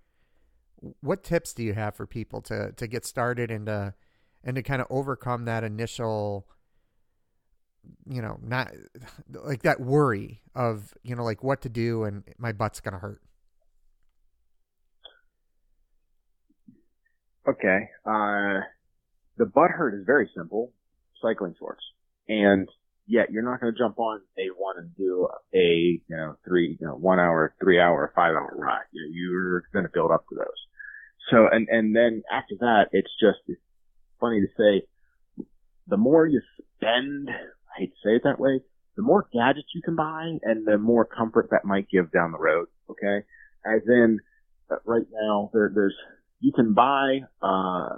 What 1.01 1.23
tips 1.23 1.53
do 1.53 1.63
you 1.63 1.73
have 1.73 1.95
for 1.95 2.05
people 2.05 2.41
to 2.43 2.71
to 2.73 2.88
get 2.88 3.05
started 3.05 3.49
and 3.49 3.65
to 3.65 3.95
and 4.43 4.56
to 4.56 4.63
kind 4.63 4.82
of 4.82 4.88
overcome 4.89 5.45
that 5.45 5.63
initial, 5.63 6.47
you 8.08 8.21
know, 8.21 8.39
not 8.41 8.71
like 9.30 9.63
that 9.63 9.80
worry 9.80 10.41
of 10.56 10.93
you 11.04 11.15
know 11.15 11.23
like 11.23 11.43
what 11.43 11.62
to 11.62 11.69
do 11.69 12.04
and 12.04 12.23
my 12.38 12.52
butt's 12.52 12.80
gonna 12.80 12.99
hurt. 12.99 13.21
Okay. 17.49 17.89
Uh, 18.06 18.62
the 19.38 19.45
butt 19.45 19.71
hurt 19.71 19.95
is 19.95 20.06
very 20.06 20.30
simple. 20.36 20.71
Cycling 21.21 21.56
shorts. 21.58 21.84
And 22.28 22.67
yet 23.08 23.32
you're 23.32 23.43
not 23.43 23.60
going 23.60 23.73
to 23.73 23.80
jump 23.80 23.97
on 23.97 24.21
a 24.38 24.47
one 24.56 24.75
and 24.78 24.95
do 24.95 25.28
a, 25.54 25.99
you 26.08 26.15
know, 26.15 26.36
three, 26.45 26.78
you 26.80 26.88
know, 26.88 26.93
one 26.93 27.19
hour, 27.19 27.56
three 27.60 27.80
hour, 27.80 28.12
five 28.15 28.36
hour 28.36 28.54
ride. 28.56 28.84
You 28.91 29.02
know, 29.02 29.10
you're 29.12 29.63
going 29.73 29.86
to 29.86 29.91
build 29.91 30.12
up 30.12 30.25
to 30.30 30.36
those. 30.36 30.45
So, 31.32 31.47
and, 31.52 31.67
and 31.69 31.95
then 31.95 32.21
after 32.32 32.56
that, 32.60 32.89
it's 32.91 33.12
just, 33.19 33.39
it's 33.47 33.62
funny 34.19 34.41
to 34.41 34.47
say, 34.58 34.86
the 35.88 35.97
more 35.97 36.25
you 36.25 36.41
spend, 36.75 37.29
I 37.29 37.79
hate 37.79 37.91
to 37.91 37.99
say 38.03 38.15
it 38.15 38.23
that 38.23 38.39
way, 38.39 38.62
the 38.95 39.03
more 39.03 39.27
gadgets 39.32 39.69
you 39.73 39.82
can 39.82 39.95
buy 39.95 40.38
and 40.43 40.67
the 40.67 40.77
more 40.77 41.05
comfort 41.05 41.49
that 41.51 41.65
might 41.65 41.89
give 41.89 42.12
down 42.12 42.32
the 42.32 42.38
road. 42.38 42.67
Okay. 42.89 43.25
As 43.65 43.82
in, 43.88 44.19
uh, 44.69 44.75
right 44.86 45.08
now, 45.12 45.49
there, 45.53 45.71
there's, 45.73 45.95
you 46.39 46.51
can 46.51 46.73
buy, 46.73 47.21
uh, 47.41 47.95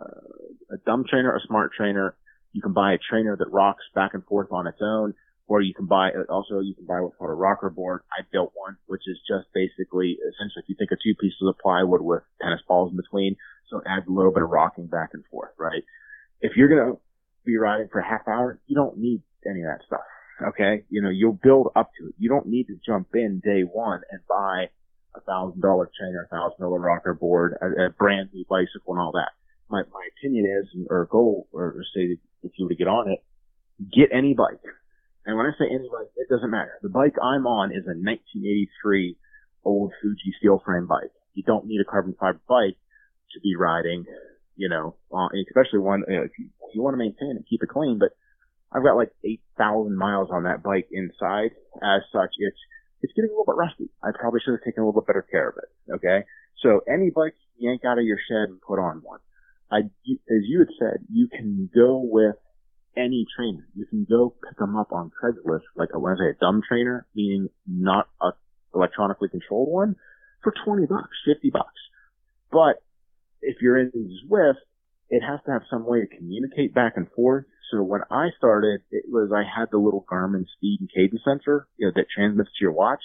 a 0.71 0.77
dumb 0.85 1.03
trainer, 1.09 1.35
a 1.35 1.39
smart 1.47 1.71
trainer. 1.75 2.15
You 2.53 2.61
can 2.61 2.73
buy 2.73 2.93
a 2.93 2.97
trainer 2.97 3.35
that 3.35 3.51
rocks 3.51 3.83
back 3.93 4.13
and 4.13 4.23
forth 4.25 4.51
on 4.51 4.67
its 4.67 4.79
own, 4.81 5.13
or 5.47 5.61
you 5.61 5.73
can 5.73 5.85
buy, 5.85 6.11
also 6.29 6.59
you 6.59 6.75
can 6.75 6.85
buy 6.85 7.01
what's 7.01 7.17
called 7.17 7.29
a 7.29 7.33
rocker 7.33 7.69
board. 7.69 8.01
I 8.11 8.23
built 8.31 8.53
one, 8.55 8.77
which 8.87 9.01
is 9.07 9.17
just 9.27 9.47
basically, 9.53 10.17
essentially, 10.21 10.63
if 10.63 10.69
you 10.69 10.75
think 10.77 10.91
of 10.91 10.99
two 11.03 11.15
pieces 11.19 11.43
of 11.47 11.57
plywood 11.59 12.01
with 12.01 12.23
tennis 12.41 12.61
balls 12.67 12.91
in 12.91 12.97
between, 12.97 13.35
so 13.69 13.79
it 13.79 13.83
adds 13.87 14.07
a 14.07 14.11
little 14.11 14.31
bit 14.31 14.43
of 14.43 14.49
rocking 14.49 14.87
back 14.87 15.09
and 15.13 15.23
forth, 15.31 15.51
right? 15.57 15.83
If 16.41 16.53
you're 16.55 16.69
gonna 16.69 16.97
be 17.45 17.57
riding 17.57 17.87
for 17.91 17.99
a 17.99 18.07
half 18.07 18.27
hour, 18.27 18.59
you 18.67 18.75
don't 18.75 18.97
need 18.97 19.21
any 19.45 19.61
of 19.61 19.67
that 19.67 19.85
stuff. 19.85 20.01
Okay. 20.49 20.83
You 20.89 21.01
know, 21.01 21.09
you'll 21.09 21.39
build 21.41 21.69
up 21.75 21.91
to 21.99 22.07
it. 22.07 22.15
You 22.17 22.29
don't 22.29 22.47
need 22.47 22.67
to 22.67 22.79
jump 22.85 23.09
in 23.13 23.41
day 23.43 23.61
one 23.61 24.01
and 24.09 24.21
buy 24.27 24.69
a 25.15 25.21
thousand 25.21 25.61
dollar 25.61 25.89
trainer, 25.97 26.23
a 26.23 26.27
thousand 26.27 26.59
dollar 26.61 26.79
rocker 26.79 27.13
board, 27.13 27.57
a, 27.61 27.85
a 27.85 27.89
brand 27.89 28.29
new 28.33 28.45
bicycle 28.49 28.93
and 28.93 28.99
all 28.99 29.11
that. 29.13 29.31
My, 29.69 29.83
my 29.93 30.07
opinion 30.17 30.45
is, 30.45 30.67
or 30.89 31.07
goal, 31.09 31.47
or 31.51 31.75
say 31.95 32.17
if 32.43 32.51
you 32.57 32.65
were 32.65 32.69
to 32.69 32.75
get 32.75 32.87
on 32.87 33.09
it, 33.09 33.23
get 33.93 34.09
any 34.11 34.33
bike. 34.33 34.59
And 35.25 35.37
when 35.37 35.45
I 35.45 35.51
say 35.57 35.65
any 35.69 35.87
bike, 35.91 36.09
it 36.17 36.27
doesn't 36.29 36.49
matter. 36.49 36.79
The 36.81 36.89
bike 36.89 37.15
I'm 37.21 37.45
on 37.45 37.71
is 37.71 37.85
a 37.85 37.93
1983 37.93 39.17
old 39.63 39.93
Fuji 40.01 40.33
steel 40.39 40.61
frame 40.65 40.87
bike. 40.87 41.11
You 41.33 41.43
don't 41.43 41.67
need 41.67 41.79
a 41.79 41.89
carbon 41.89 42.15
fiber 42.19 42.41
bike 42.47 42.77
to 43.33 43.39
be 43.39 43.55
riding, 43.55 44.05
you 44.61 44.69
know, 44.69 44.95
uh, 45.11 45.27
especially 45.49 45.79
one, 45.79 46.03
you, 46.07 46.17
know, 46.17 46.21
if 46.21 46.31
you, 46.37 46.81
want 46.83 46.93
to 46.93 46.97
maintain 47.01 47.35
it, 47.35 47.49
keep 47.49 47.63
it 47.63 47.69
clean, 47.69 47.97
but 47.97 48.11
I've 48.71 48.83
got 48.83 48.95
like 48.95 49.09
8,000 49.25 49.97
miles 49.97 50.29
on 50.31 50.43
that 50.43 50.61
bike 50.61 50.87
inside. 50.91 51.57
As 51.81 52.05
such, 52.13 52.29
it's, 52.37 52.61
it's 53.01 53.11
getting 53.13 53.31
a 53.31 53.33
little 53.33 53.49
bit 53.49 53.57
rusty. 53.57 53.89
I 54.03 54.11
probably 54.13 54.39
should 54.45 54.51
have 54.51 54.63
taken 54.63 54.83
a 54.83 54.85
little 54.85 55.01
bit 55.01 55.07
better 55.07 55.25
care 55.25 55.49
of 55.49 55.55
it. 55.57 55.95
Okay. 55.95 56.25
So 56.61 56.81
any 56.87 57.09
bike 57.09 57.33
yank 57.57 57.81
out 57.83 57.97
of 57.97 58.05
your 58.05 58.19
shed 58.29 58.53
and 58.53 58.61
put 58.61 58.77
on 58.77 59.01
one. 59.03 59.19
I, 59.71 59.79
as 59.79 60.43
you 60.45 60.59
had 60.59 60.69
said, 60.77 61.05
you 61.11 61.27
can 61.27 61.67
go 61.73 61.97
with 61.97 62.35
any 62.95 63.25
trainer. 63.35 63.67
You 63.73 63.87
can 63.87 64.05
go 64.07 64.35
pick 64.47 64.59
them 64.59 64.77
up 64.77 64.91
on 64.91 65.09
Craigslist, 65.09 65.65
like 65.75 65.89
a, 65.93 65.99
when 65.99 66.13
I 66.13 66.17
say 66.17 66.29
a 66.29 66.39
dumb 66.39 66.61
trainer, 66.67 67.07
meaning 67.15 67.49
not 67.65 68.09
a 68.21 68.33
electronically 68.75 69.27
controlled 69.27 69.69
one, 69.69 69.95
for 70.43 70.53
20 70.63 70.85
bucks, 70.85 71.17
50 71.25 71.49
bucks. 71.49 71.81
But 72.51 72.83
if 73.41 73.57
you're 73.61 73.77
in 73.77 73.91
Zwift, 74.25 74.61
it 75.09 75.21
has 75.21 75.39
to 75.45 75.51
have 75.51 75.63
some 75.69 75.85
way 75.85 76.01
to 76.01 76.17
communicate 76.17 76.73
back 76.73 76.93
and 76.95 77.07
forth. 77.11 77.45
So 77.71 77.83
when 77.83 78.01
I 78.09 78.29
started, 78.37 78.81
it 78.91 79.05
was 79.07 79.31
I 79.33 79.43
had 79.43 79.69
the 79.71 79.77
little 79.77 80.05
Garmin 80.09 80.45
speed 80.57 80.79
and 80.79 80.89
cadence 80.93 81.21
sensor 81.23 81.67
you 81.77 81.87
know, 81.87 81.93
that 81.95 82.07
transmits 82.13 82.49
to 82.49 82.63
your 82.63 82.71
watch. 82.71 83.01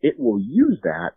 It 0.00 0.18
will 0.18 0.40
use 0.40 0.78
that, 0.82 1.12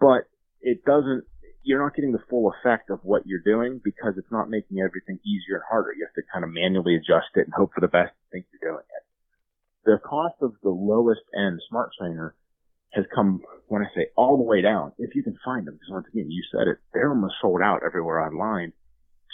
but 0.00 0.28
it 0.60 0.84
doesn't. 0.84 1.24
You're 1.62 1.82
not 1.82 1.94
getting 1.94 2.12
the 2.12 2.22
full 2.30 2.52
effect 2.52 2.90
of 2.90 3.00
what 3.02 3.26
you're 3.26 3.42
doing 3.44 3.80
because 3.82 4.14
it's 4.16 4.32
not 4.32 4.48
making 4.48 4.78
everything 4.80 5.18
easier 5.26 5.56
and 5.56 5.64
harder. 5.68 5.92
You 5.92 6.06
have 6.06 6.14
to 6.14 6.22
kind 6.32 6.44
of 6.44 6.50
manually 6.50 6.96
adjust 6.96 7.34
it 7.34 7.44
and 7.44 7.52
hope 7.52 7.72
for 7.74 7.80
the 7.80 7.88
best 7.88 8.14
and 8.14 8.30
think 8.30 8.46
you're 8.52 8.72
doing 8.72 8.84
it. 8.84 9.04
The 9.84 9.98
cost 9.98 10.36
of 10.40 10.54
the 10.62 10.70
lowest 10.70 11.22
end 11.36 11.60
smart 11.68 11.90
trainer 11.98 12.34
has 12.92 13.04
come, 13.14 13.40
when 13.66 13.82
I 13.82 13.86
say 13.94 14.08
all 14.16 14.36
the 14.36 14.42
way 14.42 14.62
down, 14.62 14.92
if 14.98 15.14
you 15.14 15.22
can 15.22 15.36
find 15.44 15.66
them, 15.66 15.74
because 15.74 15.90
once 15.90 16.06
again, 16.12 16.30
you 16.30 16.42
said 16.50 16.68
it, 16.68 16.78
they're 16.92 17.10
almost 17.10 17.34
sold 17.40 17.60
out 17.62 17.82
everywhere 17.84 18.20
online 18.20 18.72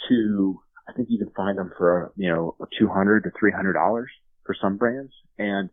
to, 0.09 0.59
I 0.87 0.93
think 0.93 1.07
you 1.09 1.17
can 1.17 1.31
find 1.35 1.57
them 1.57 1.71
for, 1.77 2.11
you 2.15 2.29
know, 2.29 2.55
200 2.77 3.23
to 3.23 3.29
$300 3.29 4.05
for 4.45 4.55
some 4.61 4.77
brands. 4.77 5.13
And 5.37 5.69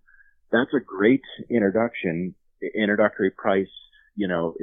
that's 0.51 0.71
a 0.75 0.81
great 0.81 1.23
introduction, 1.51 2.35
introductory 2.75 3.31
price, 3.31 3.67
you 4.15 4.29
know, 4.29 4.55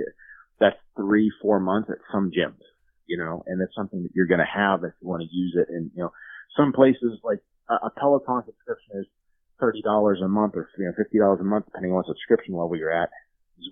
that's 0.59 0.77
three, 0.95 1.31
four 1.41 1.59
months 1.59 1.89
at 1.89 1.97
some 2.11 2.31
gyms, 2.31 2.61
you 3.05 3.17
know, 3.17 3.43
and 3.47 3.61
it's 3.61 3.75
something 3.75 4.03
that 4.03 4.11
you're 4.13 4.27
going 4.27 4.39
to 4.39 4.45
have 4.45 4.83
if 4.83 4.93
you 5.01 5.07
want 5.07 5.23
to 5.23 5.35
use 5.35 5.55
it. 5.55 5.67
And, 5.73 5.91
you 5.95 6.03
know, 6.03 6.11
some 6.55 6.73
places 6.73 7.19
like 7.23 7.39
a, 7.69 7.87
a 7.87 7.89
Peloton 7.97 8.43
subscription 8.45 8.99
is 8.99 9.05
$30 9.61 10.23
a 10.23 10.27
month 10.27 10.53
or, 10.55 10.69
you 10.77 10.85
know, 10.85 10.93
$50 11.21 11.39
a 11.39 11.43
month, 11.43 11.65
depending 11.65 11.91
on 11.91 11.97
what 11.97 12.07
subscription 12.07 12.55
level 12.55 12.75
you're 12.75 12.91
at. 12.91 13.09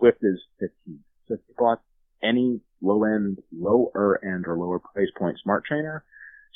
Zwift 0.02 0.20
is 0.22 0.40
15. 0.60 1.00
So 1.28 1.34
if 1.36 1.40
you 1.48 1.56
bought 1.58 1.82
any 2.24 2.62
low 2.82 3.04
end, 3.04 3.40
lower 3.52 4.20
end 4.24 4.46
or 4.48 4.58
lower 4.58 4.80
price 4.80 5.10
point 5.18 5.38
smart 5.42 5.66
trainer, 5.66 6.04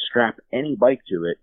strap 0.09 0.37
any 0.51 0.75
bike 0.75 1.01
to 1.09 1.25
it 1.25 1.37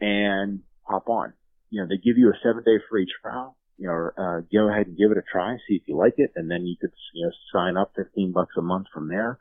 and 0.00 0.60
hop 0.82 1.08
on. 1.08 1.32
You 1.70 1.80
know, 1.82 1.88
they 1.88 1.96
give 1.96 2.18
you 2.18 2.28
a 2.28 2.38
seven 2.42 2.64
day 2.64 2.82
free 2.90 3.06
trial. 3.22 3.56
You 3.78 3.88
know, 3.88 4.10
uh, 4.16 4.40
go 4.52 4.68
ahead 4.70 4.86
and 4.86 4.98
give 4.98 5.10
it 5.10 5.18
a 5.18 5.22
try, 5.22 5.56
see 5.66 5.76
if 5.76 5.82
you 5.86 5.96
like 5.96 6.14
it, 6.18 6.32
and 6.36 6.50
then 6.50 6.66
you 6.66 6.76
could, 6.80 6.92
you 7.14 7.24
know, 7.26 7.32
sign 7.52 7.76
up 7.76 7.92
15 7.96 8.32
bucks 8.32 8.54
a 8.56 8.62
month 8.62 8.86
from 8.92 9.08
there. 9.08 9.38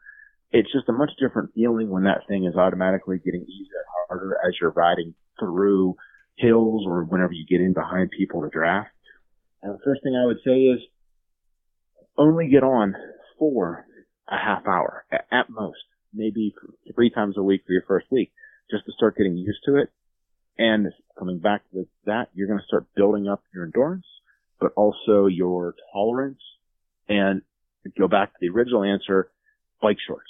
It's 0.52 0.72
just 0.72 0.90
a 0.90 0.94
much 0.94 1.12
different 1.20 1.54
feeling 1.54 1.90
when 1.90 2.04
that 2.04 2.28
thing 2.28 2.46
is 2.46 2.56
automatically 2.56 3.20
getting 3.24 3.44
easier 3.44 3.78
and 3.78 4.08
harder 4.08 4.38
as 4.46 4.54
you're 4.60 4.72
riding 4.72 5.14
through 5.40 5.96
hills 6.38 6.86
or 6.88 7.04
whenever 7.04 7.34
you 7.34 7.46
get 7.46 7.62
in 7.62 7.74
behind 7.74 8.12
people 8.12 8.42
to 8.42 8.50
draft. 8.50 8.90
And 9.62 9.74
the 9.74 9.84
first 9.84 10.02
thing 10.04 10.16
I 10.16 10.26
would 10.26 10.40
say 10.46 10.62
is 10.62 10.80
only 12.18 12.48
get 12.48 12.64
on 12.64 12.96
for 13.38 13.86
a 14.28 14.38
half 14.38 14.66
hour 14.68 15.06
at 15.12 15.50
most, 15.50 15.80
maybe 16.14 16.54
three 16.96 17.10
times 17.10 17.38
a 17.38 17.44
week 17.44 17.64
for 17.66 17.74
your 17.74 17.84
first 17.88 18.08
week, 18.12 18.32
just 18.70 18.86
to 18.86 18.92
start 18.94 19.18
getting 19.18 19.38
used 19.38 19.60
to 19.66 19.76
it. 19.76 19.90
And 20.58 20.88
coming 21.18 21.40
back 21.40 21.62
to 21.72 21.88
that, 22.06 22.30
you're 22.34 22.48
going 22.48 22.60
to 22.60 22.66
start 22.66 22.86
building 22.96 23.28
up 23.28 23.44
your 23.54 23.66
endurance, 23.66 24.06
but 24.60 24.74
also 24.76 25.28
your 25.28 25.76
tolerance. 25.94 26.42
And 27.08 27.42
go 27.98 28.08
back 28.08 28.30
to 28.30 28.38
the 28.40 28.50
original 28.50 28.84
answer, 28.84 29.32
bike 29.82 29.98
shorts. 30.08 30.30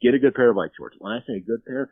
Get 0.00 0.14
a 0.14 0.18
good 0.18 0.34
pair 0.34 0.50
of 0.50 0.56
bike 0.56 0.72
shorts. 0.76 0.96
When 0.98 1.12
I 1.12 1.20
say 1.20 1.36
a 1.36 1.40
good 1.40 1.64
pair, 1.64 1.90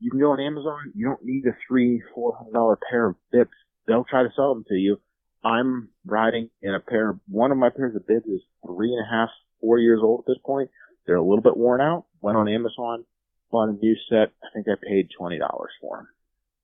you 0.00 0.10
can 0.10 0.20
go 0.20 0.32
on 0.32 0.40
Amazon. 0.40 0.92
You 0.94 1.06
don't 1.06 1.24
need 1.24 1.46
a 1.46 1.56
three, 1.66 2.02
four 2.14 2.36
hundred 2.36 2.52
dollar 2.52 2.78
pair 2.90 3.06
of 3.06 3.16
bibs. 3.32 3.50
They'll 3.86 4.04
try 4.04 4.22
to 4.22 4.32
sell 4.34 4.54
them 4.54 4.64
to 4.68 4.74
you. 4.74 5.00
I'm 5.44 5.90
riding 6.06 6.50
in 6.62 6.74
a 6.74 6.80
pair. 6.80 7.18
One 7.28 7.52
of 7.52 7.58
my 7.58 7.70
pairs 7.70 7.94
of 7.94 8.06
bibs 8.06 8.26
is 8.26 8.40
three 8.66 8.92
and 8.92 9.04
a 9.04 9.10
half, 9.10 9.28
four 9.60 9.78
years 9.78 10.00
old 10.02 10.20
at 10.20 10.26
this 10.26 10.42
point. 10.44 10.70
They're 11.06 11.16
a 11.16 11.22
little 11.22 11.42
bit 11.42 11.56
worn 11.56 11.80
out. 11.80 12.06
Went 12.20 12.38
on 12.38 12.48
Amazon, 12.48 13.04
bought 13.50 13.68
a 13.68 13.72
new 13.72 13.94
set. 14.08 14.32
I 14.42 14.48
think 14.54 14.66
I 14.68 14.74
paid 14.82 15.08
twenty 15.16 15.38
dollars 15.38 15.72
for 15.80 15.98
them. 15.98 16.08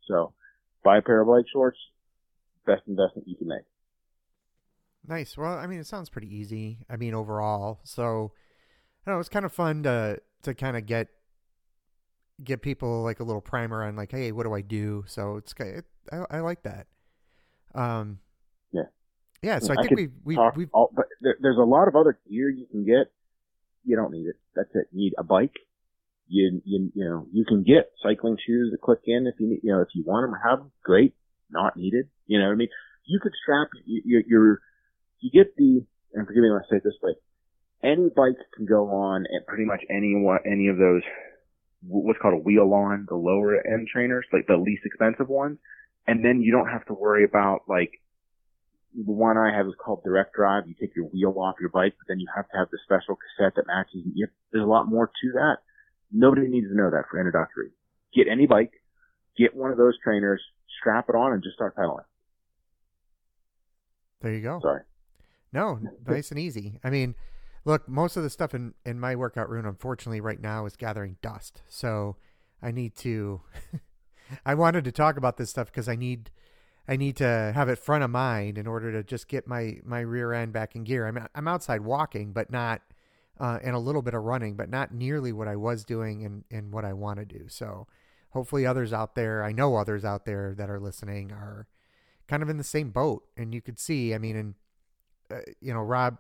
So, 0.07 0.33
buy 0.83 0.99
a 0.99 1.03
pair 1.03 1.21
of 1.21 1.29
bike 1.29 1.45
shorts. 1.53 1.79
Best 2.67 2.83
investment 2.87 3.29
you 3.29 3.37
can 3.37 3.49
make. 3.49 3.63
Nice. 5.07 5.37
Well, 5.37 5.55
I 5.55 5.67
mean, 5.67 5.81
it 5.81 5.87
sounds 5.87 6.09
pretty 6.09 6.35
easy. 6.35 6.79
I 6.89 6.97
mean, 6.97 7.15
overall. 7.15 7.81
So, 7.85 8.33
I 9.07 9.11
know, 9.11 9.19
it's 9.19 9.29
kind 9.29 9.45
of 9.45 9.53
fun 9.53 9.83
to 9.85 10.21
to 10.43 10.55
kind 10.55 10.77
of 10.77 10.87
get 10.87 11.09
get 12.43 12.63
people 12.63 13.03
like 13.03 13.21
a 13.21 13.25
little 13.25 13.41
primer 13.41 13.85
on 13.85 13.97
like, 13.97 14.11
hey, 14.13 14.33
what 14.33 14.45
do 14.45 14.55
I 14.55 14.61
do? 14.61 15.05
So 15.07 15.37
it's 15.37 15.55
it, 15.59 15.85
I, 16.13 16.25
I 16.31 16.41
like 16.41 16.63
that. 16.63 16.87
Um, 17.75 18.19
Yeah. 18.73 18.83
yeah. 19.43 19.59
So 19.59 19.75
I, 19.75 19.81
I 19.81 19.83
think 19.83 19.97
we 19.97 20.09
we 20.25 20.39
we've 20.57 20.71
all, 20.73 20.91
but 20.95 21.07
there, 21.21 21.37
there's 21.41 21.59
a 21.59 21.65
lot 21.65 21.89
of 21.89 21.97
other 21.97 22.19
gear 22.29 22.49
you 22.51 22.67
can 22.71 22.85
get. 22.85 23.13
You 23.85 23.97
don't 23.97 24.13
need 24.13 24.27
it. 24.27 24.37
That's 24.55 24.71
it. 24.75 24.89
You 24.93 24.99
need 24.99 25.15
a 25.19 25.25
bike. 25.25 25.55
You, 26.29 26.61
you, 26.65 26.93
you 26.95 27.05
know, 27.05 27.27
you 27.33 27.45
can 27.45 27.65
get 27.65 27.91
cycling 28.03 28.37
shoes 28.47 28.71
that 28.71 28.81
click 28.81 29.01
in 29.07 29.27
if 29.27 29.41
you 29.41 29.49
need, 29.49 29.61
you 29.65 29.73
know, 29.73 29.81
if 29.81 29.89
you 29.95 30.05
want 30.07 30.25
them 30.25 30.35
or 30.35 30.49
have 30.49 30.61
them. 30.61 30.71
Great. 30.85 31.15
Not 31.51 31.77
needed. 31.77 32.09
You 32.27 32.39
know 32.39 32.47
what 32.47 32.53
I 32.53 32.57
mean? 32.57 32.69
You 33.05 33.19
could 33.21 33.33
strap, 33.43 33.69
you, 33.85 34.23
you, 34.25 35.31
get 35.33 35.57
the, 35.57 35.85
and 36.15 36.27
forgive 36.27 36.43
me 36.43 36.51
when 36.51 36.61
I 36.61 36.71
say 36.71 36.77
it 36.77 36.85
this 36.85 36.95
way, 37.03 37.15
any 37.83 38.11
bike 38.15 38.37
can 38.55 38.67
go 38.67 38.91
on 38.91 39.25
and 39.29 39.45
pretty 39.47 39.65
much 39.65 39.81
any 39.91 40.15
any 40.47 40.69
of 40.69 40.77
those, 40.77 41.03
what's 41.83 42.19
called 42.21 42.35
a 42.35 42.43
wheel 42.43 42.73
on, 42.75 43.07
the 43.09 43.15
lower 43.15 43.57
end 43.57 43.89
trainers, 43.93 44.27
like 44.33 44.47
the 44.47 44.57
least 44.57 44.83
expensive 44.85 45.29
ones. 45.29 45.59
And 46.07 46.25
then 46.25 46.43
you 46.43 46.53
don't 46.53 46.69
have 46.69 46.85
to 46.87 46.95
worry 46.95 47.25
about 47.25 47.63
like 47.69 48.01
the 48.95 49.13
one 49.13 49.37
I 49.37 49.57
have 49.57 49.67
is 49.67 49.75
called 49.83 50.03
direct 50.03 50.35
drive. 50.35 50.65
You 50.67 50.75
take 50.79 50.97
your 50.97 51.07
wheel 51.07 51.35
off 51.39 51.57
your 51.61 51.69
bike, 51.71 51.95
but 51.99 52.07
then 52.09 52.19
you 52.21 52.27
have 52.35 52.49
to 52.51 52.57
have 52.57 52.69
the 52.71 52.79
special 52.85 53.17
cassette 53.17 53.55
that 53.57 53.67
matches. 53.67 54.03
You 54.15 54.27
have, 54.27 54.35
there's 54.53 54.65
a 54.65 54.69
lot 54.69 54.89
more 54.89 55.07
to 55.07 55.33
that. 55.35 55.59
Nobody 56.13 56.49
needs 56.49 56.69
to 56.69 56.77
know 56.77 56.91
that 56.91 57.05
for 57.11 57.19
introductory. 57.19 57.71
Get 58.15 58.27
any 58.29 58.47
bike, 58.47 58.73
get 59.39 59.55
one 59.55 59.71
of 59.71 59.79
those 59.79 59.95
trainers, 60.03 60.43
strap 60.81 61.07
it 61.09 61.15
on, 61.15 61.33
and 61.33 61.43
just 61.43 61.55
start 61.55 61.77
pedaling. 61.77 62.05
There 64.21 64.33
you 64.33 64.43
go. 64.43 64.59
Sorry. 64.61 64.83
No, 65.53 65.79
nice 66.07 66.31
and 66.31 66.41
easy. 66.41 66.79
I 66.83 66.91
mean, 66.91 67.15
look, 67.65 67.89
most 67.89 68.17
of 68.17 68.23
the 68.23 68.31
stuff 68.31 68.55
in, 68.55 68.75
in 68.85 68.99
my 68.99 69.15
workout 69.17 69.49
room, 69.49 69.67
unfortunately, 69.67 70.21
right 70.21 70.41
now 70.41 70.67
is 70.67 70.77
gathering 70.77 71.17
dust. 71.23 71.63
So 71.69 72.17
I 72.63 72.71
need 72.71 72.97
to. 72.97 73.43
I 74.47 74.55
wanted 74.55 74.85
to 74.85 74.93
talk 74.93 75.17
about 75.17 75.39
this 75.39 75.51
stuff 75.51 75.67
because 75.67 75.89
I 75.89 75.97
need, 75.97 76.31
I 76.87 76.97
need 76.97 77.17
to 77.17 77.53
have 77.53 77.69
it 77.69 77.79
front 77.79 78.05
of 78.05 78.11
mind 78.11 78.59
in 78.59 78.67
order 78.69 78.93
to 78.93 79.03
just 79.03 79.27
get 79.27 79.49
my 79.49 79.79
my 79.85 80.01
rear 80.01 80.33
end 80.33 80.53
back 80.53 80.77
in 80.77 80.85
gear. 80.85 81.07
I'm 81.07 81.27
I'm 81.35 81.49
outside 81.49 81.81
walking, 81.81 82.33
but 82.33 82.51
not, 82.51 82.83
uh, 83.41 83.59
and 83.63 83.75
a 83.75 83.81
little 83.81 84.03
bit 84.03 84.15
of 84.15 84.23
running, 84.23 84.57
but 84.57 84.71
not 84.71 84.95
nearly 84.95 85.33
what 85.33 85.49
I 85.49 85.57
was 85.57 85.85
doing 85.85 86.25
and 86.25 86.45
and 86.51 86.73
what 86.73 86.85
I 86.85 86.93
want 86.93 87.19
to 87.19 87.25
do. 87.25 87.47
So 87.49 87.89
hopefully, 88.31 88.67
others 88.67 88.93
out 88.93 89.15
there, 89.17 89.43
I 89.43 89.53
know 89.53 89.77
others 89.77 90.05
out 90.05 90.25
there 90.25 90.55
that 90.57 90.71
are 90.71 90.81
listening 90.81 91.33
are 91.33 91.67
kind 92.29 92.43
of 92.43 92.49
in 92.49 92.57
the 92.57 92.65
same 92.65 92.91
boat, 92.91 93.25
and 93.37 93.53
you 93.53 93.61
could 93.61 93.79
see. 93.79 94.15
I 94.15 94.19
mean, 94.19 94.37
and 94.37 94.55
uh, 95.31 95.41
you 95.61 95.75
know, 95.75 95.81
Rob, 95.83 96.19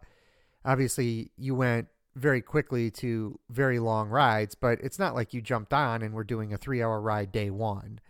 obviously 0.64 1.30
you 1.36 1.54
went 1.54 1.88
very 2.16 2.42
quickly 2.42 2.90
to 2.90 3.38
very 3.48 3.78
long 3.78 4.08
rides, 4.08 4.54
but 4.54 4.80
it's 4.80 4.98
not 4.98 5.14
like 5.14 5.32
you 5.32 5.40
jumped 5.40 5.72
on 5.72 6.02
and 6.02 6.14
we're 6.14 6.24
doing 6.24 6.52
a 6.52 6.58
three 6.58 6.82
hour 6.82 7.00
ride 7.00 7.32
day 7.32 7.50
one. 7.50 8.00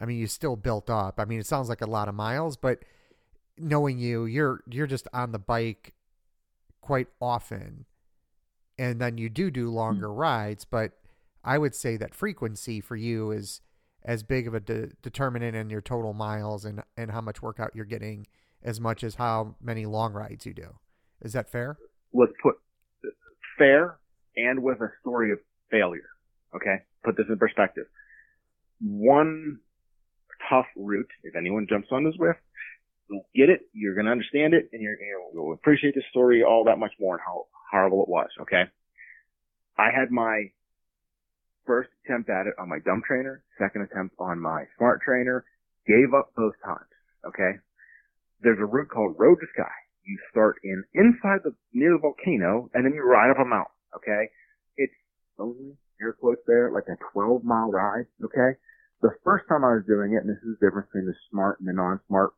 I 0.00 0.04
mean, 0.04 0.18
you 0.18 0.26
still 0.26 0.56
built 0.56 0.88
up. 0.88 1.18
I 1.18 1.24
mean, 1.24 1.40
it 1.40 1.46
sounds 1.46 1.68
like 1.68 1.80
a 1.80 1.86
lot 1.86 2.08
of 2.08 2.14
miles, 2.14 2.56
but 2.56 2.84
knowing 3.56 3.98
you, 3.98 4.24
you're 4.24 4.62
you're 4.70 4.86
just 4.86 5.08
on 5.12 5.32
the 5.32 5.38
bike 5.38 5.94
quite 6.80 7.08
often, 7.20 7.84
and 8.78 9.00
then 9.00 9.18
you 9.18 9.28
do 9.28 9.50
do 9.50 9.68
hmm. 9.68 9.74
longer 9.74 10.12
rides. 10.12 10.64
But 10.64 10.92
I 11.44 11.58
would 11.58 11.74
say 11.74 11.96
that 11.96 12.14
frequency 12.14 12.80
for 12.80 12.96
you 12.96 13.32
is 13.32 13.60
as 14.04 14.22
big 14.22 14.46
of 14.46 14.54
a 14.54 14.60
de- 14.60 14.90
determinant 15.02 15.56
in 15.56 15.68
your 15.68 15.80
total 15.80 16.12
miles 16.12 16.64
and 16.64 16.82
and 16.96 17.10
how 17.10 17.20
much 17.20 17.42
workout 17.42 17.74
you're 17.74 17.84
getting 17.84 18.26
as 18.62 18.80
much 18.80 19.04
as 19.04 19.16
how 19.16 19.56
many 19.60 19.84
long 19.84 20.12
rides 20.12 20.46
you 20.46 20.54
do. 20.54 20.78
Is 21.20 21.32
that 21.32 21.50
fair? 21.50 21.76
Let's 22.12 22.32
put 22.42 22.56
fair 23.58 23.98
and 24.36 24.62
with 24.62 24.80
a 24.80 24.88
story 25.00 25.32
of 25.32 25.38
failure. 25.70 26.08
Okay, 26.54 26.82
put 27.04 27.16
this 27.16 27.26
in 27.28 27.38
perspective. 27.38 27.86
One 28.80 29.58
tough 30.48 30.66
route, 30.76 31.10
if 31.24 31.36
anyone 31.36 31.66
jumps 31.68 31.88
on 31.90 32.04
this 32.04 32.14
with, 32.18 32.36
you'll 33.10 33.26
get 33.34 33.50
it, 33.50 33.62
you're 33.72 33.94
going 33.94 34.06
to 34.06 34.12
understand 34.12 34.54
it, 34.54 34.70
and 34.72 34.80
you're, 34.80 34.96
you'll 35.34 35.52
appreciate 35.52 35.94
the 35.94 36.02
story 36.10 36.42
all 36.42 36.64
that 36.64 36.78
much 36.78 36.92
more 37.00 37.14
and 37.14 37.22
how 37.26 37.46
horrible 37.70 38.02
it 38.02 38.08
was. 38.08 38.28
Okay, 38.42 38.64
I 39.76 39.88
had 39.94 40.10
my 40.10 40.50
first 41.66 41.90
attempt 42.04 42.30
at 42.30 42.46
it 42.46 42.54
on 42.58 42.68
my 42.68 42.78
dumb 42.84 43.02
trainer, 43.06 43.42
second 43.58 43.82
attempt 43.82 44.14
on 44.18 44.40
my 44.40 44.64
smart 44.78 45.02
trainer, 45.02 45.44
gave 45.86 46.14
up 46.16 46.32
both 46.36 46.54
times. 46.64 46.88
Okay, 47.26 47.58
there's 48.40 48.58
a 48.60 48.64
route 48.64 48.88
called 48.88 49.16
Road 49.18 49.36
to 49.40 49.46
Sky. 49.52 49.70
You 50.08 50.16
start 50.30 50.56
in 50.64 50.84
inside 50.94 51.40
the 51.44 51.52
near 51.74 51.92
the 51.92 51.98
volcano, 51.98 52.70
and 52.72 52.84
then 52.84 52.94
you 52.94 53.04
ride 53.04 53.30
up 53.30 53.38
a 53.38 53.44
mountain. 53.44 53.76
Okay, 53.94 54.32
it's 54.78 54.94
only 55.38 55.76
air 56.00 56.14
quotes 56.14 56.40
there 56.46 56.72
like 56.72 56.88
a 56.88 56.96
12 57.12 57.44
mile 57.44 57.70
ride. 57.70 58.06
Okay, 58.24 58.56
the 59.02 59.12
first 59.22 59.44
time 59.50 59.64
I 59.64 59.76
was 59.76 59.84
doing 59.86 60.14
it, 60.14 60.24
and 60.24 60.30
this 60.30 60.40
is 60.42 60.56
the 60.58 60.66
difference 60.66 60.88
between 60.88 61.06
the 61.06 61.14
smart 61.30 61.60
and 61.60 61.68
the 61.68 61.74
non-smart 61.74 62.32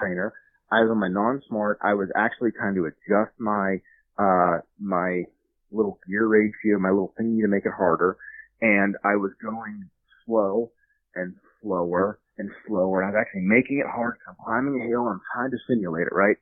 trainer. 0.00 0.32
I 0.72 0.80
was 0.80 0.90
on 0.90 0.98
my 0.98 1.08
non-smart. 1.08 1.80
I 1.84 1.92
was 1.92 2.08
actually 2.16 2.52
trying 2.52 2.76
to 2.76 2.88
adjust 2.88 3.36
my 3.38 3.76
uh 4.16 4.64
my 4.80 5.24
little 5.70 5.98
gear 6.08 6.26
ratio, 6.26 6.78
my 6.80 6.88
little 6.88 7.12
thingy 7.20 7.42
to 7.42 7.48
make 7.48 7.66
it 7.66 7.76
harder, 7.76 8.16
and 8.62 8.96
I 9.04 9.16
was 9.16 9.32
going 9.42 9.90
slow 10.24 10.72
and 11.14 11.36
slower 11.60 12.20
and 12.38 12.48
slower. 12.66 13.02
And 13.02 13.12
I 13.12 13.12
was 13.12 13.20
actually 13.20 13.44
making 13.44 13.84
it 13.84 13.86
hard. 13.86 14.16
I'm 14.26 14.36
climbing 14.42 14.80
a 14.80 14.88
hill 14.88 15.04
I'm 15.08 15.20
trying 15.34 15.50
to 15.50 15.58
simulate 15.68 16.06
it, 16.06 16.16
right? 16.16 16.36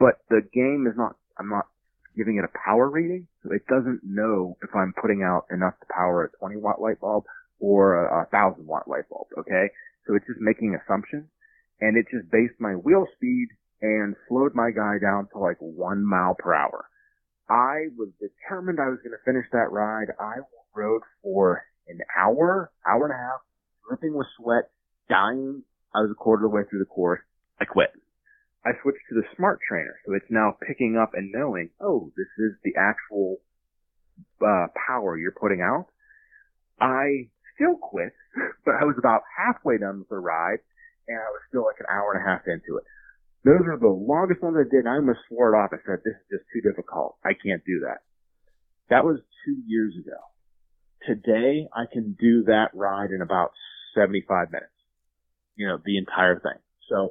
But 0.00 0.18
the 0.30 0.40
game 0.52 0.88
is 0.90 0.96
not, 0.96 1.14
I'm 1.38 1.50
not 1.50 1.66
giving 2.16 2.38
it 2.38 2.44
a 2.44 2.58
power 2.66 2.88
reading. 2.88 3.28
So 3.44 3.52
it 3.52 3.66
doesn't 3.68 4.00
know 4.02 4.56
if 4.62 4.70
I'm 4.74 4.94
putting 5.00 5.22
out 5.22 5.44
enough 5.52 5.78
to 5.78 5.86
power 5.94 6.24
a 6.24 6.38
20 6.38 6.56
watt 6.56 6.80
light 6.80 6.98
bulb 7.00 7.24
or 7.60 7.94
a, 8.02 8.22
a 8.22 8.26
thousand 8.26 8.66
watt 8.66 8.88
light 8.88 9.08
bulb. 9.08 9.28
Okay. 9.38 9.68
So 10.06 10.16
it's 10.16 10.26
just 10.26 10.40
making 10.40 10.74
assumptions 10.74 11.28
and 11.80 11.96
it 11.96 12.06
just 12.10 12.30
based 12.32 12.58
my 12.58 12.72
wheel 12.74 13.06
speed 13.14 13.48
and 13.82 14.16
slowed 14.28 14.54
my 14.54 14.70
guy 14.70 14.96
down 15.00 15.28
to 15.32 15.38
like 15.38 15.56
one 15.60 16.04
mile 16.04 16.34
per 16.38 16.54
hour. 16.54 16.86
I 17.48 17.88
was 17.96 18.08
determined 18.20 18.78
I 18.80 18.88
was 18.88 18.98
going 19.02 19.12
to 19.12 19.24
finish 19.24 19.46
that 19.52 19.72
ride. 19.72 20.08
I 20.18 20.36
rode 20.74 21.02
for 21.22 21.62
an 21.88 21.98
hour, 22.16 22.70
hour 22.88 23.04
and 23.04 23.12
a 23.12 23.16
half, 23.16 23.40
dripping 23.88 24.16
with 24.16 24.26
sweat, 24.38 24.70
dying. 25.08 25.62
I 25.94 26.00
was 26.00 26.10
a 26.10 26.14
quarter 26.14 26.46
of 26.46 26.50
the 26.50 26.56
way 26.56 26.62
through 26.68 26.78
the 26.78 26.84
course. 26.84 27.20
I 27.60 27.64
quit. 27.64 27.90
I 28.64 28.72
switched 28.82 29.08
to 29.08 29.14
the 29.14 29.26
smart 29.36 29.58
trainer, 29.66 29.96
so 30.04 30.12
it's 30.14 30.28
now 30.28 30.56
picking 30.66 30.96
up 31.00 31.12
and 31.14 31.32
knowing, 31.32 31.70
oh, 31.80 32.12
this 32.16 32.28
is 32.38 32.52
the 32.62 32.74
actual 32.76 33.38
uh, 34.44 34.66
power 34.86 35.16
you're 35.16 35.32
putting 35.32 35.62
out. 35.62 35.86
I 36.78 37.30
still 37.54 37.76
quit, 37.80 38.12
but 38.64 38.74
I 38.80 38.84
was 38.84 38.96
about 38.98 39.22
halfway 39.36 39.78
done 39.78 40.00
with 40.00 40.08
the 40.08 40.18
ride, 40.18 40.60
and 41.08 41.16
I 41.16 41.30
was 41.32 41.40
still 41.48 41.64
like 41.64 41.80
an 41.80 41.86
hour 41.88 42.12
and 42.12 42.20
a 42.20 42.28
half 42.28 42.44
into 42.46 42.76
it. 42.76 42.84
Those 43.44 43.64
are 43.64 43.80
the 43.80 43.88
longest 43.88 44.42
ones 44.42 44.56
I 44.60 44.68
did, 44.68 44.86
I 44.86 45.00
almost 45.00 45.24
swore 45.28 45.54
it 45.54 45.56
off. 45.56 45.72
I 45.72 45.80
said, 45.86 46.04
this 46.04 46.12
is 46.12 46.28
just 46.28 46.44
too 46.52 46.60
difficult. 46.60 47.16
I 47.24 47.32
can't 47.32 47.64
do 47.64 47.88
that. 47.88 48.04
That 48.90 49.04
was 49.04 49.20
two 49.46 49.56
years 49.66 49.94
ago. 49.96 50.20
Today, 51.08 51.64
I 51.72 51.88
can 51.90 52.16
do 52.20 52.44
that 52.44 52.74
ride 52.74 53.10
in 53.10 53.22
about 53.22 53.52
75 53.94 54.52
minutes. 54.52 54.76
You 55.56 55.68
know, 55.68 55.78
the 55.82 55.96
entire 55.96 56.38
thing. 56.38 56.60
So, 56.90 57.10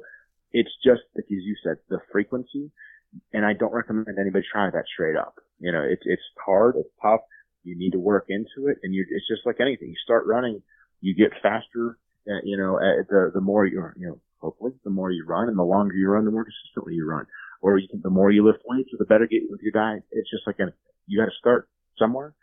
it's 0.52 0.70
just, 0.84 1.02
like 1.14 1.24
as 1.24 1.44
you 1.44 1.56
said, 1.62 1.76
the 1.88 1.98
frequency, 2.12 2.70
and 3.32 3.44
I 3.44 3.52
don't 3.54 3.72
recommend 3.72 4.18
anybody 4.18 4.44
try 4.50 4.70
that 4.70 4.84
straight 4.92 5.16
up. 5.16 5.34
You 5.58 5.72
know, 5.72 5.82
it's, 5.82 6.02
it's 6.04 6.22
hard, 6.44 6.76
it's 6.76 6.88
tough, 7.02 7.20
you 7.64 7.76
need 7.76 7.92
to 7.92 7.98
work 7.98 8.26
into 8.28 8.68
it, 8.68 8.78
and 8.82 8.94
you, 8.94 9.04
it's 9.08 9.28
just 9.28 9.46
like 9.46 9.60
anything. 9.60 9.88
You 9.88 9.96
start 10.02 10.26
running, 10.26 10.62
you 11.00 11.14
get 11.14 11.32
faster, 11.42 11.98
uh, 12.28 12.40
you 12.44 12.56
know, 12.56 12.76
uh, 12.76 13.02
the, 13.08 13.30
the 13.34 13.40
more 13.40 13.66
you, 13.66 13.82
you 13.96 14.08
know, 14.08 14.20
hopefully, 14.38 14.72
the 14.84 14.90
more 14.90 15.10
you 15.10 15.24
run, 15.26 15.48
and 15.48 15.58
the 15.58 15.62
longer 15.62 15.94
you 15.94 16.08
run, 16.08 16.24
the 16.24 16.30
more 16.30 16.44
consistently 16.44 16.94
you 16.94 17.06
run. 17.06 17.26
Or 17.62 17.78
you 17.78 17.88
can, 17.88 18.00
the 18.02 18.10
more 18.10 18.30
you 18.30 18.46
lift 18.46 18.62
weights, 18.64 18.88
the 18.98 19.04
better 19.04 19.26
get 19.26 19.42
with 19.50 19.60
your 19.60 19.72
diet. 19.72 20.04
It's 20.10 20.30
just 20.30 20.46
like 20.46 20.56
anything. 20.58 20.78
You 21.06 21.20
gotta 21.20 21.36
start 21.38 21.68
somewhere. 21.98 22.34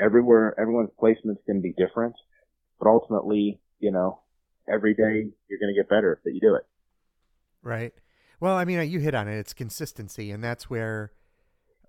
Everywhere, 0.00 0.54
everyone's 0.58 0.90
placement's 0.98 1.42
gonna 1.46 1.60
be 1.60 1.74
different, 1.76 2.14
but 2.78 2.88
ultimately, 2.88 3.60
you 3.80 3.90
know, 3.90 4.20
every 4.72 4.94
day 4.94 5.30
you're 5.48 5.58
gonna 5.58 5.74
get 5.74 5.88
better 5.88 6.20
if 6.24 6.32
you 6.32 6.40
do 6.40 6.54
it. 6.54 6.62
Right. 7.62 7.92
Well, 8.40 8.56
I 8.56 8.64
mean, 8.64 8.90
you 8.90 9.00
hit 9.00 9.14
on 9.14 9.28
it. 9.28 9.38
It's 9.38 9.52
consistency, 9.52 10.30
and 10.30 10.42
that's 10.42 10.70
where 10.70 11.12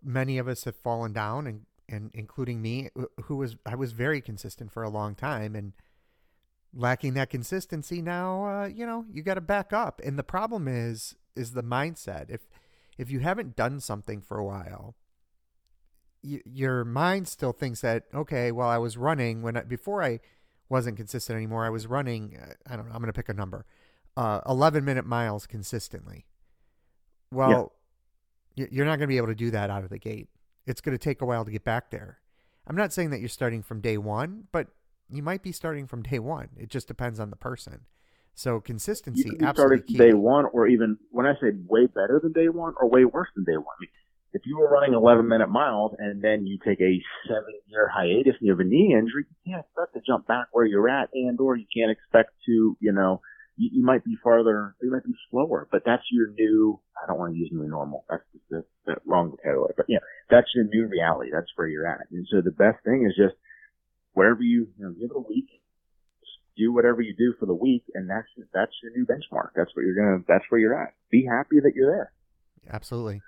many 0.03 0.37
of 0.37 0.47
us 0.47 0.65
have 0.65 0.75
fallen 0.75 1.13
down, 1.13 1.47
and 1.47 1.61
and 1.87 2.11
including 2.13 2.61
me, 2.61 2.89
who 3.23 3.37
was 3.37 3.55
I 3.65 3.75
was 3.75 3.93
very 3.93 4.21
consistent 4.21 4.71
for 4.71 4.83
a 4.83 4.89
long 4.89 5.15
time, 5.15 5.55
and 5.55 5.73
lacking 6.73 7.13
that 7.13 7.29
consistency 7.29 8.01
now. 8.01 8.45
Uh, 8.45 8.67
you 8.67 8.85
know, 8.85 9.05
you 9.11 9.23
got 9.23 9.35
to 9.35 9.41
back 9.41 9.71
up, 9.71 10.01
and 10.03 10.19
the 10.19 10.23
problem 10.23 10.67
is 10.67 11.15
is 11.35 11.51
the 11.51 11.63
mindset. 11.63 12.29
If 12.29 12.41
if 12.97 13.09
you 13.09 13.19
haven't 13.19 13.55
done 13.55 13.79
something 13.79 14.21
for 14.21 14.37
a 14.37 14.45
while, 14.45 14.95
you, 16.21 16.41
your 16.45 16.83
mind 16.83 17.29
still 17.29 17.53
thinks 17.53 17.81
that 17.81 18.03
okay, 18.13 18.51
well, 18.51 18.67
I 18.67 18.77
was 18.77 18.97
running 18.97 19.41
when 19.41 19.55
I, 19.55 19.61
before 19.61 20.03
I 20.03 20.19
wasn't 20.67 20.97
consistent 20.97 21.37
anymore. 21.37 21.65
I 21.65 21.69
was 21.69 21.87
running. 21.87 22.37
Uh, 22.41 22.53
I 22.67 22.75
don't 22.75 22.87
know. 22.87 22.93
I'm 22.93 23.01
going 23.01 23.07
to 23.07 23.13
pick 23.13 23.29
a 23.29 23.33
number 23.33 23.65
uh, 24.17 24.41
11 24.47 24.83
minute 24.85 25.05
miles 25.05 25.47
consistently. 25.47 26.25
Well, 27.31 27.73
yeah. 28.55 28.67
you're 28.71 28.85
not 28.85 28.97
going 28.97 29.01
to 29.01 29.07
be 29.07 29.17
able 29.17 29.27
to 29.27 29.35
do 29.35 29.51
that 29.51 29.69
out 29.69 29.83
of 29.83 29.89
the 29.89 29.99
gate. 29.99 30.29
It's 30.65 30.81
going 30.81 30.97
to 30.97 31.03
take 31.03 31.21
a 31.21 31.25
while 31.25 31.45
to 31.45 31.51
get 31.51 31.63
back 31.63 31.91
there. 31.91 32.19
I'm 32.67 32.75
not 32.75 32.93
saying 32.93 33.09
that 33.11 33.19
you're 33.19 33.29
starting 33.29 33.63
from 33.63 33.81
day 33.81 33.97
one, 33.97 34.47
but 34.51 34.67
you 35.09 35.23
might 35.23 35.43
be 35.43 35.51
starting 35.51 35.87
from 35.87 36.03
day 36.03 36.19
one. 36.19 36.49
It 36.57 36.69
just 36.69 36.87
depends 36.87 37.19
on 37.19 37.29
the 37.29 37.35
person. 37.35 37.81
So 38.33 38.59
consistency, 38.59 39.23
you 39.25 39.37
can 39.37 39.47
absolutely 39.47 39.81
key. 39.81 39.97
day 39.97 40.13
one, 40.13 40.45
or 40.53 40.67
even 40.67 40.97
when 41.09 41.25
I 41.25 41.33
say 41.33 41.51
way 41.67 41.85
better 41.87 42.19
than 42.21 42.31
day 42.31 42.47
one, 42.47 42.73
or 42.79 42.89
way 42.89 43.03
worse 43.03 43.27
than 43.35 43.43
day 43.43 43.57
one. 43.57 43.65
I 43.77 43.81
mean, 43.81 43.89
if 44.33 44.43
you 44.45 44.57
were 44.57 44.69
running 44.69 44.93
11 44.93 45.27
minute 45.27 45.49
miles 45.49 45.91
and 45.99 46.21
then 46.21 46.47
you 46.47 46.57
take 46.65 46.79
a 46.79 47.01
seven 47.27 47.53
year 47.67 47.91
hiatus 47.93 48.35
and 48.39 48.47
you 48.47 48.51
have 48.51 48.61
a 48.61 48.63
knee 48.63 48.95
injury, 48.97 49.25
you 49.27 49.53
can't 49.53 49.65
expect 49.65 49.93
to 49.95 50.01
jump 50.05 50.27
back 50.27 50.47
where 50.53 50.65
you're 50.65 50.89
at, 50.89 51.09
and 51.13 51.39
or 51.39 51.57
you 51.57 51.65
can't 51.75 51.91
expect 51.91 52.31
to, 52.45 52.77
you 52.79 52.93
know, 52.93 53.21
you, 53.61 53.69
you 53.73 53.85
might 53.85 54.03
be 54.03 54.17
farther, 54.23 54.75
you 54.81 54.91
might 54.91 55.05
be 55.05 55.13
slower, 55.29 55.67
but 55.71 55.83
that's 55.85 56.03
your 56.11 56.31
new, 56.31 56.79
I 57.01 57.07
don't 57.07 57.19
want 57.19 57.33
to 57.33 57.39
use 57.39 57.49
new 57.51 57.67
normal. 57.67 58.05
That's 58.09 58.23
the, 58.49 58.65
the 58.85 58.95
wrong 59.05 59.29
vocabulary, 59.29 59.73
but 59.77 59.85
yeah, 59.87 59.99
that's 60.29 60.47
your 60.55 60.65
new 60.65 60.87
reality. 60.87 61.29
That's 61.31 61.51
where 61.55 61.67
you're 61.67 61.87
at. 61.87 62.07
And 62.11 62.25
so 62.31 62.41
the 62.41 62.51
best 62.51 62.83
thing 62.83 63.05
is 63.07 63.15
just 63.15 63.35
wherever 64.13 64.41
you, 64.41 64.67
you 64.77 64.85
know, 64.85 64.91
give 64.91 65.11
it 65.11 65.15
a 65.15 65.19
week, 65.19 65.47
do 66.57 66.73
whatever 66.73 67.01
you 67.01 67.15
do 67.15 67.33
for 67.39 67.45
the 67.45 67.53
week, 67.53 67.83
and 67.93 68.09
that's 68.09 68.27
that's 68.53 68.73
your 68.83 68.91
new 68.91 69.05
benchmark. 69.05 69.51
That's 69.55 69.71
what 69.73 69.85
you're 69.85 69.95
gonna. 69.95 70.23
That's 70.27 70.43
where 70.49 70.59
you're 70.59 70.79
at. 70.79 70.93
Be 71.09 71.25
happy 71.25 71.61
that 71.61 71.71
you're 71.73 71.89
there. 71.89 72.11
Absolutely. 72.69 73.21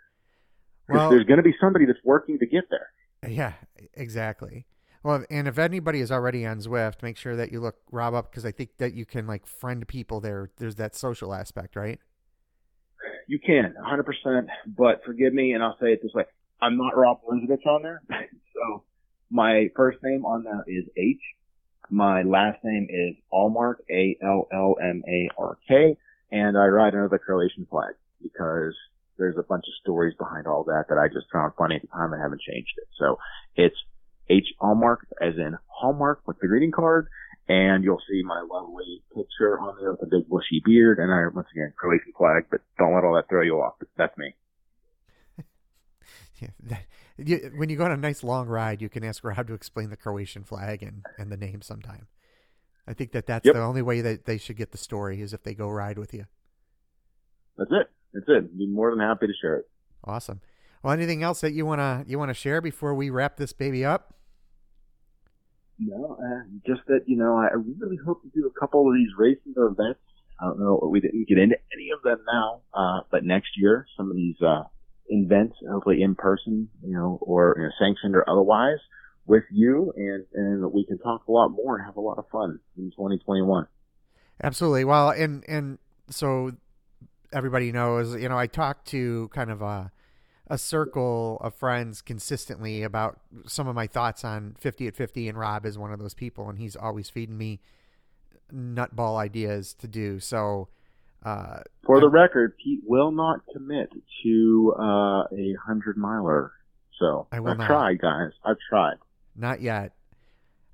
Well, 0.90 1.10
there's 1.10 1.26
going 1.26 1.38
to 1.38 1.44
be 1.44 1.56
somebody 1.62 1.86
that's 1.86 2.04
working 2.04 2.40
to 2.40 2.46
get 2.46 2.66
there. 2.70 2.90
yeah, 3.32 3.54
exactly. 3.94 4.68
Well, 5.04 5.26
and 5.30 5.50
if 5.50 5.60
anybody 5.60 6.00
is 6.00 6.12
already 6.12 6.46
on 6.46 6.60
Zwift, 6.60 7.04
make 7.04 7.18
sure 7.18 7.36
that 7.36 7.52
you 7.52 7.60
look 7.60 7.76
Rob 7.92 8.14
up 8.14 8.32
because 8.32 8.46
I 8.46 8.52
think 8.52 8.78
that 8.78 8.94
you 8.94 9.06
can 9.06 9.28
like 9.28 9.46
friend 9.46 9.86
people 9.86 10.22
there. 10.22 10.50
There's 10.58 10.76
that 10.76 10.96
social 10.96 11.34
aspect, 11.34 11.76
right? 11.76 12.00
You 13.28 13.40
can, 13.40 13.76
100%. 13.86 14.48
But 14.78 15.02
forgive 15.06 15.34
me, 15.34 15.54
and 15.54 15.62
I'll 15.62 15.78
say 15.82 15.88
it 15.88 16.00
this 16.02 16.14
way: 16.14 16.24
I'm 16.62 16.78
not 16.78 16.96
Rob 16.96 17.20
Elizabeth 17.30 17.66
on 17.68 17.84
there. 17.84 18.02
so 18.10 18.84
my 19.30 19.70
first 19.76 19.98
name 20.04 20.26
on 20.26 20.44
that 20.46 20.64
is 20.68 20.86
H. 20.96 21.20
My 21.90 22.22
last 22.24 22.64
name 22.64 22.88
is 22.90 23.16
Allmark, 23.32 23.76
A 23.92 24.18
L 24.24 24.48
L 24.54 24.78
M 24.82 25.04
A 25.06 25.30
R 25.38 25.58
K, 25.68 25.98
and 26.32 26.58
I 26.58 26.66
ride 26.68 26.94
under 26.94 27.10
the 27.10 27.20
Croatian 27.20 27.68
flag 27.70 27.96
because 28.22 28.74
there's 29.18 29.38
a 29.38 29.44
bunch 29.44 29.66
of 29.68 29.74
stories 29.82 30.16
behind 30.18 30.48
all 30.48 30.64
that 30.64 30.86
that 30.88 30.98
I 30.98 31.08
just 31.08 31.28
found 31.32 31.54
funny 31.58 31.76
at 31.76 31.82
the 31.82 31.88
time 31.90 32.14
and 32.14 32.22
haven't 32.22 32.42
changed 32.42 32.74
it. 32.78 32.88
So 32.98 33.20
it's 33.56 33.76
H 34.30 34.48
Allmark, 34.62 34.98
as 35.22 35.36
in 35.38 35.58
Hallmark 35.68 36.22
with 36.28 36.40
the 36.40 36.48
greeting 36.48 36.72
card, 36.72 37.08
and 37.48 37.84
you'll 37.84 38.02
see 38.10 38.22
my 38.24 38.42
lovely 38.42 39.04
picture 39.16 39.60
on 39.60 39.76
there 39.80 39.92
with 39.92 40.02
a 40.04 40.06
big 40.06 40.30
bushy 40.30 40.62
beard, 40.64 41.00
and 41.00 41.12
I 41.12 41.28
once 41.34 41.48
again 41.52 41.74
Croatian 41.76 42.14
flag. 42.18 42.46
But 42.50 42.62
don't 42.78 42.94
let 42.96 43.04
all 43.04 43.16
that 43.16 43.28
throw 43.30 43.42
you 43.42 43.56
off. 43.62 43.76
That's 43.98 44.18
me. 44.18 44.36
Yeah, 46.42 46.50
that, 46.64 46.82
you, 47.18 47.52
when 47.56 47.70
you 47.70 47.78
go 47.78 47.86
on 47.86 47.92
a 47.92 47.98
nice 47.98 48.22
long 48.24 48.48
ride, 48.48 48.82
you 48.82 48.90
can 48.90 49.04
ask 49.04 49.24
Rob 49.24 49.48
to 49.48 49.54
explain 49.54 49.90
the 49.92 49.96
Croatian 49.96 50.44
flag 50.44 50.84
and, 50.84 51.06
and 51.18 51.32
the 51.32 51.38
name 51.38 51.62
sometime. 51.62 52.08
I 52.86 52.94
think 52.94 53.12
that 53.14 53.28
that's 53.28 53.46
Yep. 53.46 53.54
the 53.56 53.62
only 53.62 53.82
way 53.82 54.02
that 54.02 54.26
they 54.26 54.38
should 54.38 54.58
get 54.58 54.72
the 54.72 54.78
story 54.78 55.22
is 55.22 55.32
if 55.32 55.44
they 55.44 55.54
go 55.54 55.70
ride 55.70 55.98
with 55.98 56.14
you. 56.14 56.26
That's 57.58 57.70
it. 57.72 57.90
That's 58.14 58.26
it. 58.28 58.44
I'd 58.52 58.58
Be 58.58 58.68
more 58.68 58.90
than 58.90 59.00
happy 59.00 59.28
to 59.28 59.34
share 59.40 59.58
it. 59.58 59.70
Awesome. 60.04 60.42
Well, 60.84 60.92
anything 60.92 61.24
else 61.24 61.40
that 61.42 61.54
you 61.54 61.66
wanna 61.66 62.04
you 62.06 62.20
wanna 62.20 62.34
share 62.34 62.62
before 62.62 62.94
we 62.94 63.10
wrap 63.10 63.38
this 63.38 63.54
baby 63.54 63.86
up? 63.86 64.14
No, 65.80 66.18
uh, 66.22 66.44
just 66.68 66.86
that 66.88 67.08
you 67.08 67.16
know, 67.16 67.38
I 67.38 67.48
really 67.54 67.98
hope 68.06 68.22
to 68.24 68.30
do 68.30 68.46
a 68.46 68.60
couple 68.60 68.88
of 68.88 68.94
these 68.94 69.10
races 69.18 69.54
or 69.56 69.68
events. 69.68 70.02
I 70.42 70.46
don't 70.46 70.60
know, 70.60 70.88
we 70.92 71.00
didn't 71.00 71.28
get 71.28 71.38
into 71.38 71.56
any 71.74 71.90
of 71.96 72.02
them 72.04 72.20
now, 72.32 72.62
uh, 72.74 73.02
but 73.10 73.24
next 73.24 73.52
year, 73.56 73.88
some 73.96 74.10
of 74.10 74.16
these 74.18 74.36
uh, 74.42 74.64
events, 75.08 75.56
hopefully 75.70 76.02
in 76.02 76.16
person, 76.16 76.70
you 76.86 76.94
know, 76.94 77.18
or 77.22 77.56
you 77.58 77.64
know, 77.64 77.70
sanctioned 77.80 78.16
or 78.16 78.30
otherwise, 78.30 78.80
with 79.26 79.44
you, 79.52 79.94
and 79.96 80.26
and 80.34 80.74
we 80.74 80.86
can 80.86 80.98
talk 80.98 81.28
a 81.28 81.32
lot 81.32 81.48
more 81.48 81.78
and 81.78 81.86
have 81.86 81.96
a 81.96 82.02
lot 82.02 82.18
of 82.18 82.26
fun 82.30 82.60
in 82.78 82.92
2021. 82.92 83.68
Absolutely. 84.44 84.84
Well, 84.84 85.12
and 85.12 85.46
and 85.48 85.78
so 86.10 86.52
everybody 87.32 87.72
knows, 87.72 88.16
you 88.16 88.28
know, 88.28 88.38
I 88.38 88.48
talk 88.48 88.84
to 88.86 89.30
kind 89.30 89.50
of 89.50 89.62
a 89.62 89.92
a 90.48 90.58
circle 90.58 91.38
of 91.42 91.56
friends 91.56 92.02
consistently 92.02 92.84
about 92.84 93.20
some 93.46 93.68
of 93.68 93.76
my 93.76 93.88
thoughts 93.88 94.26
on 94.26 94.56
50 94.60 94.88
at 94.88 94.96
50 94.96 95.30
and 95.30 95.38
Rob 95.38 95.66
is 95.66 95.78
one 95.78 95.92
of 95.94 96.00
those 96.00 96.14
people 96.14 96.50
and 96.50 96.60
he's 96.60 96.76
always 96.76 97.10
feeding 97.10 97.38
me 97.38 97.62
nutball 98.54 99.18
ideas 99.18 99.74
to 99.76 99.88
do. 99.88 100.20
So 100.20 100.68
uh 101.24 101.60
For 101.86 102.02
the 102.02 102.10
record, 102.10 102.58
Pete 102.58 102.82
will 102.86 103.12
not 103.12 103.40
commit 103.54 103.90
to 104.24 104.76
uh, 104.78 105.24
a 105.32 105.56
hundred 105.66 105.98
miler. 105.98 106.52
So 107.00 107.28
I 107.32 107.40
will 107.40 107.52
I've 107.52 107.58
not. 107.60 107.68
tried, 107.68 108.02
guys. 108.02 108.32
I've 108.44 108.58
tried. 108.70 108.98
Not 109.36 109.62
yet. 109.62 109.94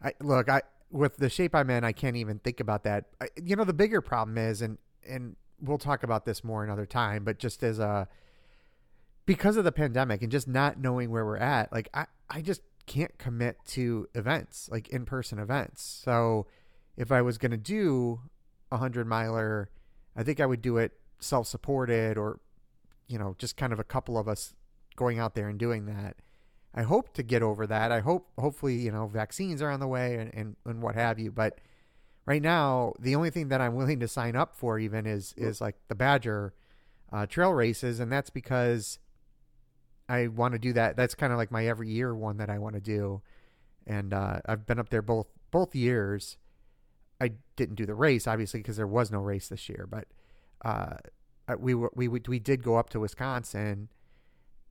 I 0.03 0.13
look, 0.19 0.49
I 0.49 0.63
with 0.91 1.17
the 1.17 1.29
shape 1.29 1.53
I'm 1.53 1.69
in, 1.69 1.83
I 1.83 1.91
can't 1.91 2.15
even 2.15 2.39
think 2.39 2.59
about 2.59 2.83
that. 2.83 3.05
I, 3.21 3.27
you 3.41 3.55
know, 3.55 3.63
the 3.63 3.73
bigger 3.73 4.01
problem 4.01 4.37
is, 4.37 4.61
and 4.63 4.79
and 5.07 5.35
we'll 5.61 5.77
talk 5.77 6.03
about 6.03 6.25
this 6.25 6.43
more 6.43 6.63
another 6.63 6.85
time, 6.87 7.23
but 7.23 7.37
just 7.37 7.63
as 7.63 7.79
a 7.79 8.07
because 9.29 9.57
of 9.57 9.63
the 9.63 9.71
pandemic 9.71 10.23
and 10.23 10.31
just 10.31 10.47
not 10.47 10.79
knowing 10.79 11.11
where 11.11 11.23
we're 11.23 11.37
at, 11.37 11.71
like 11.71 11.87
I 11.93 12.07
I 12.31 12.41
just 12.41 12.63
can't 12.87 13.15
commit 13.19 13.59
to 13.67 14.07
events 14.15 14.67
like 14.71 14.89
in 14.89 15.05
person 15.05 15.37
events. 15.37 15.83
So 16.03 16.47
if 16.97 17.11
I 17.11 17.21
was 17.21 17.37
gonna 17.37 17.55
do 17.55 18.21
a 18.71 18.77
hundred 18.77 19.05
miler, 19.05 19.69
I 20.15 20.23
think 20.23 20.39
I 20.39 20.47
would 20.47 20.63
do 20.63 20.77
it 20.77 20.93
self 21.19 21.45
supported 21.45 22.17
or 22.17 22.39
you 23.07 23.19
know 23.19 23.35
just 23.37 23.55
kind 23.55 23.71
of 23.71 23.79
a 23.79 23.83
couple 23.83 24.17
of 24.17 24.27
us 24.27 24.55
going 24.95 25.19
out 25.19 25.35
there 25.35 25.47
and 25.47 25.59
doing 25.59 25.85
that. 25.85 26.15
I 26.73 26.81
hope 26.81 27.13
to 27.13 27.21
get 27.21 27.43
over 27.43 27.67
that. 27.67 27.91
I 27.91 27.99
hope, 27.99 28.29
hopefully, 28.37 28.77
you 28.77 28.91
know, 28.91 29.07
vaccines 29.07 29.61
are 29.61 29.71
on 29.71 29.79
the 29.79 29.87
way 29.87 30.15
and, 30.15 30.33
and, 30.33 30.55
and 30.65 30.81
what 30.81 30.93
have 30.93 31.17
you. 31.17 31.31
But 31.31 31.59
right 32.25 32.41
now, 32.41 32.93
the 32.99 33.15
only 33.15 33.29
thing 33.29 33.49
that 33.49 33.59
I'm 33.61 33.75
willing 33.75 33.99
to 34.01 34.07
sign 34.07 34.35
up 34.35 34.55
for 34.55 34.79
even 34.79 35.05
is 35.05 35.35
is 35.37 35.61
like 35.61 35.75
the 35.87 35.95
Badger 35.95 36.55
uh, 37.11 37.27
trail 37.27 37.53
races, 37.53 37.99
and 37.99 38.11
that's 38.11 38.31
because 38.31 38.97
I 40.09 40.27
want 40.27 40.53
to 40.53 40.59
do 40.59 40.73
that. 40.73 40.97
That's 40.97 41.15
kind 41.15 41.31
of 41.31 41.37
like 41.37 41.51
my 41.51 41.67
every 41.67 41.89
year 41.89 42.15
one 42.15 42.37
that 42.37 42.49
I 42.49 42.57
want 42.57 42.75
to 42.75 42.81
do, 42.81 43.21
and 43.87 44.13
uh, 44.13 44.39
I've 44.45 44.65
been 44.65 44.79
up 44.79 44.89
there 44.89 45.01
both 45.01 45.27
both 45.51 45.75
years. 45.75 46.37
I 47.21 47.31
didn't 47.55 47.75
do 47.75 47.85
the 47.85 47.95
race 47.95 48.27
obviously 48.27 48.61
because 48.61 48.77
there 48.77 48.87
was 48.87 49.11
no 49.11 49.19
race 49.19 49.49
this 49.49 49.69
year, 49.69 49.87
but 49.89 50.07
uh, 50.63 50.95
we 51.57 51.73
were 51.73 51.91
we 51.95 52.07
we 52.07 52.39
did 52.39 52.63
go 52.63 52.75
up 52.75 52.89
to 52.91 52.99
Wisconsin 52.99 53.89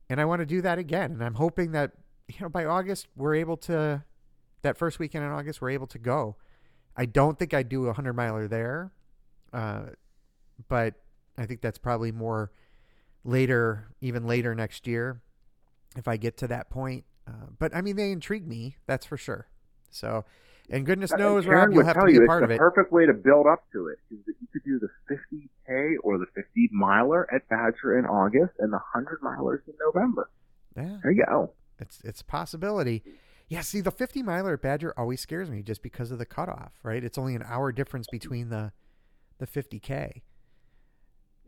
and 0.09 0.19
I 0.19 0.25
want 0.25 0.39
to 0.39 0.45
do 0.45 0.61
that 0.61 0.79
again. 0.79 1.11
And 1.11 1.23
I'm 1.23 1.35
hoping 1.35 1.71
that 1.71 1.91
you 2.27 2.35
know 2.41 2.49
by 2.49 2.65
August 2.65 3.07
we're 3.15 3.35
able 3.35 3.57
to 3.57 4.03
that 4.61 4.77
first 4.77 4.99
weekend 4.99 5.23
in 5.23 5.31
August 5.31 5.61
we're 5.61 5.69
able 5.69 5.87
to 5.87 5.99
go. 5.99 6.35
I 6.97 7.05
don't 7.05 7.37
think 7.37 7.53
I'd 7.53 7.69
do 7.69 7.85
a 7.85 7.93
hundred 7.93 8.13
miler 8.13 8.47
there, 8.47 8.91
uh, 9.53 9.81
but 10.67 10.95
I 11.37 11.45
think 11.45 11.61
that's 11.61 11.77
probably 11.77 12.11
more 12.11 12.51
later, 13.23 13.87
even 14.01 14.27
later 14.27 14.53
next 14.53 14.85
year, 14.85 15.21
if 15.95 16.07
I 16.07 16.17
get 16.17 16.37
to 16.37 16.47
that 16.47 16.69
point. 16.69 17.05
Uh, 17.27 17.47
but 17.57 17.75
I 17.75 17.81
mean, 17.81 17.95
they 17.95 18.11
intrigue 18.11 18.47
me, 18.47 18.77
that's 18.87 19.05
for 19.05 19.17
sure. 19.17 19.47
So, 19.91 20.25
and 20.69 20.85
goodness 20.85 21.11
knows, 21.11 21.45
Karen 21.45 21.69
Rob, 21.69 21.73
you'll 21.73 21.85
have 21.85 21.99
to 21.99 22.05
be 22.05 22.13
you 22.13 22.23
a 22.23 22.27
part 22.27 22.43
it's 22.43 22.45
of 22.45 22.49
the 22.49 22.55
it. 22.55 22.59
perfect 22.59 22.91
way 22.91 23.05
to 23.05 23.13
build 23.13 23.47
up 23.47 23.63
to 23.73 23.87
it 23.87 23.97
is 24.11 24.19
that 24.25 24.33
you 24.39 24.47
could 24.53 24.63
do 24.63 24.79
the 24.79 24.89
50k 25.13 25.95
or 26.03 26.17
the 26.17 26.25
50 26.35 26.69
miler 26.71 27.27
at 27.33 27.47
Badger 27.49 27.97
in 27.97 28.05
August 28.05 28.53
and 28.59 28.71
the 28.71 28.77
100 28.93 29.21
milers 29.21 29.59
in 29.67 29.73
November. 29.83 30.29
Yeah, 30.75 30.97
There 31.03 31.11
you 31.11 31.25
go. 31.25 31.51
it's 31.79 32.01
it's 32.03 32.21
a 32.21 32.25
possibility. 32.25 33.03
Yeah, 33.47 33.61
see, 33.61 33.81
the 33.81 33.89
50 33.91 34.21
miler 34.21 34.53
at 34.53 34.61
Badger 34.61 34.93
always 34.95 35.21
scares 35.21 35.49
me 35.49 35.63
just 35.63 35.81
because 35.81 36.11
of 36.11 36.19
the 36.19 36.25
cutoff, 36.25 36.73
right? 36.83 37.03
It's 37.03 37.17
only 37.17 37.33
an 37.35 37.43
hour 37.47 37.71
difference 37.71 38.05
between 38.11 38.49
the 38.49 38.71
the 39.39 39.47
50k. 39.47 40.21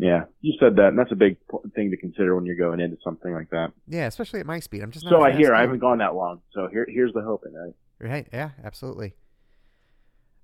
Yeah, 0.02 0.24
you 0.42 0.54
said 0.60 0.78
that, 0.78 0.88
and 0.88 0.98
that's 0.98 1.12
a 1.12 1.16
big 1.16 1.38
thing 1.76 1.92
to 1.92 1.98
consider 1.98 2.36
when 2.36 2.44
you're 2.44 2.56
going 2.56 2.80
into 2.80 2.98
something 3.04 3.32
like 3.32 3.52
that. 3.52 3.72
Yeah, 3.88 4.08
especially 4.08 4.40
at 4.40 4.48
my 4.48 4.60
speed. 4.60 4.82
I'm 4.82 4.90
just 4.90 5.06
not 5.06 5.12
So 5.12 5.22
I 5.22 5.32
hear. 5.32 5.54
I 5.54 5.62
haven't 5.62 5.78
gone 5.78 6.00
that 6.00 6.16
long. 6.16 6.42
So 6.54 6.68
here, 6.72 6.88
here's 6.90 7.14
the 7.14 7.22
hoping. 7.22 7.54
Right? 7.54 7.74
Right? 8.00 8.28
Yeah, 8.34 8.50
absolutely. 8.64 9.14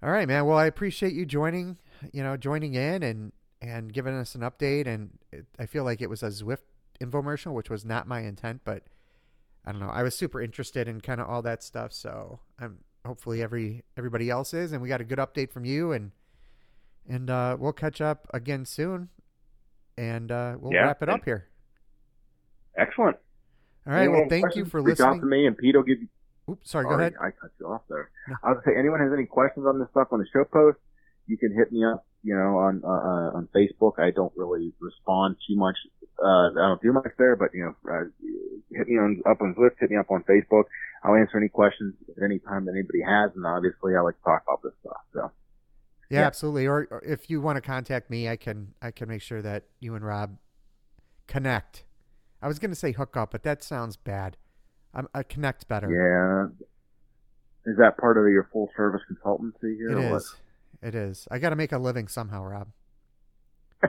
All 0.04 0.12
right, 0.12 0.28
man. 0.28 0.46
Well, 0.46 0.60
I 0.60 0.68
appreciate 0.68 1.14
you 1.14 1.26
joining. 1.26 1.78
You 2.14 2.22
know, 2.22 2.38
joining 2.38 2.76
in 2.76 3.02
and 3.02 3.32
and 3.60 3.92
giving 3.92 4.14
us 4.14 4.36
an 4.36 4.42
update. 4.42 4.86
And 4.86 5.18
it, 5.32 5.48
I 5.58 5.66
feel 5.66 5.84
like 5.84 6.04
it 6.04 6.10
was 6.10 6.22
a 6.22 6.28
Zwift 6.28 6.60
infomercial, 7.02 7.56
which 7.56 7.72
was 7.72 7.84
not 7.84 8.08
my 8.08 8.20
intent, 8.20 8.62
but 8.64 8.84
I 9.66 9.72
don't 9.72 9.82
know. 9.82 9.90
I 9.90 10.04
was 10.04 10.14
super 10.14 10.40
interested 10.40 10.88
in 10.88 11.02
kind 11.02 11.20
of 11.20 11.28
all 11.28 11.42
that 11.42 11.64
stuff. 11.64 11.94
So 11.94 12.42
I'm 12.60 12.78
hopefully 13.08 13.42
every 13.42 13.86
everybody 13.98 14.30
else 14.30 14.54
is, 14.54 14.72
and 14.72 14.84
we 14.84 14.88
got 14.88 15.02
a 15.02 15.04
good 15.04 15.18
update 15.18 15.52
from 15.52 15.66
you, 15.66 15.94
and 15.94 16.12
and 17.10 17.32
uh, 17.32 17.58
we'll 17.60 17.74
catch 17.74 18.02
up 18.02 18.28
again 18.32 18.66
soon, 18.66 19.10
and 19.98 20.32
uh, 20.32 20.56
we'll 20.60 20.74
Yeah, 20.74 20.86
wrap 20.86 21.02
it 21.04 21.10
up 21.10 21.24
here. 21.26 21.48
Excellent. 22.78 23.18
All 23.86 23.94
right. 23.94 24.02
Anyone 24.04 24.20
Well, 24.22 24.30
thank 24.30 24.56
you 24.56 24.66
for 24.66 24.82
reach 24.82 25.00
out 25.00 25.08
to 25.08 25.14
listening. 25.16 25.30
me, 25.30 25.48
and 25.48 25.58
Pete 25.58 25.76
will 25.76 25.84
give 25.84 26.00
you. 26.02 26.08
Oops, 26.50 26.70
sorry. 26.70 26.86
Go 26.86 26.92
ahead. 26.92 27.14
I 27.20 27.32
cut 27.32 27.52
you 27.60 27.68
off 27.68 27.82
there. 27.90 28.10
No. 28.28 28.36
I 28.44 28.52
was 28.52 28.62
say, 28.66 28.72
anyone 28.78 29.00
has 29.02 29.12
any 29.12 29.26
questions 29.26 29.66
on 29.66 29.80
this 29.80 29.90
stuff 29.92 30.08
on 30.12 30.20
the 30.20 30.26
show 30.32 30.46
post, 30.46 30.78
you 31.26 31.38
can 31.38 31.54
hit 31.54 31.72
me 31.72 31.84
up. 31.84 32.06
You 32.24 32.36
know, 32.36 32.58
on 32.58 32.82
uh, 32.84 32.88
uh, 32.88 33.38
on 33.38 33.48
Facebook. 33.56 34.00
I 34.00 34.12
don't 34.12 34.34
really 34.36 34.74
respond 34.80 35.38
too 35.48 35.56
much. 35.56 35.76
Uh, 36.22 36.50
I 36.50 36.68
don't 36.76 36.82
do 36.82 36.92
much 36.92 37.08
there, 37.18 37.36
but 37.36 37.50
you 37.54 37.64
know, 37.64 37.76
uh, 37.92 38.04
hit 38.72 38.88
me 38.88 38.98
on 38.98 39.22
up 39.30 39.42
on 39.42 39.54
Zwift. 39.56 39.80
Hit 39.80 39.92
me 39.92 39.98
up 39.98 40.10
on 40.12 40.24
Facebook. 40.24 40.64
I'll 41.04 41.16
answer 41.16 41.38
any 41.38 41.48
questions 41.48 41.94
at 42.18 42.24
any 42.24 42.40
time 42.40 42.66
that 42.66 42.72
anybody 42.72 43.02
has, 43.02 43.32
and 43.36 43.46
obviously, 43.46 43.96
I 43.96 44.02
like 44.02 44.18
to 44.18 44.24
talk 44.24 44.44
about 44.48 44.62
this 44.64 44.74
stuff. 44.82 44.98
So 45.14 45.32
Yeah, 46.10 46.22
Yeah. 46.22 46.28
absolutely. 46.28 46.66
Or, 46.68 46.88
or 46.92 47.04
if 47.06 47.30
you 47.30 47.42
want 47.42 47.58
to 47.58 47.62
contact 47.62 48.10
me, 48.10 48.30
I 48.30 48.36
can 48.38 48.74
I 48.82 48.92
can 48.92 49.08
make 49.10 49.22
sure 49.22 49.42
that 49.42 49.64
you 49.80 49.96
and 49.96 50.06
Rob 50.06 50.38
connect. 51.28 51.84
I 52.42 52.48
was 52.48 52.60
going 52.60 52.72
to 52.72 52.76
say 52.76 52.92
hook 52.94 53.18
up, 53.18 53.32
but 53.32 53.44
that 53.44 53.62
sounds 53.64 53.98
bad. 53.98 54.38
I'm, 54.94 55.08
I 55.14 55.24
connect 55.24 55.68
better. 55.68 55.90
yeah, 55.90 56.48
is 57.72 57.78
that 57.78 57.98
part 57.98 58.18
of 58.18 58.24
your 58.32 58.48
full 58.54 58.70
service 58.78 59.02
consultancy 59.12 59.76
here? 59.76 59.90
it 59.98 60.14
is. 60.16 60.36
It 60.82 60.96
is. 60.96 61.28
I 61.32 61.40
got 61.40 61.50
to 61.50 61.56
make 61.56 61.72
a 61.72 61.78
living 61.80 62.08
somehow, 62.08 62.44
Rob. 62.44 62.68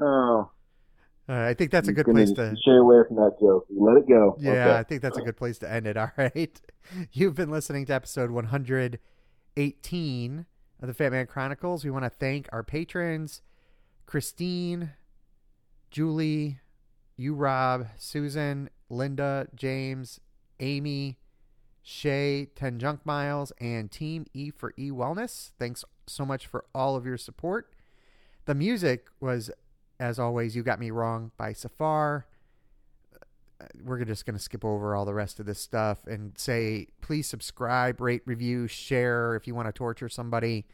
oh, 0.00 0.50
Uh, 1.28 1.32
I 1.32 1.52
think 1.54 1.70
that's 1.70 1.88
a 1.88 1.92
good 1.92 2.06
place 2.06 2.30
to. 2.32 2.56
stay 2.62 2.76
away 2.76 3.02
from 3.06 3.16
that 3.16 3.36
joke. 3.40 3.66
You 3.68 3.84
let 3.84 3.98
it 3.98 4.08
go. 4.08 4.36
Yeah, 4.40 4.52
Okay. 4.52 4.78
I 4.78 4.82
think 4.84 5.02
that's 5.02 5.18
a 5.18 5.22
good 5.22 5.36
place 5.36 5.58
to 5.58 5.70
end 5.70 5.86
it. 5.86 5.96
All 5.98 6.10
right. 6.16 6.58
You've 7.12 7.34
been 7.34 7.50
listening 7.50 7.84
to 7.86 7.92
episode 7.94 8.30
118 8.30 10.46
of 10.80 10.88
the 10.88 10.94
Fat 10.94 11.12
Man 11.12 11.26
Chronicles. 11.26 11.84
We 11.84 11.90
want 11.90 12.04
to 12.04 12.10
thank 12.10 12.48
our 12.52 12.62
patrons 12.62 13.42
Christine, 14.06 14.92
Julie, 15.90 16.60
you, 17.16 17.34
Rob, 17.34 17.88
Susan, 17.96 18.70
Linda, 18.88 19.48
James, 19.54 20.20
Amy, 20.60 21.18
Shay, 21.82 22.48
10 22.54 22.78
Junk 22.78 23.04
Miles, 23.04 23.52
and 23.60 23.90
Team 23.90 24.26
E 24.34 24.50
for 24.50 24.72
E 24.76 24.90
Wellness. 24.90 25.52
Thanks 25.58 25.84
so 26.06 26.24
much 26.24 26.46
for 26.46 26.64
all 26.74 26.96
of 26.96 27.06
your 27.06 27.16
support. 27.16 27.72
The 28.44 28.54
music 28.54 29.06
was, 29.20 29.50
as 29.98 30.18
always, 30.18 30.54
You 30.54 30.62
Got 30.62 30.78
Me 30.78 30.90
Wrong 30.90 31.32
by 31.36 31.52
Safar. 31.52 32.26
We're 33.82 34.04
just 34.04 34.26
going 34.26 34.36
to 34.36 34.42
skip 34.42 34.64
over 34.64 34.94
all 34.94 35.04
the 35.04 35.14
rest 35.14 35.40
of 35.40 35.46
this 35.46 35.58
stuff 35.58 36.06
and 36.06 36.32
say 36.36 36.88
please 37.00 37.26
subscribe, 37.26 38.00
rate, 38.00 38.22
review, 38.26 38.66
share 38.66 39.34
if 39.34 39.46
you 39.46 39.54
want 39.54 39.68
to 39.68 39.72
torture 39.72 40.08
somebody. 40.08 40.66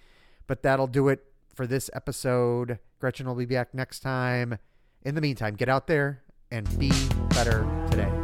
But 0.46 0.62
that'll 0.62 0.88
do 0.88 1.08
it 1.08 1.24
for 1.54 1.66
this 1.66 1.90
episode. 1.92 2.78
Gretchen 2.98 3.26
will 3.26 3.34
be 3.34 3.46
back 3.46 3.74
next 3.74 4.00
time. 4.00 4.58
In 5.02 5.14
the 5.14 5.20
meantime, 5.20 5.54
get 5.54 5.68
out 5.68 5.86
there 5.86 6.22
and 6.50 6.78
be 6.78 6.92
better 7.30 7.66
today. 7.90 8.21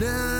Now 0.00 0.33